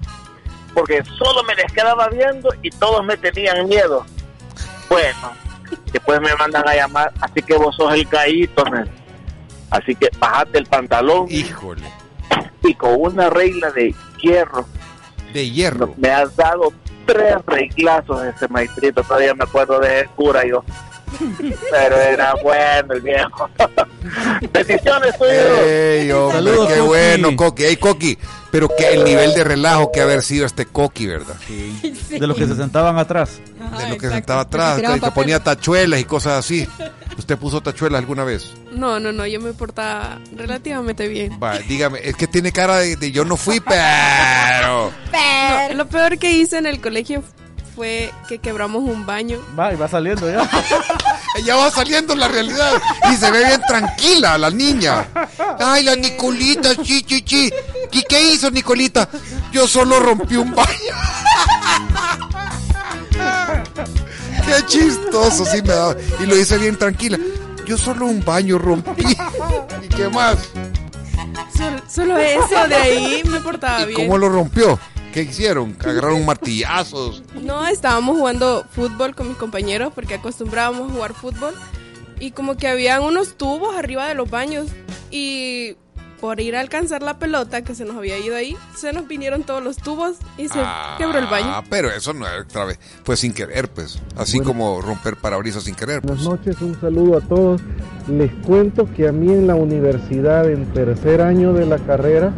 [0.73, 4.05] Porque solo me les quedaba viendo y todos me tenían miedo.
[4.89, 5.31] Bueno,
[5.91, 8.89] después me mandan a llamar, así que vos sos el caíto, men.
[9.69, 11.27] Así que bajate el pantalón.
[11.30, 11.84] Híjole.
[12.63, 14.65] Y con una regla de hierro.
[15.35, 15.93] De hierro.
[15.97, 16.71] Me has dado
[17.05, 19.03] tres reglazos ese maestrito.
[19.03, 20.63] Todavía me acuerdo de cura yo.
[21.71, 23.49] Pero era bueno el viejo.
[24.53, 26.31] Bendiciones, tuyos.
[26.31, 26.87] Saludos, qué Coqui.
[26.87, 27.63] bueno, Coqui.
[27.65, 28.17] Ey, Coqui.
[28.49, 31.35] Pero que el nivel de relajo que haber sido este Coqui, ¿verdad?
[32.09, 33.41] De los que se sentaban atrás.
[33.77, 36.65] De lo que sentaba atrás, tiraban que, que ponía tachuelas y cosas así.
[37.17, 38.51] ¿Usted puso tachuelas alguna vez?
[38.71, 41.39] No, no, no, yo me portaba relativamente bien.
[41.41, 44.91] Va, dígame, es que tiene cara de, de yo no fui, pero...
[45.11, 47.23] No, lo peor que hice en el colegio
[47.75, 49.39] fue que quebramos un baño.
[49.57, 50.49] Va, y va saliendo ya.
[51.43, 52.81] Ya va saliendo la realidad
[53.11, 55.05] y se ve bien tranquila la niña.
[55.59, 57.51] Ay, la Nicolita, chi, chi, chi.
[57.91, 59.09] ¿Y qué hizo Nicolita?
[59.51, 60.84] Yo solo rompí un baño.
[64.45, 65.95] Qué chistoso, sí me da.
[66.22, 67.17] Y lo hice bien tranquila.
[67.65, 69.03] Yo solo un baño rompí.
[69.84, 70.38] ¿Y qué más?
[71.57, 74.01] Solo, solo eso, de ahí me portaba bien.
[74.01, 74.80] ¿Cómo lo rompió?
[75.13, 75.77] ¿Qué hicieron?
[75.80, 77.23] ¿Agarraron martillazos?
[77.41, 81.55] No, estábamos jugando fútbol con mis compañeros porque acostumbrábamos a jugar fútbol
[82.19, 84.67] y como que habían unos tubos arriba de los baños
[85.11, 85.77] y
[86.19, 89.43] por ir a alcanzar la pelota que se nos había ido ahí, se nos vinieron
[89.43, 90.59] todos los tubos y se
[90.97, 91.47] quebró el baño.
[91.49, 92.79] Ah, pero eso no es otra vez.
[93.03, 93.99] Fue sin querer, pues.
[94.15, 96.01] Así como romper parabrisas sin querer.
[96.01, 96.23] pues.
[96.23, 97.61] Buenas noches, un saludo a todos.
[98.07, 102.33] Les cuento que a mí en la universidad, en tercer año de la carrera,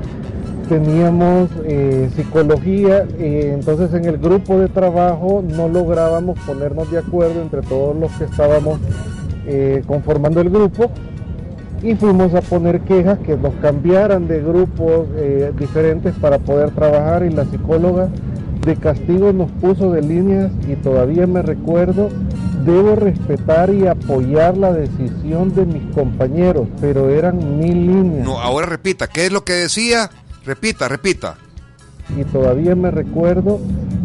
[0.68, 7.42] teníamos eh, psicología, eh, entonces en el grupo de trabajo no lográbamos ponernos de acuerdo
[7.42, 8.80] entre todos los que estábamos
[9.46, 10.92] eh, conformando el grupo
[11.82, 17.24] y fuimos a poner quejas que nos cambiaran de grupos eh, diferentes para poder trabajar
[17.26, 18.10] y la psicóloga
[18.66, 22.10] de castigo nos puso de líneas y todavía me recuerdo,
[22.66, 28.26] debo respetar y apoyar la decisión de mis compañeros, pero eran mil líneas.
[28.26, 30.10] No, ahora repita, ¿qué es lo que decía?
[30.46, 31.36] Repita, repita.
[32.18, 33.60] y todavía me recuerdo,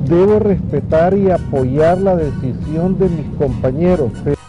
[0.09, 4.11] debo respetar y apoyar la decisión de mis compañeros.
[4.25, 4.42] pero-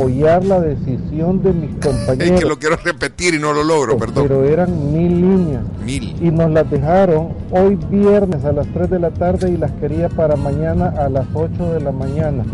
[0.00, 2.44] Apoyar la decisión de mis Es que compañeros.
[2.44, 4.26] lo quiero repetir y no lo logro, perdón.
[4.28, 5.62] Pero eran mil líneas.
[5.84, 6.16] Mil.
[6.20, 10.08] Y nos las dejaron hoy viernes a las 3 de la tarde y las quería
[10.08, 12.44] para mañana a las 8 de la mañana.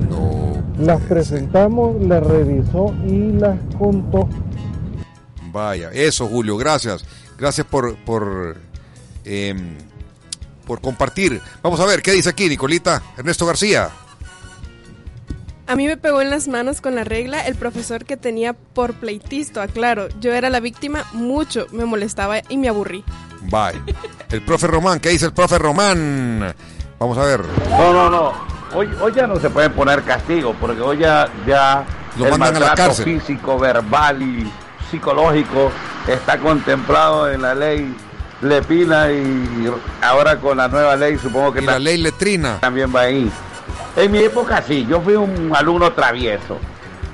[0.79, 4.29] Las presentamos, las revisó y las contó.
[5.53, 7.05] Vaya, eso, Julio, gracias.
[7.39, 8.57] Gracias por, por,
[9.25, 9.77] em,
[10.67, 11.41] por compartir.
[11.63, 13.03] Vamos a ver, ¿qué dice aquí, Nicolita?
[13.17, 13.89] Ernesto García.
[15.69, 18.95] A mí me pegó en las manos con la regla el profesor que tenía por
[18.95, 20.09] pleitisto, aclaro.
[20.21, 23.03] Yo era la víctima mucho, me molestaba y me aburrí.
[23.51, 23.83] Bye.
[24.31, 26.55] El profe Román, ¿qué dice el profe Román?
[27.01, 27.41] Vamos a ver.
[27.71, 28.33] No, no, no.
[28.75, 31.85] Hoy, hoy ya no se pueden poner castigo, porque hoy ya, ya
[32.17, 33.05] Lo el mandan a la maltrato cárcel.
[33.21, 34.51] físico, verbal y
[34.91, 35.73] psicológico
[36.07, 37.93] está contemplado en la ley
[38.43, 39.69] Lepina y
[40.03, 43.31] ahora con la nueva ley supongo que la ley Letrina también va ahí.
[43.97, 46.59] En mi época sí, yo fui un alumno travieso.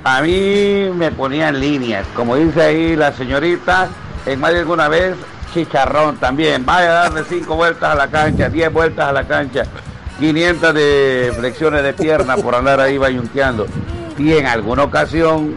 [0.03, 3.87] A mí me ponían líneas, como dice ahí la señorita,
[4.25, 5.15] en más de alguna vez
[5.53, 6.65] chicharrón también.
[6.65, 9.63] Vaya a darle cinco vueltas a la cancha, 10 vueltas a la cancha,
[10.19, 13.65] 500 de flexiones de pierna por andar ahí bayunqueando.
[14.17, 15.55] Y en alguna ocasión,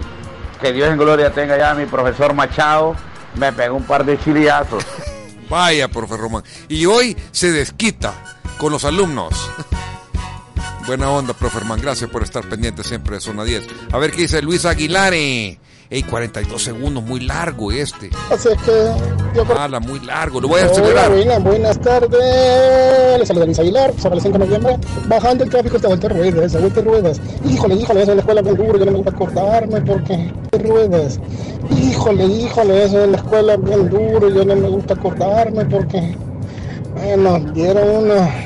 [0.61, 2.95] que Dios en gloria tenga ya a mi profesor Machado,
[3.35, 4.85] me pegó un par de chiliazos.
[5.49, 6.43] Vaya, profe Román.
[6.69, 8.15] Y hoy se desquita
[8.59, 9.51] con los alumnos.
[10.86, 11.80] Buena onda, profe Román.
[11.82, 13.66] Gracias por estar pendiente siempre de Zona 10.
[13.92, 15.58] A ver qué dice Luis Aguilare.
[15.88, 18.10] Ey, 42 segundos, muy largo este.
[18.30, 18.92] Así es que
[19.34, 19.44] yo
[19.80, 20.40] muy largo.
[20.40, 21.10] Lo voy a acelerar.
[21.10, 23.18] buenas, buenas tardes.
[23.18, 24.78] Les saluda Luis Aguilar, sobre el 5 de noviembre.
[25.06, 27.20] Bajando el tráfico está vuelta de ruedas, vuelta de ruedas.
[27.48, 31.20] Híjole, híjole, eso de la escuela bien duro, yo no me gusta acordarme porque ruedas.
[31.70, 36.16] Híjole, híjole, eso de la escuela bien duro, yo no me gusta acordarme porque
[36.94, 38.45] bueno, dieron una.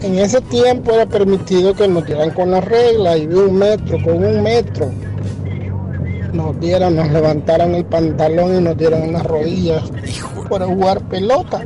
[0.00, 3.98] En ese tiempo era permitido que nos dieran con la regla y de un metro,
[4.02, 4.90] con un metro.
[6.32, 9.82] Nos dieran, nos levantaran el pantalón y nos dieran unas rodillas
[10.48, 11.64] para jugar pelota.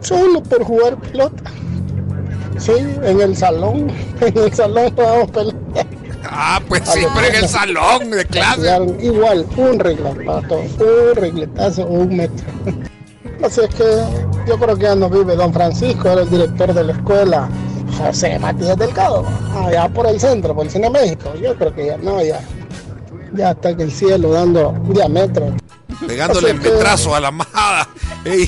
[0.00, 1.50] Solo por jugar pelota.
[2.58, 2.72] Sí,
[3.02, 3.90] en el salón.
[4.20, 5.86] En el salón jugábamos pelota.
[6.28, 8.78] Ah, pues sí, pero en el salón de clase.
[9.00, 12.46] Igual, un regletazo, un regletazo o un metro.
[13.44, 13.84] Así es que
[14.46, 17.48] yo creo que ya no vive don Francisco, era el director de la escuela,
[17.98, 21.32] José Matías Delgado, allá por el centro, por el Cine México.
[21.40, 22.40] Yo creo que ya no, ya,
[23.34, 25.52] ya está en el cielo dando diámetro.
[26.06, 27.88] Pegándole el que- metrazo a la majada.
[28.24, 28.46] Ey,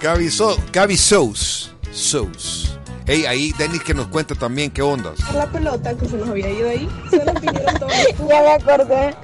[0.00, 1.70] Gaby, So- Gaby Sous.
[1.92, 2.76] Sous.
[3.06, 5.14] Ey, ahí Denis que nos cuente también qué ondas.
[5.34, 7.92] La pelota que se nos había ido ahí, se nos vinieron todos
[8.28, 9.14] Ya me acordé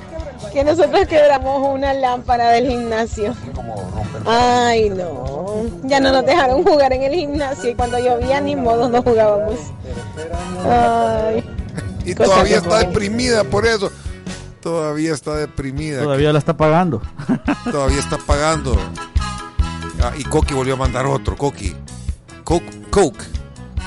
[0.53, 3.35] que nosotros quebramos una lámpara del gimnasio.
[4.27, 5.63] Ay, no.
[5.85, 9.57] Ya no nos dejaron jugar en el gimnasio y cuando llovía ni modo no jugábamos.
[10.69, 11.45] Ay.
[12.05, 13.91] Y todavía está deprimida por eso.
[14.63, 16.03] Todavía está deprimida.
[16.03, 17.01] Todavía la está pagando.
[17.71, 18.77] Todavía está pagando.
[20.03, 21.37] Ah, y Coqui volvió a mandar otro.
[21.37, 21.75] Coqui.
[22.45, 22.67] Coke.
[22.91, 23.25] Coke.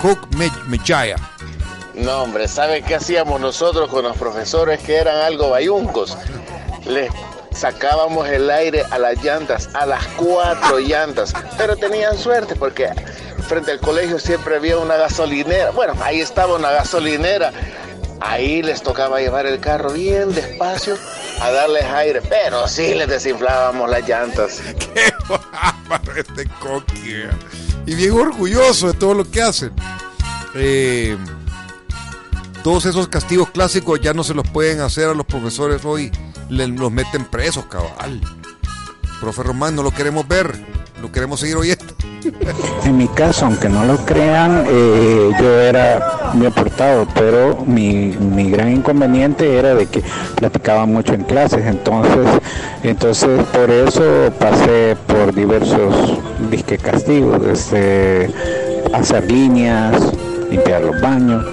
[0.01, 1.15] Coke Me- Mechaya.
[1.93, 6.17] No, hombre, ¿sabe qué hacíamos nosotros con los profesores que eran algo bayuncos?
[6.85, 7.11] Les
[7.51, 12.89] sacábamos el aire a las llantas, a las cuatro llantas, pero tenían suerte porque
[13.47, 15.71] frente al colegio siempre había una gasolinera.
[15.71, 17.51] Bueno, ahí estaba una gasolinera.
[18.23, 20.95] Ahí les tocaba llevar el carro bien despacio
[21.41, 24.61] a darles aire, pero sí les desinflábamos las llantas.
[24.79, 27.13] Qué bárbaro este Coqui.
[27.13, 27.29] eh.
[27.87, 29.71] Y bien orgulloso de todo lo que hacen.
[30.53, 31.17] Eh,
[32.63, 36.11] todos esos castigos clásicos ya no se los pueden hacer a los profesores hoy.
[36.49, 38.21] Le- los meten presos, cabal.
[39.19, 40.53] Profe Román, no lo queremos ver.
[41.01, 41.93] Lo queremos seguir oyendo.
[42.85, 48.49] En mi caso, aunque no lo crean, eh, yo era bien portado, pero mi, mi
[48.51, 50.03] gran inconveniente era de que
[50.35, 52.27] platicaba mucho en clases, entonces,
[52.83, 56.19] entonces por eso pasé por diversos
[56.51, 58.29] disque castigos, este,
[58.93, 59.99] hacer líneas,
[60.49, 61.45] limpiar los baños.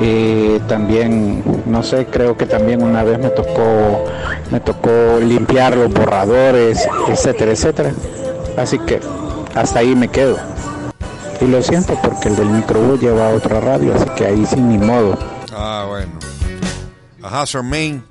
[0.00, 4.04] Y también, no sé, creo que también una vez me tocó,
[4.50, 7.92] me tocó limpiar los borradores, etcétera, etcétera.
[8.56, 9.00] Así que
[9.54, 10.38] hasta ahí me quedo.
[11.40, 14.68] Y lo siento porque el del microbús lleva a otra radio, así que ahí sin
[14.68, 15.18] ni modo.
[15.52, 16.12] Ah, bueno.
[17.22, 18.02] Ajá, Charmaine.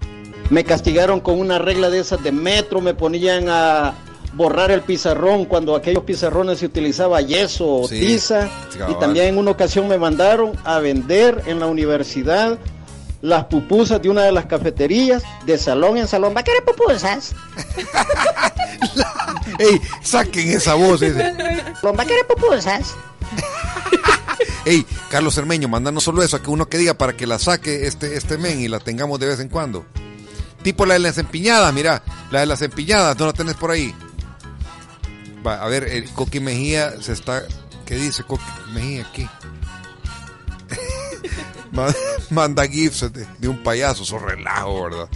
[0.49, 3.93] Me castigaron con una regla de esas de metro, me ponían a
[4.33, 8.49] borrar el pizarrón cuando aquellos pizarrones se utilizaba yeso o Sí, tiza.
[8.89, 12.57] Y también en una ocasión me mandaron a vender en la universidad
[13.21, 16.33] las pupusas de una de las cafeterías de salón en salón.
[16.35, 17.35] ¿Va a querer pupusas?
[19.59, 21.01] Ey, saquen esa voz.
[21.01, 21.21] ese.
[21.83, 22.95] ¿Va a querer pupusas?
[24.65, 27.85] Ey, Carlos Cermeño, mandanos solo eso, a que uno que diga para que la saque
[27.85, 29.85] este, este men y la tengamos de vez en cuando.
[30.63, 33.93] Tipo la de las empiñadas, mira, la de las empiñadas, ¿no la tenés por ahí?
[35.45, 37.43] Va, a ver, el Coqui Mejía se está...
[37.85, 38.43] ¿Qué dice Coqui
[38.73, 39.27] Mejía aquí?
[41.72, 41.93] Ma-
[42.30, 45.09] Manda gifs de, de un payaso, eso relajo, ¿verdad?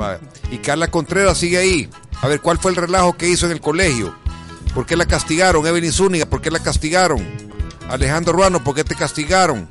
[0.00, 0.18] Va,
[0.50, 1.90] Y Carla Contreras sigue ahí.
[2.22, 4.14] A ver, ¿cuál fue el relajo que hizo en el colegio?
[4.74, 5.66] ¿Por qué la castigaron?
[5.66, 7.22] Evelyn Zúñiga, ¿por qué la castigaron?
[7.88, 9.68] Alejandro Ruano, ¿por qué te castigaron?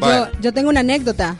[0.00, 1.36] Yo, yo tengo una anécdota.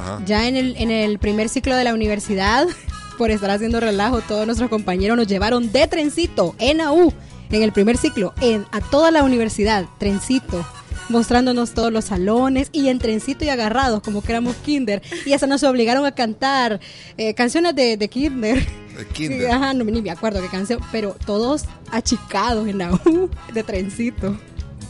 [0.00, 0.22] Ajá.
[0.24, 2.66] Ya en el, en el primer ciclo de la universidad,
[3.18, 7.12] por estar haciendo relajo, todos nuestros compañeros nos llevaron de trencito, en AU,
[7.50, 10.64] en el primer ciclo, en, a toda la universidad, trencito,
[11.10, 15.02] mostrándonos todos los salones y en trencito y agarrados, como que éramos kinder.
[15.26, 16.80] Y hasta nos obligaron a cantar
[17.16, 18.64] eh, canciones de, de kinder.
[18.96, 19.50] De kinder.
[19.50, 24.38] Ajá, no, ni me acuerdo qué canción, pero todos achicados en AU, de trencito.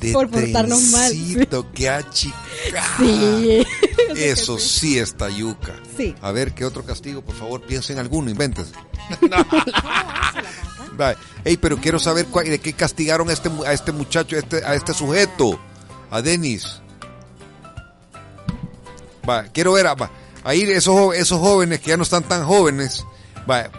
[0.01, 1.11] De por portarnos mal.
[1.11, 2.37] trencito, qué achica.
[2.99, 3.67] Sí.
[4.17, 5.75] Eso sí está yuca.
[5.97, 6.15] Sí.
[6.23, 7.21] A ver, ¿qué otro castigo?
[7.23, 8.73] Por favor, piensen en alguno, inventes.
[10.97, 11.17] Vale.
[11.45, 14.65] Ey, pero quiero saber cuál- de qué castigaron a este, a este muchacho, a este,
[14.65, 15.59] a este sujeto,
[16.11, 16.81] a Denis.
[19.29, 20.11] Va, quiero ver, a- va,
[20.45, 23.05] ahí esos, esos jóvenes que ya no están tan jóvenes,
[23.51, 23.71] va,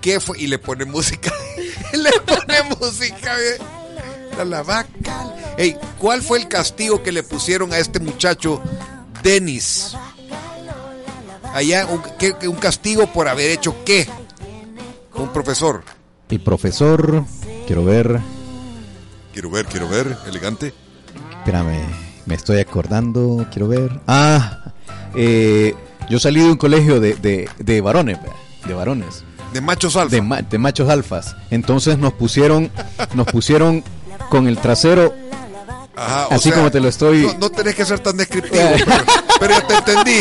[0.00, 0.38] ¿qué fue?
[0.40, 1.32] Y le pone música,
[1.92, 3.36] le pone música,
[4.44, 5.34] la vaca.
[5.58, 8.62] Ey, cuál fue el castigo que le pusieron a este muchacho
[9.22, 9.94] Denis?
[11.52, 14.06] Allá, un, ¿qué- qué- un castigo por haber hecho qué?
[15.14, 15.82] Un profesor.
[16.30, 17.24] El profesor,
[17.66, 18.20] quiero ver,
[19.32, 20.72] Quiero ver, quiero ver, elegante.
[21.38, 21.80] espérame,
[22.26, 24.00] me estoy acordando, quiero ver.
[24.06, 24.72] Ah,
[25.14, 25.74] eh,
[26.10, 28.18] yo salí de un colegio de, de, de varones,
[28.66, 29.24] de varones.
[29.52, 30.14] De machos alfa.
[30.14, 31.34] De, ma- de machos alfas.
[31.50, 32.70] Entonces nos pusieron,
[33.14, 33.82] nos pusieron
[34.28, 35.14] con el trasero,
[35.98, 37.22] Ajá, o así sea, como te lo estoy...
[37.22, 39.04] No, no tenés que ser tan descriptivo, pero,
[39.40, 40.18] pero ya te entendí.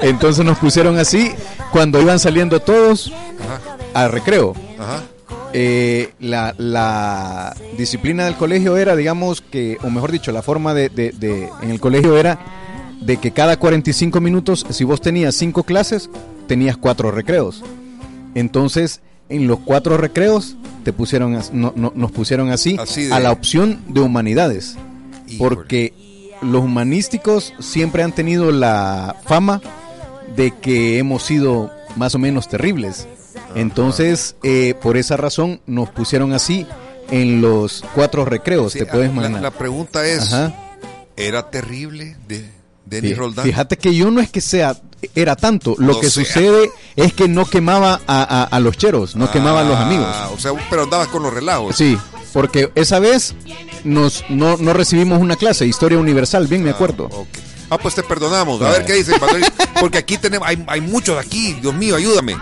[0.00, 1.32] Entonces nos pusieron así
[1.70, 3.12] cuando iban saliendo todos
[3.94, 4.54] al recreo.
[4.78, 5.02] Ajá.
[5.54, 10.88] Eh, la, la disciplina del colegio era, digamos que, o mejor dicho, la forma de,
[10.88, 12.38] de- de- en el colegio era
[13.02, 16.08] de que cada 45 minutos, si vos tenías cinco clases,
[16.46, 17.62] tenías cuatro recreos.
[18.34, 23.20] Entonces, en los cuatro recreos te pusieron, no- no- nos pusieron así, Así de- a
[23.20, 24.76] la opción de humanidades,
[25.38, 25.92] porque
[26.42, 29.60] los humanísticos siempre han tenido la fama
[30.36, 33.06] de que hemos sido más o menos terribles.
[33.54, 36.66] Entonces, eh, por esa razón nos pusieron así
[37.10, 39.28] en los cuatro recreos, Sí, te puedes la-.
[39.28, 40.54] La, pregunta es, Ajá.
[41.16, 42.50] ¿era terrible de
[42.86, 43.44] Denis Roldán?
[43.44, 44.76] Fíjate que yo no es que sea,
[45.14, 45.74] era tanto.
[45.78, 46.24] Lo No que sea.
[46.24, 50.06] sucede es que no quemaba a, a- a los cheros, no quemaba a los amigos.
[50.08, 51.76] Ah, O sea, pero andabas con los relajos.
[51.76, 51.98] Sí,
[52.32, 53.34] porque esa vez
[53.84, 57.26] nos, no, no recibimos una clase, historia universal, bien me acuerdo.
[57.70, 58.60] Ah, pues te perdonamos.
[58.60, 59.14] A ver qué dice,
[59.80, 61.54] porque aquí tenemos, hay, hay muchos aquí.
[61.54, 62.36] Dios mío, ayúdame.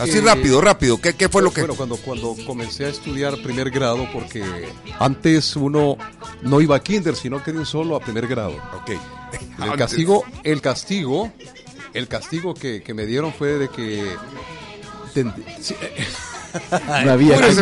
[0.00, 1.00] Así eh, rápido, rápido.
[1.00, 1.60] ¿Qué, qué fue lo que?
[1.60, 4.42] Bueno, cuando, cuando comencé a estudiar primer grado, porque
[4.98, 5.96] antes uno
[6.42, 8.56] no iba a kinder, sino que de un solo a primer grado.
[8.76, 8.90] Ok.
[9.64, 11.32] El castigo, el castigo,
[11.94, 14.04] el castigo que, que me dieron fue de que...
[15.14, 16.04] ten- sí, eh,
[17.04, 17.56] No había pues.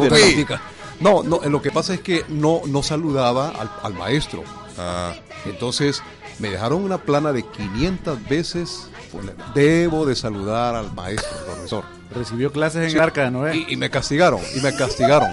[1.00, 4.44] No, no, lo que pasa es que no, no saludaba al, al maestro.
[4.78, 5.14] Ah.
[5.46, 6.02] Entonces
[6.38, 8.88] me dejaron una plana de 500 veces.
[9.10, 11.84] poner, Debo de saludar al maestro, al profesor.
[12.14, 13.56] Recibió clases en el Arca de Noé.
[13.56, 15.30] Y, y me castigaron, y me castigaron.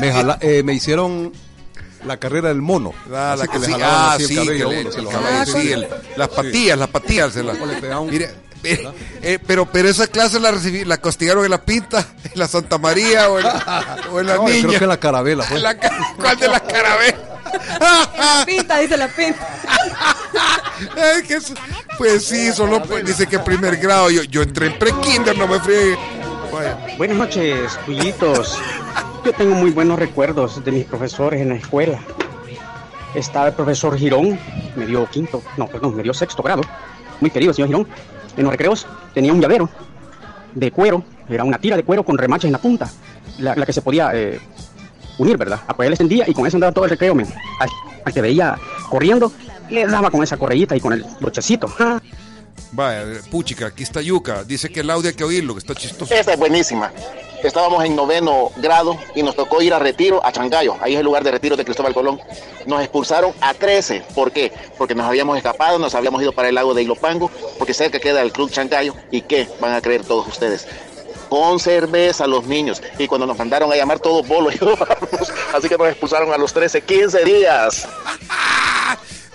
[0.00, 1.32] Me, jala- eh, me hicieron
[2.06, 2.92] la carrera del mono.
[3.12, 5.74] Ah, la que que le sí, jalaban ah, así el sí, el lo cabello, sí,
[6.16, 7.56] las patillas, las patillas se las.
[8.08, 8.30] Mire,
[8.64, 8.84] eh,
[9.22, 12.78] eh, pero, pero esa clase la recibí, la castigaron en la pinta, en la Santa
[12.78, 13.46] María o en,
[14.12, 14.60] o en la No, niña.
[14.66, 15.44] creo que en la carabela.
[15.58, 17.20] La ca- ¿Cuál de las carabelas?
[18.18, 19.46] La pinta, dice la pinta.
[20.96, 21.54] Ay, que eso-
[21.98, 24.10] pues sí, solo pues, dice que primer grado.
[24.10, 25.98] Yo, yo entré en pre-kinder, no me friegue.
[26.96, 28.58] Buenas noches, Tullitos.
[29.24, 31.98] Yo tengo muy buenos recuerdos de mis profesores en la escuela.
[33.14, 34.38] Estaba el profesor Girón,
[34.76, 36.62] me dio quinto, no, perdón, me dio sexto grado.
[37.20, 37.88] Muy querido, señor Girón.
[38.40, 39.68] En los recreos tenía un llavero
[40.54, 42.90] de cuero, era una tira de cuero con remaches en la punta,
[43.38, 44.40] la, la que se podía eh,
[45.18, 45.60] unir, ¿verdad?
[45.66, 47.28] A pues él extendía y con eso andaba todo el recreo, men.
[47.58, 47.68] Al,
[48.02, 48.56] al que veía
[48.88, 49.30] corriendo,
[49.68, 51.68] le daba con esa correíta y con el brochecito.
[51.68, 52.00] ¡ja!
[52.72, 54.42] Vaya, puchica, aquí está Yuca.
[54.42, 56.14] Dice que el audio hay que oírlo, que está chistoso.
[56.14, 56.90] Esta es buenísima.
[57.42, 60.76] Estábamos en noveno grado y nos tocó ir a retiro a Changayo.
[60.80, 62.20] Ahí es el lugar de retiro de Cristóbal Colón.
[62.66, 64.04] Nos expulsaron a 13.
[64.14, 64.52] ¿Por qué?
[64.76, 68.20] Porque nos habíamos escapado, nos habíamos ido para el lago de Ilopango, porque cerca queda
[68.22, 68.94] el Club Changayo.
[69.10, 70.66] ¿Y qué van a creer todos ustedes?
[71.28, 72.82] Con cerveza los niños.
[72.98, 74.54] Y cuando nos mandaron a llamar todos bolos,
[75.54, 77.88] así que nos expulsaron a los 13, 15 días.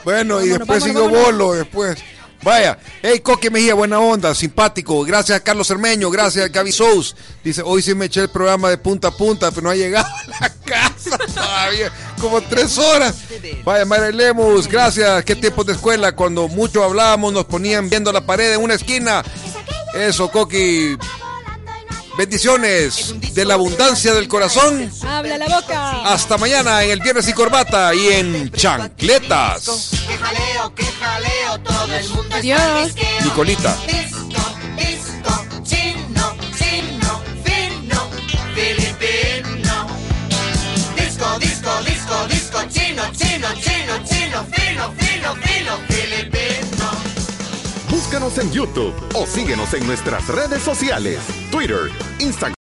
[0.04, 1.26] Bueno, y después vámonos, siguió vámonos.
[1.26, 2.04] Bolo, después.
[2.44, 5.04] Vaya, hey, Coque Mejía, buena onda, simpático.
[5.04, 7.16] Gracias a Carlos Cermeño, gracias a Gaby Sous.
[7.44, 10.06] Dice, hoy sí me eché el programa de punta a punta, pero no ha llegado
[10.06, 11.92] a la casa todavía.
[12.20, 13.16] Como tres horas.
[13.64, 15.24] Vaya, María Lemus, gracias.
[15.26, 19.24] Qué tiempos de escuela, cuando mucho hablábamos, nos ponían viendo la pared en una esquina.
[19.96, 20.98] Eso, Coqui.
[22.18, 24.90] Bendiciones de la abundancia del corazón.
[25.06, 26.04] Habla la boca.
[26.06, 29.92] Hasta mañana en el Viernes y Corbata y en Chancletas.
[30.08, 32.96] Que jaleo, que jaleo, todo el mundo Adiós.
[33.24, 33.78] Nicolita.
[33.86, 34.28] Disco,
[34.78, 38.10] disco, chino, chino, fino,
[38.56, 39.88] filipino.
[40.96, 45.95] Disco, disco, disco, disco, chino, chino, chino, chino, fino, fino, fino, filipino.
[48.06, 52.54] Búscanos en YouTube o síguenos en nuestras redes sociales, Twitter, Instagram.